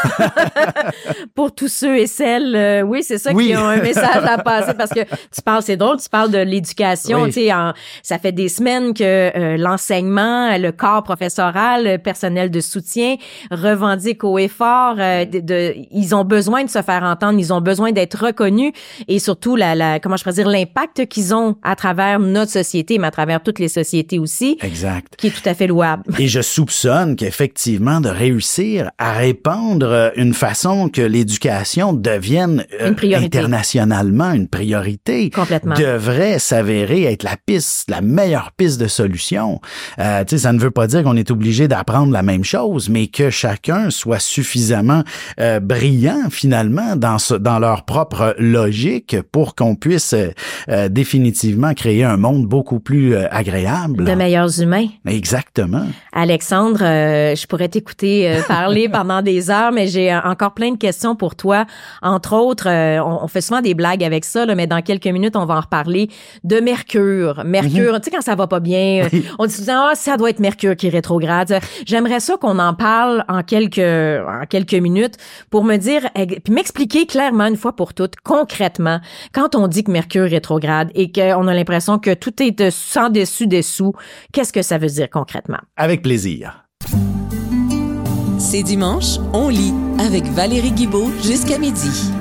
pour 1.35 1.55
tous 1.55 1.69
ceux 1.69 1.97
et 1.97 2.07
celles, 2.07 2.55
euh, 2.57 2.83
oui, 2.83 3.03
c'est 3.03 3.19
ça 3.19 3.33
Oui. 3.33 3.49
qui 3.49 3.57
ont 3.57 3.67
un 3.69 3.81
message 3.81 4.25
à 4.25 4.39
passer 4.39 4.75
parce 4.75 4.91
que 4.91 5.01
tu 5.05 5.43
parles, 5.45 5.63
c'est 5.63 5.77
drôle, 5.77 5.99
tu 5.99 6.09
parles 6.09 6.31
de 6.31 6.39
l'éducation, 6.39 7.23
Oui. 7.23 7.29
tu 7.29 7.35
sais, 7.35 7.53
en- 7.53 7.73
ça 8.03 8.19
fait 8.19 8.33
des 8.33 8.49
semaines 8.49 8.95
que 8.95 9.05
euh, 9.05 9.57
l'enseignement, 9.57 10.57
le 10.59 10.73
corps 10.73 11.03
professoral, 11.03 11.85
le 11.85 11.99
personnel 11.99 12.51
de 12.51 12.61
soutien 12.61 13.15
revendique 13.51 14.25
haut 14.25 14.39
et 14.39 14.49
fort, 14.49 14.97
euh, 14.99 15.25
de, 15.25 15.41
de- 15.41 15.75
ils 15.91 16.15
ont 16.15 16.25
besoin 16.25 16.65
de 16.65 16.71
se 16.71 16.83
faire 16.83 17.03
entendre, 17.05 17.39
ils 17.39 17.53
ont 17.53 17.61
besoin 17.61 17.92
d'être 17.93 18.25
reconnus 18.27 18.73
et 19.09 19.19
surtout 19.19 19.57
la, 19.57 19.75
la 19.75 20.01
comment 20.01 20.17
je 20.17 20.23
pourrais 20.25 20.35
dire 20.37 20.49
l'impact 20.49 21.07
qu'ils 21.07 21.35
ont 21.35 21.57
à 21.63 21.77
travers 21.77 22.19
notre 22.19 22.51
société, 22.51 22.99
mais 22.99 23.07
à 23.07 23.11
travers 23.11 23.43
toutes 23.43 23.59
les 23.59 23.69
sociétés 23.69 24.19
aussi, 24.19 24.59
Exact. 24.63 25.15
qui 25.17 25.29
est 25.29 25.31
tout 25.31 25.49
à 25.49 25.55
fait 25.55 25.67
louable. 25.67 26.03
Et 26.19 26.29
je 26.29 26.41
soupçonne 26.41 27.17
qu'effectivement, 27.17 28.01
de 28.01 28.09
réussir 28.09 28.91
à 28.99 29.13
répandre 29.13 30.13
une 30.17 30.35
façon 30.35 30.89
que 30.89 31.03
l'éducation 31.03 31.93
devienne 31.93 32.65
euh, 32.81 32.89
Une 32.89 32.95
priorité. 32.95 33.39
internationalement 33.39 34.33
une 34.33 34.49
priorité 34.49 35.31
Complètement. 35.31 35.75
devrait 35.75 36.39
s'avérer 36.39 37.05
être 37.05 37.23
la 37.23 37.37
piste, 37.45 37.91
la 37.91 38.01
meilleure 38.01 38.53
piste 38.57 38.81
de 38.81 38.89
solution. 38.89 39.61
Euh, 39.99 40.25
tu 40.25 40.37
sais, 40.37 40.43
ça 40.43 40.53
ne 40.53 40.59
veut 40.59 40.71
pas 40.71 40.87
dire 40.87 41.03
qu'on 41.03 41.17
est 41.17 41.31
obligé 41.31 41.69
d'apprendre 41.69 42.13
la 42.13 42.23
même 42.23 42.45
chose, 42.45 42.89
mais 42.89 43.07
que 43.09 43.31
chacun 43.31 43.91
soit 43.91 44.19
suffisamment 44.21 45.03
euh, 45.41 45.61
brillant 45.61 46.29
finalement 46.31 46.97
dans 46.97 47.19
ce, 47.19 47.35
dans 47.35 47.59
leur 47.59 47.82
propre 47.85 48.35
logique 48.39 49.17
pour 49.33 49.55
qu'on 49.55 49.75
puisse 49.75 50.13
euh, 50.13 50.31
euh, 50.69 50.89
définitivement 50.89 51.75
créer 51.75 52.05
un 52.05 52.17
monde 52.17 52.47
beaucoup 52.47 52.81
plus 52.81 53.15
euh, 53.15 53.27
agréable. 53.31 54.05
De 54.05 54.15
meilleurs 54.15 54.61
humains. 54.61 54.87
Exactement. 55.07 55.87
Alexandre, 56.13 56.83
euh, 56.83 57.35
je 57.35 57.47
pourrais 57.47 57.69
t'écouter 57.69 58.41
parler 58.49 58.89
pendant 58.93 59.23
des 59.23 59.51
heures, 59.51 59.73
mais 59.73 59.87
j'ai 59.87 60.15
encore 60.15 60.55
plein 60.55 60.73
de 60.73 60.79
questions 60.79 61.17
pour 61.17 61.35
toi. 61.37 61.67
Entre 62.03 62.35
autres, 62.35 62.69
on, 62.69 63.25
on 63.25 63.29
fait 63.29 63.41
souvent 63.41 63.61
des 63.61 63.75
blagues 63.75 64.05
avec 64.05 64.25
ça, 64.25 64.47
là, 64.47 64.55
mais 64.55 64.67
dans 64.67 64.83
quelques 64.83 65.07
minutes, 65.07 65.37
on 65.37 65.45
va 65.45 65.57
en 65.57 65.61
reparler 65.61 66.09
de 66.45 66.61
Mercure. 66.61 67.43
Mercure, 67.45 68.01
tu 68.01 68.05
sais, 68.05 68.11
quand 68.11 68.23
ça 68.23 68.35
va 68.35 68.47
pas 68.47 68.61
bien, 68.61 69.05
euh, 69.05 69.19
on 69.39 69.47
dit 69.47 69.57
ah, 69.69 69.93
ça 69.95 70.17
doit 70.17 70.31
être 70.31 70.41
Mercure 70.41 70.77
qui 70.77 70.87
est 70.87 70.91
rétrograde. 70.91 71.61
J'aimerais 71.87 72.21
ça 72.21 72.37
qu'on 72.37 72.59
en 72.59 72.75
parle 72.75 73.25
en 73.29 73.43
quelques, 73.43 73.79
en 73.79 74.45
quelques 74.49 74.75
minutes 74.75 75.17
pour 75.51 75.65
me 75.65 75.77
dire, 75.77 76.03
eh, 76.15 76.27
puis 76.27 76.53
m'expliquer 76.53 77.07
clairement 77.07 77.47
une 77.47 77.57
fois 77.57 77.72
pour 77.73 77.95
toutes, 77.95 78.17
concrètement, 78.23 79.01
quand 79.33 79.55
on 79.55 79.69
dit 79.69 79.85
que 79.85 79.91
Mercure 79.91 80.27
est 80.27 80.29
rétrograde 80.29 80.91
et 80.95 81.13
qu'on 81.13 81.47
a 81.49 81.55
l'impression 81.55 81.99
que 81.99 82.15
tout 82.15 82.43
est 82.43 82.53
de 82.53 82.71
sans 82.71 83.11
dessus 83.11 83.47
dessous, 83.47 83.93
qu'est-ce 84.33 84.53
que 84.53 84.63
ça 84.63 84.79
veut 84.79 84.89
dire 84.89 85.09
concrètement? 85.11 85.61
Avec 85.77 86.03
plaisir. 86.03 86.65
C'est 88.39 88.63
dimanche, 88.63 89.19
on 89.33 89.49
lit 89.49 89.75
avec 89.99 90.25
Valérie 90.25 90.73
Guibault 90.73 91.11
jusqu'à 91.23 91.59
midi. 91.59 92.13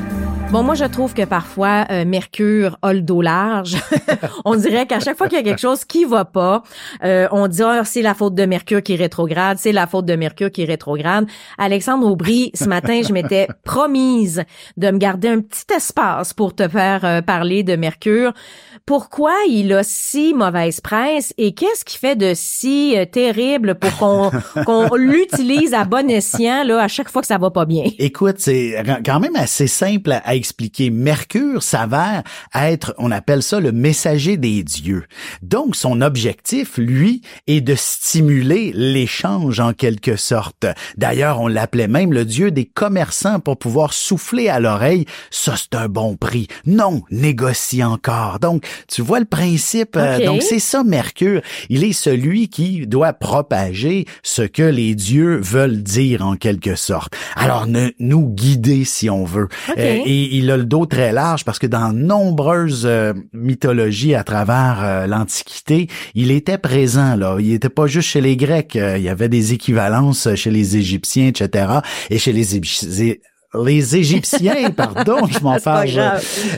Bon, 0.51 0.63
moi, 0.63 0.75
je 0.75 0.83
trouve 0.83 1.13
que 1.13 1.23
parfois, 1.23 1.85
euh, 1.91 2.03
Mercure 2.03 2.77
a 2.81 2.91
le 2.91 2.99
dos 2.99 3.21
large. 3.21 3.77
on 4.45 4.57
dirait 4.57 4.85
qu'à 4.85 4.99
chaque 4.99 5.17
fois 5.17 5.29
qu'il 5.29 5.37
y 5.37 5.39
a 5.41 5.43
quelque 5.45 5.61
chose 5.61 5.85
qui 5.85 6.03
va 6.03 6.25
pas, 6.25 6.63
euh, 7.05 7.29
on 7.31 7.47
dit 7.47 7.63
Ah, 7.63 7.83
c'est 7.85 8.01
la 8.01 8.13
faute 8.13 8.35
de 8.35 8.45
Mercure 8.45 8.83
qui 8.83 8.93
est 8.93 8.97
rétrograde, 8.97 9.59
c'est 9.59 9.71
la 9.71 9.87
faute 9.87 10.05
de 10.05 10.13
Mercure 10.13 10.51
qui 10.51 10.63
est 10.63 10.65
rétrograde. 10.65 11.25
Alexandre 11.57 12.05
Aubry, 12.05 12.51
ce 12.53 12.65
matin, 12.65 12.99
je 13.01 13.13
m'étais 13.13 13.47
promise 13.63 14.43
de 14.75 14.91
me 14.91 14.97
garder 14.97 15.29
un 15.29 15.39
petit 15.39 15.73
espace 15.73 16.33
pour 16.33 16.53
te 16.53 16.67
faire 16.67 17.05
euh, 17.05 17.21
parler 17.21 17.63
de 17.63 17.77
Mercure. 17.77 18.33
Pourquoi 18.85 19.33
il 19.47 19.71
a 19.71 19.83
si 19.83 20.33
mauvaise 20.33 20.81
presse 20.81 21.33
et 21.37 21.53
qu'est-ce 21.53 21.85
qui 21.85 21.97
fait 21.97 22.17
de 22.17 22.33
si 22.35 22.97
euh, 22.97 23.05
terrible 23.05 23.75
pour 23.75 23.95
qu'on 23.95 24.31
qu'on 24.65 24.95
l'utilise 24.95 25.73
à 25.73 25.85
bon 25.85 26.09
escient 26.09 26.65
là 26.65 26.81
à 26.81 26.87
chaque 26.89 27.07
fois 27.07 27.21
que 27.21 27.27
ça 27.27 27.37
va 27.37 27.51
pas 27.51 27.63
bien? 27.63 27.85
Écoute, 27.99 28.35
c'est 28.39 28.83
quand 29.05 29.21
même 29.21 29.37
assez 29.37 29.67
simple 29.67 30.11
à, 30.11 30.40
à 30.41 30.47
expliquer. 30.51 30.89
Mercure 30.89 31.61
s'avère 31.61 32.23
être, 32.55 32.95
on 32.97 33.11
appelle 33.11 33.43
ça 33.43 33.59
le 33.59 33.71
messager 33.71 34.37
des 34.37 34.63
dieux. 34.63 35.03
Donc, 35.43 35.75
son 35.75 36.01
objectif, 36.01 36.77
lui, 36.77 37.21
est 37.45 37.61
de 37.61 37.75
stimuler 37.75 38.71
l'échange 38.73 39.59
en 39.59 39.73
quelque 39.73 40.15
sorte. 40.15 40.65
D'ailleurs, 40.97 41.39
on 41.39 41.47
l'appelait 41.47 41.87
même 41.87 42.11
le 42.11 42.25
dieu 42.25 42.49
des 42.49 42.65
commerçants 42.65 43.39
pour 43.39 43.57
pouvoir 43.57 43.93
souffler 43.93 44.49
à 44.49 44.59
l'oreille. 44.59 45.05
Ça, 45.29 45.53
c'est 45.55 45.75
un 45.75 45.87
bon 45.87 46.15
prix. 46.15 46.47
Non, 46.65 47.03
négocie 47.11 47.83
encore. 47.83 48.39
Donc, 48.39 48.65
tu 48.87 49.03
vois 49.03 49.19
le 49.19 49.25
principe. 49.25 49.95
euh, 49.95 50.25
donc, 50.25 50.41
c'est 50.41 50.59
ça, 50.59 50.83
Mercure. 50.83 51.41
Il 51.69 51.83
est 51.83 51.93
celui 51.93 52.49
qui 52.49 52.87
doit 52.87 53.13
propager 53.13 54.05
ce 54.23 54.41
que 54.41 54.63
les 54.63 54.95
dieux 54.95 55.39
veulent 55.39 55.83
dire 55.83 56.25
en 56.25 56.35
quelque 56.35 56.75
sorte. 56.75 57.13
Alors, 57.35 57.67
ne, 57.67 57.89
nous 57.99 58.27
guider 58.27 58.85
si 58.85 59.09
on 59.09 59.23
veut. 59.23 59.47
Euh, 59.77 59.99
et 60.05 60.30
il 60.31 60.49
a 60.49 60.57
le 60.57 60.63
dos 60.63 60.85
très 60.85 61.11
large 61.11 61.43
parce 61.45 61.59
que 61.59 61.67
dans 61.67 61.93
nombreuses 61.93 62.85
euh, 62.85 63.13
mythologies 63.33 64.15
à 64.15 64.23
travers 64.23 64.79
euh, 64.81 65.07
l'Antiquité, 65.07 65.87
il 66.15 66.31
était 66.31 66.57
présent 66.57 67.15
là. 67.15 67.37
Il 67.39 67.53
était 67.53 67.69
pas 67.69 67.87
juste 67.87 68.09
chez 68.09 68.21
les 68.21 68.37
Grecs. 68.37 68.75
euh, 68.75 68.97
il 68.97 69.03
y 69.03 69.09
avait 69.09 69.29
des 69.29 69.53
équivalences 69.53 70.33
chez 70.35 70.49
les 70.49 70.77
Égyptiens, 70.77 71.27
etc. 71.27 71.79
Et 72.09 72.17
chez 72.17 72.31
les. 72.31 73.21
Les 73.53 73.97
Égyptiens, 73.97 74.71
pardon, 74.75 75.27
je 75.27 75.39
m'en 75.39 75.59
fâche. 75.59 75.97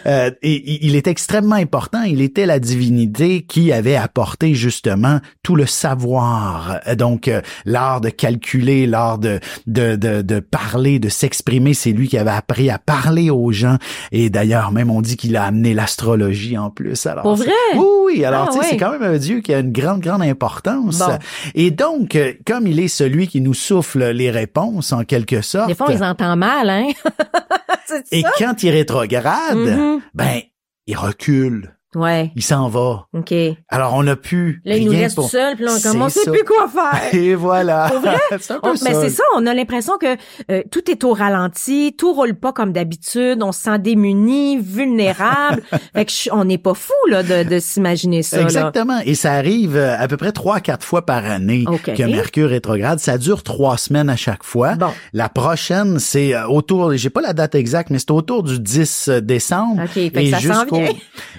Euh, 0.05 0.31
et, 0.41 0.85
il 0.85 0.95
est 0.95 1.07
extrêmement 1.07 1.55
important. 1.55 2.03
Il 2.03 2.21
était 2.21 2.45
la 2.45 2.59
divinité 2.59 3.41
qui 3.41 3.71
avait 3.71 3.95
apporté 3.95 4.53
justement 4.53 5.19
tout 5.41 5.55
le 5.55 5.65
savoir. 5.65 6.79
Donc, 6.97 7.27
euh, 7.27 7.41
l'art 7.65 7.99
de 8.01 8.09
calculer, 8.09 8.85
l'art 8.85 9.17
de, 9.17 9.39
de, 9.65 9.95
de, 9.95 10.21
de 10.21 10.39
parler, 10.39 10.99
de 10.99 11.09
s'exprimer, 11.09 11.73
c'est 11.73 11.91
lui 11.91 12.07
qui 12.07 12.17
avait 12.17 12.29
appris 12.31 12.69
à 12.69 12.77
parler 12.77 13.29
aux 13.29 13.51
gens. 13.51 13.77
Et 14.11 14.29
d'ailleurs, 14.29 14.71
même 14.71 14.91
on 14.91 15.01
dit 15.01 15.17
qu'il 15.17 15.35
a 15.35 15.45
amené 15.45 15.73
l'astrologie 15.73 16.57
en 16.57 16.69
plus. 16.69 17.05
Alors, 17.07 17.23
Pour 17.23 17.35
vrai? 17.35 17.51
Oui, 17.75 17.85
oui. 18.05 18.25
Alors, 18.25 18.43
Ah, 18.43 18.47
tu 18.47 18.53
sais, 18.53 18.59
ouais. 18.59 18.65
c'est 18.69 18.77
quand 18.77 18.91
même 18.91 19.03
un 19.03 19.17
dieu 19.17 19.41
qui 19.41 19.53
a 19.53 19.59
une 19.59 19.71
grande, 19.71 20.01
grande 20.01 20.21
importance. 20.21 20.99
Bon. 20.99 21.17
Et 21.55 21.71
donc, 21.71 22.15
euh, 22.15 22.33
comme 22.45 22.67
il 22.67 22.79
est 22.79 22.87
celui 22.87 23.27
qui 23.27 23.41
nous 23.41 23.53
souffle 23.55 24.11
les 24.11 24.29
réponses, 24.29 24.91
en 24.93 25.03
quelque 25.03 25.41
sorte. 25.41 25.69
Des 25.69 25.75
fois, 25.75 25.87
on 25.89 25.91
les 25.93 26.03
entend 26.03 26.35
mal, 26.35 26.69
hein? 26.69 26.82
Et 28.11 28.21
ça? 28.21 28.31
quand 28.39 28.63
il 28.63 28.69
rétrograde, 28.71 29.57
Mhm. 29.57 30.01
ben, 30.13 30.41
il 30.87 30.97
recule. 30.97 31.75
Ouais. 31.95 32.31
Il 32.35 32.43
s'en 32.43 32.67
va. 32.69 33.07
OK. 33.13 33.33
Alors, 33.69 33.93
on 33.95 34.03
n'a 34.03 34.15
plus 34.15 34.61
Là, 34.65 34.77
il 34.77 34.85
nous 34.85 34.91
laisse 34.93 35.13
pour... 35.15 35.25
tout 35.25 35.31
seul, 35.31 35.55
puis 35.55 35.65
là, 35.65 35.71
on 35.77 35.81
commence, 35.91 36.17
on 36.17 36.21
sait 36.23 36.31
plus 36.31 36.43
quoi 36.43 36.67
faire. 36.67 37.13
Et 37.19 37.35
voilà. 37.35 37.89
Pour 37.91 38.01
vrai? 38.01 38.17
c'est 38.39 38.53
un 38.53 38.59
peu 38.59 38.69
On- 38.69 38.75
ça. 38.75 38.89
mais 38.89 38.95
c'est 38.95 39.09
ça, 39.09 39.23
on 39.35 39.45
a 39.45 39.53
l'impression 39.53 39.97
que 39.97 40.15
euh, 40.51 40.63
tout 40.71 40.89
est 40.89 41.03
au 41.03 41.13
ralenti, 41.13 41.95
tout 41.97 42.13
roule 42.13 42.35
pas 42.35 42.51
comme 42.53 42.71
d'habitude, 42.73 43.41
on 43.43 43.51
se 43.51 43.61
sent 43.61 43.79
démuni, 43.79 44.57
vulnérable. 44.57 45.63
fait 45.95 46.05
que 46.05 46.11
je- 46.11 46.29
on 46.31 46.45
n'est 46.45 46.57
pas 46.57 46.73
fou 46.73 46.93
là 47.09 47.23
de, 47.23 47.47
de 47.47 47.59
s'imaginer 47.59 48.23
ça. 48.23 48.37
là. 48.37 48.43
Exactement. 48.43 48.99
Et 49.05 49.15
ça 49.15 49.33
arrive 49.33 49.75
euh, 49.75 49.95
à 49.97 50.07
peu 50.07 50.17
près 50.17 50.31
trois, 50.31 50.59
quatre 50.59 50.85
fois 50.85 51.05
par 51.05 51.25
année 51.25 51.63
OK. 51.67 51.93
que 51.93 52.03
Mercure 52.03 52.49
rétrograde. 52.49 52.99
Ça 52.99 53.17
dure 53.17 53.43
trois 53.43 53.77
semaines 53.77 54.09
à 54.09 54.15
chaque 54.15 54.43
fois. 54.43 54.75
Bon. 54.75 54.89
La 55.13 55.29
prochaine, 55.29 55.99
c'est 55.99 56.33
euh, 56.35 56.47
autour, 56.47 56.93
j'ai 56.95 57.09
pas 57.09 57.21
la 57.21 57.33
date 57.33 57.55
exacte, 57.55 57.89
mais 57.89 57.99
c'est 57.99 58.11
autour 58.11 58.43
du 58.43 58.59
10 58.59 59.09
décembre. 59.21 59.83
OK, 59.83 59.89
fait 59.93 60.11
que 60.11 60.29
ça 60.29 60.39
s'en 60.39 60.65
vient. 60.65 60.89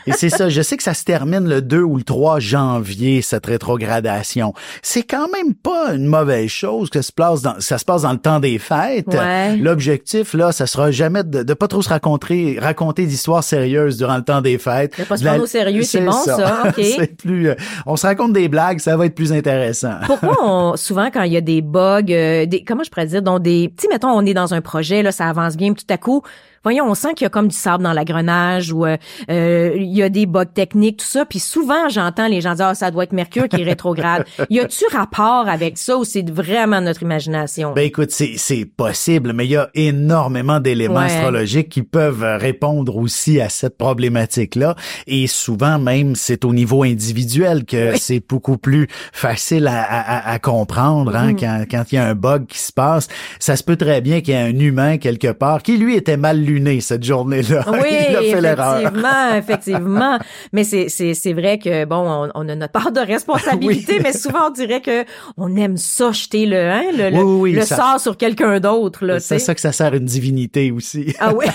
Et 0.07 0.13
c'est 0.13 0.29
ça. 0.31 0.44
Je 0.49 0.63
sais 0.63 0.77
que 0.77 0.83
ça 0.83 0.95
se 0.95 1.05
termine 1.05 1.49
le 1.49 1.63
2 1.63 1.81
ou 1.81 1.97
le 1.97 2.03
3 2.03 2.41
janvier, 2.41 3.23
cette 3.23 3.47
rétrogradation. 3.47 4.55
C'est 4.83 5.03
quand 5.03 5.29
même 5.31 5.55
pas 5.55 5.95
une 5.95 6.07
mauvaise 6.07 6.49
chose 6.49 6.91
que 6.91 7.03
se 7.03 7.13
passe 7.13 7.43
dans, 7.43 7.55
ça 7.61 7.79
se 7.79 7.85
passe 7.85 8.03
dans 8.03 8.13
le 8.13 8.19
temps 8.19 8.41
des 8.41 8.59
fêtes. 8.59 9.09
Ouais. 9.09 9.57
L'objectif, 9.57 10.35
là, 10.35 10.53
ça 10.53 10.67
sera 10.67 10.91
jamais 10.91 11.25
de, 11.25 11.43
de 11.43 11.55
pas 11.55 11.69
trop 11.69 11.83
se 11.83 11.89
raconter, 11.89 12.59
raconter 12.61 13.07
d'histoires 13.07 13.45
sérieuses 13.45 13.97
durant 13.97 14.17
le 14.17 14.23
temps 14.23 14.41
des 14.41 14.59
fêtes. 14.59 14.99
De 14.99 15.05
pas 15.05 15.17
se 15.17 15.25
prendre 15.25 15.43
au 15.43 15.47
sérieux, 15.47 15.83
c'est 15.83 16.01
bon, 16.01 16.13
ça, 16.13 16.73
c'est 16.77 17.17
plus, 17.17 17.49
euh, 17.49 17.55
on 17.87 17.97
se 17.97 18.07
raconte 18.07 18.33
des 18.33 18.49
blagues, 18.49 18.79
ça 18.79 18.97
va 18.97 19.07
être 19.07 19.15
plus 19.15 19.33
intéressant. 19.33 19.95
Pourquoi 20.07 20.37
on, 20.43 20.77
souvent 20.77 21.11
quand 21.13 21.23
il 21.23 21.33
y 21.33 21.37
a 21.37 21.41
des 21.41 21.63
bugs, 21.63 22.03
euh, 22.11 22.47
des, 22.47 22.65
comment 22.65 22.85
je 22.85 22.91
pourrais 22.91 23.07
dire, 23.07 23.23
donc 23.23 23.43
des, 23.43 23.73
tu 23.79 23.89
mettons, 23.89 24.11
on 24.11 24.25
est 24.25 24.35
dans 24.35 24.55
un 24.55 24.61
projet, 24.61 25.03
là, 25.03 25.13
ça 25.13 25.29
avance 25.29 25.57
bien, 25.57 25.73
tout 25.75 25.85
à 25.89 25.99
coup, 25.99 26.23
voyons, 26.65 26.87
on 26.91 26.95
sent 26.95 27.15
qu'il 27.15 27.25
y 27.25 27.27
a 27.27 27.31
comme 27.31 27.49
du 27.49 27.57
sable 27.57 27.85
dans 27.85 27.93
l'agrenage 27.93 28.73
ou 28.73 28.85
euh, 28.87 28.97
euh, 29.31 29.73
il 29.77 29.95
y 29.95 30.03
a 30.03 30.09
des 30.09 30.27
bugs 30.27 30.45
techniques, 30.45 30.99
tout 30.99 31.07
ça. 31.07 31.25
Puis 31.25 31.39
souvent, 31.39 31.89
j'entends 31.89 32.27
les 32.27 32.41
gens 32.41 32.55
dire, 32.55 32.67
ah, 32.67 32.75
ça 32.75 32.91
doit 32.91 33.05
être 33.05 33.13
Mercure 33.13 33.49
qui 33.49 33.61
est 33.61 33.65
rétrograde. 33.65 34.25
y 34.51 34.59
a-tu 34.59 34.85
rapport 34.93 35.49
avec 35.49 35.79
ça 35.79 35.97
ou 35.97 36.05
c'est 36.05 36.29
vraiment 36.29 36.81
notre 36.81 37.03
imagination? 37.03 37.73
Ben 37.75 37.83
écoute, 37.85 38.11
c'est 38.11 38.33
c'est 38.37 38.65
possible, 38.65 39.33
mais 39.33 39.45
il 39.47 39.51
y 39.53 39.57
a 39.57 39.69
énormément 39.75 40.59
d'éléments 40.61 40.95
Ouais. 41.01 41.07
astrologiques 41.07 41.69
qui 41.69 41.83
peuvent 41.83 42.25
répondre 42.41 42.97
aussi 42.97 43.41
à 43.41 43.49
cette 43.49 43.77
problématique-là. 43.79 44.77
Et 45.07 45.27
souvent 45.27 45.79
même, 45.79 46.15
c'est 46.15 46.45
au 46.45 46.53
niveau 46.53 46.83
individuel 46.83 47.65
que 47.65 47.97
c'est 47.97 48.23
beaucoup 48.27 48.57
plus 48.59 48.87
facile 49.13 49.67
à, 49.67 49.83
à- 49.83 50.31
à 50.33 50.39
comprendre 50.39 51.15
hein, 51.17 51.33
Mm-hmm. 51.33 51.41
quand, 51.41 51.65
quand 51.71 51.85
il 51.93 51.95
y 51.97 51.99
a 51.99 52.07
un 52.07 52.15
bug 52.15 52.47
qui 52.47 52.59
se 52.59 52.73
passe. 52.73 53.09
Ça 53.39 53.57
se 53.57 53.65
peut 53.65 53.77
très 53.77 54.01
bien 54.01 54.21
qu'il 54.21 54.35
y 54.35 54.37
ait 54.37 54.41
un 54.41 54.59
humain 54.59 54.99
quelque 54.99 55.33
part 55.33 55.63
qui 55.63 55.77
lui 55.79 55.97
était 55.97 56.17
mal 56.17 56.45
luné 56.55 56.81
cette 56.81 57.05
journée-là. 57.05 57.65
Oui, 57.73 57.89
il 58.11 58.17
a 58.17 58.23
fait 58.23 58.41
l'erreur. 58.41 58.79
effectivement, 58.81 59.35
effectivement. 59.37 60.19
Mais 60.53 60.65
c'est, 60.65 60.89
c'est, 60.89 61.15
c'est 61.15 61.33
vrai 61.33 61.59
que 61.59 61.85
bon, 61.85 61.97
on, 62.07 62.31
on 62.35 62.49
a 62.49 62.55
notre 62.55 62.73
part 62.73 62.93
de 62.93 63.01
responsabilité, 63.01 63.95
Oui. 63.97 64.01
mais 64.03 64.13
souvent 64.13 64.49
on 64.49 64.51
dirait 64.51 64.81
que 64.81 65.05
on 65.37 65.55
aime 65.57 65.77
ça 65.77 66.13
jeter 66.13 66.47
le, 66.47 66.57
hein, 66.71 66.85
le, 66.97 67.11
le, 67.11 67.17
Oui, 67.17 67.23
oui, 67.23 67.41
oui, 67.41 67.53
le 67.53 67.63
ça- 67.63 67.77
sort 67.77 68.01
sur 68.01 68.17
quelqu'un 68.17 68.61
d'autre 68.61 69.05
là. 69.05 69.21
C'est 69.21 69.39
ça 69.39 69.55
que 69.55 69.61
ça 69.61 69.73
sert 69.73 69.95
une 69.95 70.05
divinité 70.05 70.71
aussi. 70.71 71.15
Ah 71.19 71.33
oui. 71.35 71.47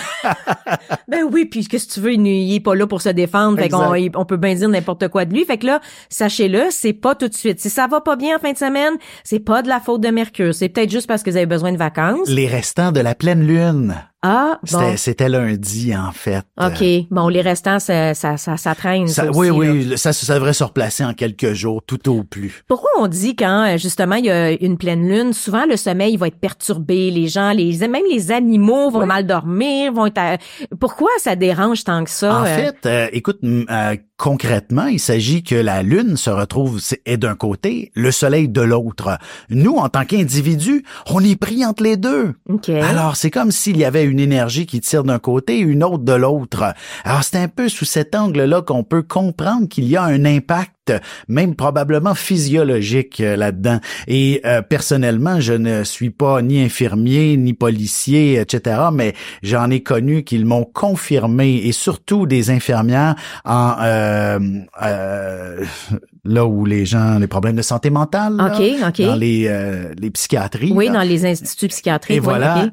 ben 1.07 1.23
oui, 1.31 1.45
puis 1.45 1.65
qu'est-ce 1.67 1.87
que 1.87 1.93
tu 1.93 1.99
veux, 1.99 2.13
il 2.13 2.25
il 2.27 2.55
est 2.55 2.59
pas 2.59 2.75
là 2.75 2.85
pour 2.87 3.01
se 3.01 3.09
défendre, 3.09 3.57
fait 3.59 3.69
qu'on 3.69 3.93
on 4.15 4.25
peut 4.25 4.37
bien 4.37 4.53
dire 4.55 4.69
n'importe 4.69 5.07
quoi 5.07 5.25
de 5.25 5.33
lui. 5.33 5.45
Fait 5.45 5.57
que 5.57 5.65
là, 5.65 5.79
sachez-le, 6.09 6.63
c'est 6.69 6.93
pas 6.93 7.15
tout 7.15 7.27
de 7.27 7.33
suite. 7.33 7.59
Si 7.59 7.69
ça 7.69 7.87
va 7.87 8.01
pas 8.01 8.15
bien 8.15 8.35
en 8.35 8.39
fin 8.39 8.51
de 8.51 8.57
semaine, 8.57 8.93
c'est 9.23 9.39
pas 9.39 9.61
de 9.61 9.67
la 9.69 9.79
faute 9.79 10.01
de 10.01 10.09
Mercure, 10.09 10.53
c'est 10.53 10.69
peut-être 10.69 10.91
juste 10.91 11.07
parce 11.07 11.23
que 11.23 11.29
vous 11.29 11.37
avez 11.37 11.45
besoin 11.45 11.71
de 11.71 11.77
vacances. 11.77 12.27
Les 12.29 12.47
restants 12.47 12.91
de 12.91 12.99
la 12.99 13.15
pleine 13.15 13.45
lune. 13.45 13.95
Ah, 14.21 14.59
bon. 14.71 14.79
C'était 14.79 14.97
c'était 14.97 15.29
lundi, 15.29 15.95
en 15.95 16.11
fait. 16.11 16.43
OK. 16.61 16.83
Bon, 17.09 17.29
les 17.29 17.41
restants, 17.41 17.79
ça, 17.79 18.13
ça, 18.13 18.35
ça, 18.35 18.57
ça 18.57 18.75
traîne. 18.75 19.07
Ça- 19.07 19.23
ça 19.25 19.31
oui, 19.31 19.47
là. 19.47 19.53
oui, 19.53 19.97
ça, 19.97 20.11
ça 20.11 20.33
devrait 20.35 20.51
se 20.53 20.63
replacer 20.63 21.05
en 21.05 21.13
quelques 21.13 21.53
jours, 21.53 21.81
tout 21.87 22.09
au 22.09 22.23
plus. 22.23 22.63
Pourquoi 22.67 22.89
on 22.99 23.07
dit 23.07 23.35
quand 23.35 23.65
euh, 23.73 23.77
justement 23.77 24.15
il 24.15 24.25
y 24.25 24.29
a 24.29 24.51
une 24.51 24.77
pleine 24.77 25.07
lune, 25.07 25.31
souvent 25.33 25.65
le 25.65 25.77
sommeil 25.77 26.17
va 26.17 26.27
être 26.27 26.39
perturbé, 26.39 27.11
les 27.11 27.27
gens, 27.29 27.51
les 27.53 27.87
même 27.87 28.03
les 28.11 28.31
animaux 28.31 28.89
vont 28.89 29.05
mal 29.05 29.25
dormir, 29.25 29.93
vont 29.93 30.07
être. 30.07 30.17
à- 30.17 30.37
Pourquoi 30.79 31.09
ça 31.19 31.35
dérange 31.37 31.85
tant 31.85 32.03
que 32.03 32.09
ça 32.09 32.39
En 32.41 32.43
euh? 32.43 32.55
fait, 32.55 32.85
euh, 32.85 33.07
écoute, 33.13 33.39
euh, 33.43 33.95
concrètement, 34.19 34.85
il 34.85 34.99
s'agit 34.99 35.43
que 35.43 35.55
la 35.55 35.81
Lune 35.81 36.17
se 36.17 36.29
retrouve 36.29 36.79
est 37.05 37.17
d'un 37.17 37.35
côté, 37.35 37.91
le 37.95 38.11
Soleil 38.11 38.49
de 38.49 38.61
l'autre. 38.61 39.17
Nous, 39.49 39.77
en 39.77 39.87
tant 39.89 40.05
qu'individus, 40.05 40.83
on 41.07 41.23
est 41.23 41.37
pris 41.37 41.65
entre 41.65 41.83
les 41.83 41.97
deux. 41.97 42.35
Alors, 42.67 43.15
c'est 43.15 43.31
comme 43.31 43.51
s'il 43.51 43.77
y 43.77 43.85
avait 43.85 44.03
une 44.03 44.19
énergie 44.19 44.65
qui 44.65 44.81
tire 44.81 45.05
d'un 45.05 45.19
côté, 45.19 45.57
une 45.57 45.83
autre 45.83 46.03
de 46.03 46.13
l'autre. 46.13 46.75
Alors, 47.05 47.23
c'est 47.23 47.37
un 47.37 47.47
peu 47.47 47.69
sous 47.69 47.85
cet 47.85 48.13
angle-là 48.13 48.61
qu'on 48.61 48.83
peut 48.83 49.03
comprendre 49.03 49.69
qu'il 49.69 49.85
y 49.85 49.95
a 49.95 50.03
un 50.03 50.25
impact 50.25 50.73
même 51.27 51.55
probablement 51.55 52.15
physiologique 52.15 53.21
euh, 53.21 53.35
là-dedans. 53.35 53.79
Et 54.07 54.41
euh, 54.45 54.61
personnellement, 54.61 55.39
je 55.39 55.53
ne 55.53 55.83
suis 55.83 56.09
pas 56.09 56.41
ni 56.41 56.61
infirmier, 56.61 57.37
ni 57.37 57.53
policier, 57.53 58.39
etc., 58.39 58.81
mais 58.93 59.13
j'en 59.43 59.69
ai 59.69 59.81
connu 59.81 60.23
qu'ils 60.23 60.45
m'ont 60.45 60.65
confirmé, 60.65 61.57
et 61.65 61.71
surtout 61.71 62.25
des 62.25 62.49
infirmières 62.49 63.15
en 63.45 63.75
euh, 63.81 64.39
euh, 64.81 65.65
là 66.25 66.45
où 66.45 66.65
les 66.65 66.85
gens, 66.85 67.19
les 67.19 67.27
problèmes 67.27 67.55
de 67.55 67.61
santé 67.61 67.89
mentale, 67.89 68.35
là, 68.35 68.47
OK, 68.47 68.63
OK. 68.87 69.05
dans 69.05 69.15
les, 69.15 69.47
euh, 69.47 69.93
les 69.97 70.11
psychiatries. 70.11 70.71
oui, 70.73 70.87
là. 70.87 70.93
dans 70.93 71.01
les 71.01 71.25
instituts 71.25 71.67
psychiatriques. 71.67 72.17
Et 72.17 72.19
oui, 72.19 72.25
voilà. 72.25 72.69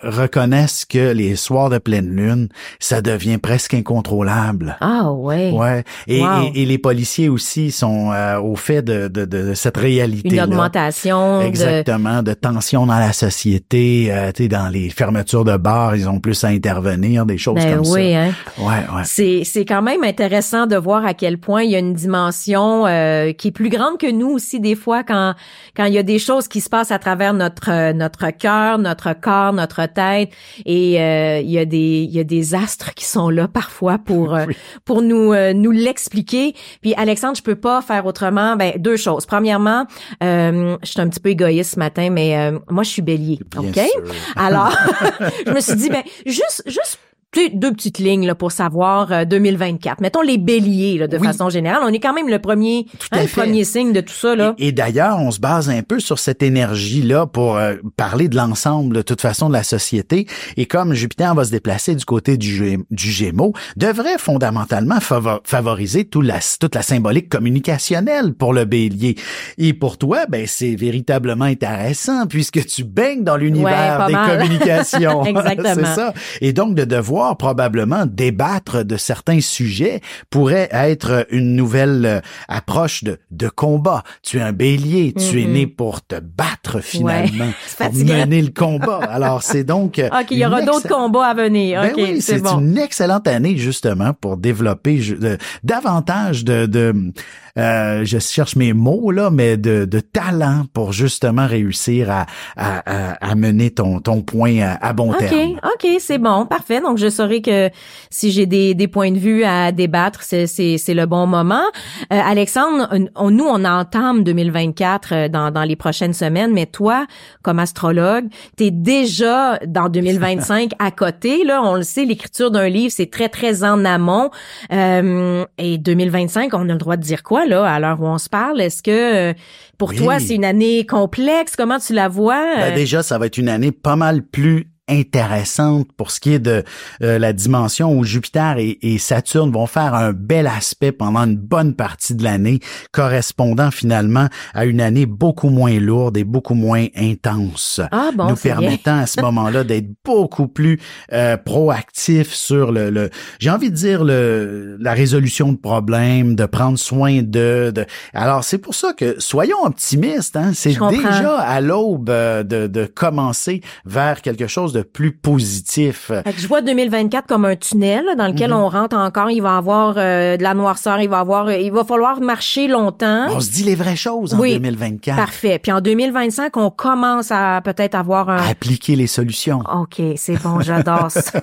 Reconnaissent 0.00 0.84
que 0.84 1.12
les 1.12 1.36
soirs 1.36 1.70
de 1.70 1.78
pleine 1.78 2.08
lune, 2.14 2.48
ça 2.78 3.00
devient 3.02 3.38
presque 3.38 3.74
incontrôlable. 3.74 4.76
Ah 4.80 5.10
ouais. 5.12 5.50
Ouais. 5.52 5.84
Et, 6.06 6.22
Wow. 6.22 6.50
et, 6.54 6.62
et 6.62 6.66
les 6.66 6.78
policiers 6.78 7.28
aussi 7.28 7.70
sont 7.70 8.12
euh, 8.12 8.38
au 8.40 8.56
fait 8.56 8.82
de, 8.82 9.08
de, 9.08 9.24
de 9.24 9.54
cette 9.54 9.76
réalité. 9.76 10.36
Une 10.36 10.40
augmentation. 10.42 11.40
Exactement, 11.42 12.22
de 12.22 12.32
tension 12.34 12.86
dans 12.86 12.98
la 12.98 13.12
société, 13.12 14.08
euh, 14.10 14.32
tu 14.32 14.44
sais, 14.44 14.48
dans 14.48 14.68
les 14.68 14.90
fermetures 14.90 15.44
de 15.44 15.56
bars, 15.56 15.96
ils 15.96 16.08
ont 16.08 16.20
plus 16.20 16.42
à 16.44 16.48
intervenir, 16.48 17.26
des 17.26 17.38
choses 17.38 17.56
Ben 17.56 17.76
comme 17.78 17.86
oui, 17.92 18.12
ça. 18.12 18.22
hein. 18.22 18.30
Ouais, 18.58 18.96
ouais. 18.96 19.02
C'est, 19.04 19.42
c'est 19.44 19.64
quand 19.64 19.82
même 19.82 20.04
intéressant 20.04 20.66
de 20.66 20.76
voir 20.76 21.04
à 21.04 21.14
quel 21.14 21.38
point 21.38 21.62
il 21.62 21.70
y 21.70 21.76
a 21.76 21.78
une 21.78 21.94
dimension 21.94 22.86
euh, 22.86 23.32
qui 23.32 23.48
est 23.48 23.52
plus 23.52 23.68
grande 23.68 23.98
que 23.98 24.10
nous 24.10 24.28
aussi 24.30 24.60
des 24.60 24.74
fois 24.74 25.02
quand 25.04 25.34
quand 25.76 25.84
il 25.84 25.94
y 25.94 25.98
a 25.98 26.02
des 26.02 26.18
choses 26.18 26.48
qui 26.48 26.60
se 26.60 26.68
passent 26.68 26.90
à 26.90 26.98
travers 26.98 27.34
notre 27.34 27.70
euh, 27.70 27.92
notre 27.92 28.30
cœur, 28.30 28.78
notre 28.78 29.12
corps, 29.18 29.52
notre 29.52 29.86
tête 29.88 30.30
et 30.64 31.00
euh, 31.00 31.40
il 31.40 31.50
y 31.50 31.58
a 31.58 31.64
des 31.64 32.06
il 32.08 32.10
y 32.14 32.20
a 32.20 32.24
des 32.24 32.54
astres 32.54 32.94
qui 32.94 33.04
sont 33.04 33.30
là 33.30 33.48
parfois 33.48 33.98
pour 33.98 34.34
euh, 34.36 34.46
pour 34.84 35.02
nous 35.02 35.32
euh, 35.32 35.52
nous 35.52 35.70
l'expliquer. 35.70 36.54
Puis 36.82 36.94
Alexandre, 36.94 37.36
je 37.36 37.42
peux 37.42 37.56
pas 37.56 37.82
faire 37.82 38.06
autrement. 38.06 38.56
Ben 38.56 38.72
deux 38.78 38.96
choses. 38.96 39.26
Premièrement, 39.26 39.86
euh, 40.22 40.76
je 40.82 40.88
suis 40.90 41.00
un 41.00 41.08
petit 41.08 41.20
peu 41.20 41.30
égoïste 41.30 41.74
ce 41.74 41.78
matin, 41.78 42.10
mais 42.10 42.36
euh, 42.36 42.58
moi 42.70 42.82
je 42.82 42.90
suis 42.90 43.02
bélier, 43.02 43.38
Bien 43.50 43.68
ok? 43.68 43.74
sûr. 43.74 44.14
alors, 44.36 44.76
je 45.46 45.52
me 45.52 45.60
suis 45.60 45.76
dit, 45.76 45.88
ben, 45.88 46.02
juste, 46.26 46.62
juste 46.66 46.98
sais, 47.34 47.50
deux 47.54 47.72
petites 47.72 47.98
lignes 47.98 48.26
là, 48.26 48.34
pour 48.34 48.52
savoir 48.52 49.12
euh, 49.12 49.24
2024. 49.24 50.00
Mettons 50.00 50.22
les 50.22 50.38
béliers 50.38 50.98
là, 50.98 51.06
de 51.08 51.18
Oui. 51.18 51.26
façon 51.26 51.48
générale. 51.50 51.80
On 51.84 51.92
est 51.92 52.00
quand 52.00 52.14
même 52.14 52.28
le 52.28 52.38
premier, 52.38 52.86
hein, 53.12 53.20
le 53.22 53.28
premier 53.28 53.64
signe 53.64 53.92
de 53.92 54.00
tout 54.00 54.14
ça. 54.14 54.34
Là. 54.34 54.54
Et, 54.58 54.68
et 54.68 54.72
d'ailleurs, 54.72 55.18
on 55.18 55.30
se 55.30 55.38
base 55.40 55.68
un 55.68 55.82
peu 55.82 56.00
sur 56.00 56.18
cette 56.18 56.42
énergie-là 56.42 57.26
pour 57.26 57.56
euh, 57.56 57.74
parler 57.96 58.28
de 58.28 58.36
l'ensemble, 58.36 58.96
de 58.96 59.02
toute 59.02 59.20
façon, 59.20 59.48
de 59.48 59.52
la 59.52 59.62
société. 59.62 60.26
Et 60.56 60.66
comme 60.66 60.94
Jupiter 60.94 61.34
va 61.34 61.44
se 61.44 61.50
déplacer 61.50 61.94
du 61.94 62.04
côté 62.04 62.36
du, 62.36 62.78
du 62.90 63.10
Gémeaux, 63.10 63.52
devrait 63.76 64.18
fondamentalement 64.18 64.98
favo- 64.98 65.40
favoriser 65.44 66.04
tout 66.06 66.22
la, 66.22 66.38
toute 66.60 66.74
la 66.74 66.82
symbolique 66.82 67.28
communicationnelle 67.28 68.32
pour 68.34 68.52
le 68.54 68.64
Bélier. 68.64 69.16
Et 69.58 69.72
pour 69.74 69.98
toi, 69.98 70.26
ben 70.28 70.46
c'est 70.46 70.74
véritablement 70.76 71.44
intéressant 71.44 72.26
puisque 72.26 72.64
tu 72.66 72.84
baignes 72.84 73.24
dans 73.24 73.36
l'univers 73.36 74.06
des 74.06 74.12
mal. 74.12 74.38
communications. 74.38 75.24
Exactement. 75.24 75.74
C'est 75.74 75.84
ça. 75.94 76.14
Et 76.40 76.52
donc 76.52 76.74
de 76.74 76.84
devoir 76.84 77.17
probablement 77.36 78.06
débattre 78.06 78.84
de 78.84 78.96
certains 78.96 79.40
sujets 79.40 80.00
pourrait 80.30 80.68
être 80.72 81.26
une 81.30 81.54
nouvelle 81.56 82.06
euh, 82.06 82.20
approche 82.48 83.04
de, 83.04 83.18
de 83.30 83.48
combat. 83.48 84.02
Tu 84.22 84.38
es 84.38 84.40
un 84.42 84.52
bélier, 84.52 85.12
tu 85.14 85.40
es 85.42 85.46
Mhm. 85.46 85.52
né 85.52 85.66
pour 85.66 86.04
te 86.04 86.16
battre 86.20 86.80
finalement, 86.80 87.50
C'est 87.66 87.84
pour 87.84 87.94
mener 87.94 88.42
le 88.42 88.50
combat. 88.52 88.98
Alors 89.10 89.42
c'est 89.42 89.64
donc 89.64 89.98
euh, 89.98 90.08
OK, 90.20 90.26
il 90.30 90.38
y 90.38 90.46
aura 90.46 90.62
d'autres 90.62 90.88
combats 90.88 91.26
à 91.26 91.34
venir. 91.34 91.82
ben 91.82 91.92
OK, 91.92 92.00
oui, 92.02 92.20
c'est 92.20 92.40
bon. 92.40 92.58
une 92.60 92.78
excellente 92.78 93.26
année 93.28 93.56
justement 93.56 94.12
pour 94.14 94.36
développer 94.36 94.98
ju- 94.98 95.16
de- 95.16 95.38
davantage 95.64 96.44
de, 96.44 96.66
de 96.66 97.12
euh, 97.58 98.04
je 98.04 98.18
cherche 98.18 98.54
mes 98.54 98.72
mots 98.72 99.10
là, 99.10 99.30
mais 99.30 99.56
de, 99.56 99.84
de 99.84 100.00
talent 100.00 100.66
pour 100.72 100.92
justement 100.92 101.46
réussir 101.46 102.10
à, 102.10 102.26
à, 102.56 102.82
à, 102.86 103.30
à 103.30 103.34
mener 103.34 103.70
ton, 103.70 104.00
ton 104.00 104.22
point 104.22 104.60
à, 104.60 104.86
à 104.86 104.92
bon 104.92 105.10
OK, 105.10 105.18
terme. 105.18 105.60
OK, 105.64 105.88
c'est 105.98 106.18
bon, 106.18 106.46
parfait. 106.46 106.80
Donc, 106.80 106.98
je, 106.98 107.08
je 107.08 107.14
saurai 107.14 107.40
que 107.40 107.70
si 108.10 108.30
j'ai 108.30 108.44
des, 108.44 108.74
des 108.74 108.86
points 108.86 109.10
de 109.10 109.18
vue 109.18 109.42
à 109.42 109.72
débattre, 109.72 110.22
c'est, 110.22 110.46
c'est, 110.46 110.76
c'est 110.76 110.92
le 110.92 111.06
bon 111.06 111.26
moment. 111.26 111.64
Euh, 112.12 112.20
Alexandre, 112.22 112.88
on, 113.16 113.30
nous, 113.30 113.46
on 113.46 113.64
entame 113.64 114.24
2024 114.24 115.12
euh, 115.12 115.28
dans, 115.28 115.50
dans 115.50 115.62
les 115.62 115.76
prochaines 115.76 116.12
semaines, 116.12 116.52
mais 116.52 116.66
toi, 116.66 117.06
comme 117.42 117.58
astrologue, 117.58 118.26
tu 118.58 118.64
es 118.64 118.70
déjà 118.70 119.58
dans 119.66 119.88
2025 119.88 120.72
à 120.78 120.90
côté. 120.90 121.44
Là, 121.44 121.62
on 121.62 121.76
le 121.76 121.82
sait, 121.82 122.04
l'écriture 122.04 122.50
d'un 122.50 122.68
livre, 122.68 122.92
c'est 122.94 123.10
très, 123.10 123.30
très 123.30 123.64
en 123.64 123.84
amont. 123.86 124.30
Euh, 124.70 125.46
et 125.56 125.78
2025, 125.78 126.52
on 126.52 126.68
a 126.68 126.72
le 126.72 126.78
droit 126.78 126.96
de 126.96 127.02
dire 127.02 127.22
quoi, 127.22 127.46
là, 127.48 127.64
à 127.64 127.80
l'heure 127.80 128.00
où 128.00 128.06
on 128.06 128.18
se 128.18 128.28
parle? 128.28 128.60
Est-ce 128.60 128.82
que 128.82 129.34
pour 129.76 129.94
toi, 129.94 130.20
c'est 130.20 130.34
une 130.34 130.44
année 130.44 130.86
complexe? 130.86 131.56
Comment 131.56 131.78
tu 131.78 131.92
la 131.94 132.08
vois? 132.08 132.56
Ben 132.56 132.74
déjà, 132.74 133.02
ça 133.02 133.18
va 133.18 133.26
être 133.26 133.38
une 133.38 133.48
année 133.48 133.72
pas 133.72 133.96
mal 133.96 134.22
plus 134.22 134.66
intéressante 134.88 135.88
pour 135.96 136.10
ce 136.10 136.20
qui 136.20 136.34
est 136.34 136.38
de 136.38 136.64
euh, 137.02 137.18
la 137.18 137.32
dimension 137.32 137.96
où 137.96 138.04
Jupiter 138.04 138.56
et, 138.58 138.98
Saturne 138.98 139.52
vont 139.52 139.66
faire 139.66 139.94
un 139.94 140.12
bel 140.12 140.46
aspect 140.46 140.92
pendant 140.92 141.20
une 141.20 141.36
bonne 141.36 141.74
partie 141.74 142.14
de 142.14 142.24
l'année, 142.24 142.60
correspondant 142.92 143.70
finalement 143.70 144.28
à 144.54 144.64
une 144.64 144.80
année 144.80 145.06
beaucoup 145.06 145.50
moins 145.50 145.78
lourde 145.78 146.16
et 146.16 146.24
beaucoup 146.24 146.54
moins 146.54 146.86
intense, 146.96 147.80
ah 147.92 148.10
bon, 148.14 148.30
nous 148.30 148.36
permettant 148.36 148.98
à 148.98 149.06
ce 149.06 149.20
moment-là 149.20 149.64
d'être 149.64 149.88
beaucoup 150.04 150.48
plus 150.48 150.80
euh, 151.12 151.36
proactif 151.36 152.32
sur 152.32 152.72
le, 152.72 152.90
le 152.90 153.10
j'ai 153.38 153.50
envie 153.50 153.70
de 153.70 153.76
dire 153.76 154.04
le 154.04 154.76
la 154.80 154.94
résolution 154.94 155.52
de 155.52 155.58
problèmes, 155.58 156.34
de 156.34 156.46
prendre 156.46 156.78
soin 156.78 157.22
de, 157.22 157.72
de... 157.74 157.84
alors 158.14 158.44
c'est 158.44 158.58
pour 158.58 158.74
ça 158.74 158.92
que 158.92 159.16
soyons 159.18 159.64
optimistes, 159.64 160.36
hein, 160.36 160.52
c'est 160.54 160.76
déjà 160.90 161.38
à 161.38 161.60
l'aube 161.60 162.10
euh, 162.10 162.42
de, 162.42 162.66
de 162.66 162.84
commencer 162.86 163.62
vers 163.84 164.22
quelque 164.22 164.46
chose 164.46 164.72
de 164.72 164.77
plus 164.82 165.12
positif. 165.12 166.10
je 166.36 166.46
vois 166.46 166.62
2024 166.62 167.26
comme 167.26 167.44
un 167.44 167.56
tunnel 167.56 168.04
dans 168.16 168.26
lequel 168.26 168.50
mhm. 168.50 168.56
on 168.56 168.68
rentre 168.68 168.96
encore. 168.96 169.30
Il 169.30 169.42
va 169.42 169.56
avoir 169.56 169.94
euh, 169.96 170.36
de 170.36 170.42
la 170.42 170.54
noirceur, 170.54 171.00
il 171.00 171.08
va 171.08 171.20
avoir, 171.20 171.50
il 171.52 171.72
va 171.72 171.84
falloir 171.84 172.20
marcher 172.20 172.68
longtemps. 172.68 173.26
On 173.30 173.40
se 173.40 173.50
dit 173.50 173.64
les 173.64 173.74
vraies 173.74 173.96
choses 173.96 174.34
en 174.34 174.38
2024. 174.38 175.16
Parfait. 175.16 175.58
Puis 175.58 175.72
en 175.72 175.80
2025, 175.80 176.56
on 176.56 176.70
commence 176.70 177.30
à 177.30 177.60
peut-être 177.62 177.94
avoir 177.94 178.28
un... 178.28 178.48
appliquer 178.48 178.96
les 178.96 179.06
solutions. 179.06 179.60
OK, 179.72 180.00
c'est 180.16 180.42
bon, 180.42 180.60
j'adore 180.62 181.10
ça. 181.10 181.40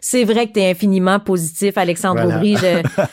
c'est 0.00 0.24
vrai 0.24 0.48
que 0.48 0.54
tu 0.54 0.60
es 0.60 0.70
infiniment 0.70 1.18
positif, 1.20 1.78
Alexandre 1.78 2.26
Aubry. 2.26 2.56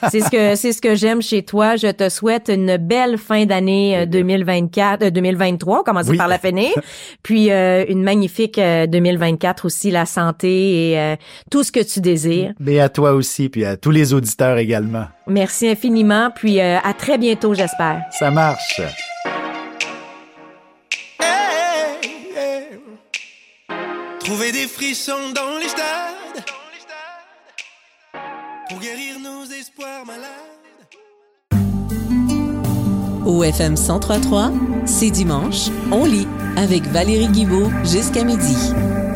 C'est 0.09 0.19
ce 0.19 0.29
que 0.29 0.55
c'est 0.55 0.73
ce 0.73 0.81
que 0.81 0.95
j'aime 0.95 1.21
chez 1.21 1.43
toi. 1.43 1.75
Je 1.75 1.87
te 1.87 2.09
souhaite 2.09 2.49
une 2.49 2.77
belle 2.77 3.17
fin 3.17 3.45
d'année 3.45 4.05
2024, 4.05 5.03
euh, 5.03 5.09
2023, 5.09 5.79
euh, 5.79 5.83
commencer 5.83 6.15
par 6.17 6.27
la 6.27 6.37
finir, 6.37 6.71
puis 7.23 7.49
une 7.49 8.03
magnifique 8.03 8.59
2024 8.59 9.62
aussi 9.65 9.91
la 9.91 10.05
santé 10.05 10.91
et 10.91 10.99
euh, 10.99 11.15
tout 11.51 11.63
ce 11.63 11.71
que 11.71 11.79
tu 11.79 11.99
désires. 12.01 12.53
Mais 12.59 12.79
à 12.79 12.89
toi 12.89 13.13
aussi, 13.13 13.49
puis 13.49 13.65
à 13.65 13.77
tous 13.77 13.91
les 13.91 14.13
auditeurs 14.13 14.57
également. 14.57 15.05
Merci 15.27 15.69
infiniment, 15.69 16.29
puis 16.33 16.59
euh, 16.59 16.77
à 16.83 16.93
très 16.93 17.17
bientôt, 17.17 17.53
j'espère. 17.53 18.01
Ça 18.11 18.31
marche. 18.31 18.81
Trouver 24.19 24.51
des 24.51 24.67
frissons 24.67 25.31
dans 25.35 25.57
les 25.59 25.67
stades 25.67 26.45
pour 28.69 28.79
guérir 28.79 29.19
nos 29.19 29.43
espoirs 29.45 30.05
malades. 30.05 30.53
Au 33.25 33.43
FM 33.43 33.75
1033, 33.75 34.51
c'est 34.85 35.09
dimanche, 35.09 35.69
on 35.91 36.05
lit 36.05 36.27
avec 36.57 36.83
Valérie 36.87 37.29
Guibault 37.29 37.71
jusqu'à 37.83 38.23
midi. 38.23 38.55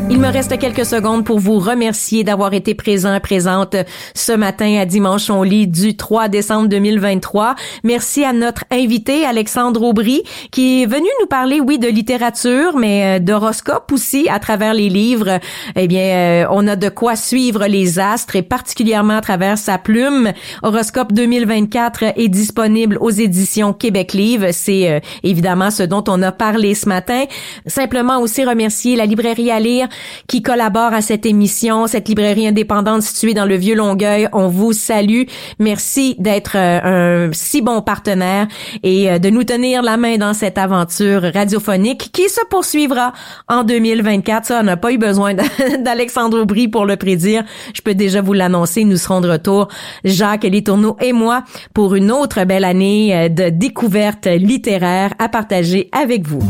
Il 0.09 0.19
me 0.21 0.31
reste 0.31 0.57
quelques 0.57 0.85
secondes 0.85 1.25
pour 1.25 1.37
vous 1.37 1.59
remercier 1.59 2.23
d'avoir 2.23 2.53
été 2.53 2.73
présent, 2.73 3.19
présente 3.19 3.75
ce 4.15 4.31
matin 4.31 4.79
à 4.79 4.85
Dimanche 4.85 5.29
on 5.29 5.43
lit 5.43 5.67
du 5.67 5.97
3 5.97 6.29
décembre 6.29 6.69
2023. 6.69 7.55
Merci 7.83 8.23
à 8.23 8.31
notre 8.31 8.63
invité 8.71 9.25
Alexandre 9.25 9.83
Aubry 9.83 10.23
qui 10.49 10.81
est 10.81 10.85
venu 10.85 11.07
nous 11.19 11.27
parler, 11.27 11.59
oui, 11.59 11.77
de 11.77 11.89
littérature, 11.89 12.77
mais 12.77 13.17
euh, 13.17 13.19
d'horoscope 13.19 13.91
aussi 13.91 14.29
à 14.29 14.39
travers 14.39 14.73
les 14.73 14.87
livres. 14.87 15.41
Eh 15.75 15.89
bien, 15.89 16.01
euh, 16.01 16.45
on 16.51 16.65
a 16.69 16.77
de 16.77 16.87
quoi 16.87 17.17
suivre 17.17 17.67
les 17.67 17.99
astres 17.99 18.37
et 18.37 18.43
particulièrement 18.43 19.17
à 19.17 19.21
travers 19.21 19.57
sa 19.57 19.77
plume. 19.77 20.31
Horoscope 20.63 21.11
2024 21.11 22.03
est 22.15 22.29
disponible 22.29 22.97
aux 23.01 23.09
éditions 23.09 23.73
Québec 23.73 24.13
Livre. 24.13 24.47
C'est 24.53 24.89
euh, 24.89 24.99
évidemment 25.23 25.69
ce 25.69 25.83
dont 25.83 26.05
on 26.07 26.21
a 26.21 26.31
parlé 26.31 26.75
ce 26.75 26.87
matin. 26.87 27.25
Simplement 27.65 28.19
aussi 28.21 28.45
remercier 28.45 28.95
la 28.95 29.05
librairie 29.05 29.51
à 29.51 29.59
lire 29.59 29.89
qui 30.27 30.41
collabore 30.41 30.93
à 30.93 31.01
cette 31.01 31.25
émission, 31.25 31.87
cette 31.87 32.07
librairie 32.07 32.47
indépendante 32.47 33.01
située 33.01 33.33
dans 33.33 33.45
le 33.45 33.55
Vieux 33.55 33.75
Longueuil. 33.75 34.27
On 34.33 34.47
vous 34.47 34.73
salue. 34.73 35.23
Merci 35.59 36.15
d'être 36.19 36.55
euh, 36.55 37.27
un 37.27 37.33
si 37.33 37.61
bon 37.61 37.81
partenaire 37.81 38.47
et 38.83 39.09
euh, 39.09 39.19
de 39.19 39.29
nous 39.29 39.43
tenir 39.43 39.81
la 39.81 39.97
main 39.97 40.17
dans 40.17 40.33
cette 40.33 40.57
aventure 40.57 41.21
radiophonique 41.33 42.09
qui 42.11 42.29
se 42.29 42.41
poursuivra 42.49 43.13
en 43.47 43.63
2024. 43.63 44.45
Ça, 44.45 44.59
on 44.61 44.63
n'a 44.63 44.77
pas 44.77 44.91
eu 44.91 44.97
besoin 44.97 45.33
d'Alexandre 45.79 46.41
Aubry 46.41 46.67
pour 46.67 46.85
le 46.85 46.97
prédire. 46.97 47.43
Je 47.73 47.81
peux 47.81 47.95
déjà 47.95 48.21
vous 48.21 48.33
l'annoncer. 48.33 48.83
Nous 48.83 48.97
serons 48.97 49.21
de 49.21 49.29
retour, 49.29 49.67
Jacques 50.03 50.43
Litourneau 50.43 50.97
et 51.01 51.13
moi, 51.13 51.43
pour 51.73 51.95
une 51.95 52.11
autre 52.11 52.43
belle 52.43 52.63
année 52.65 53.15
euh, 53.15 53.29
de 53.29 53.49
découvertes 53.49 54.27
littéraires 54.27 55.13
à 55.19 55.29
partager 55.29 55.89
avec 55.91 56.25
vous. 56.27 56.41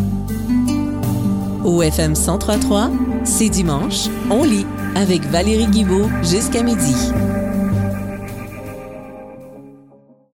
Au 1.68 1.82
FM 1.82 2.16
1033, 2.16 2.90
c'est 3.26 3.50
dimanche, 3.50 4.08
on 4.32 4.46
lit 4.46 4.66
avec 4.96 5.24
Valérie 5.24 5.68
Guibault 5.68 6.08
jusqu'à 6.24 6.64
midi. 6.64 6.96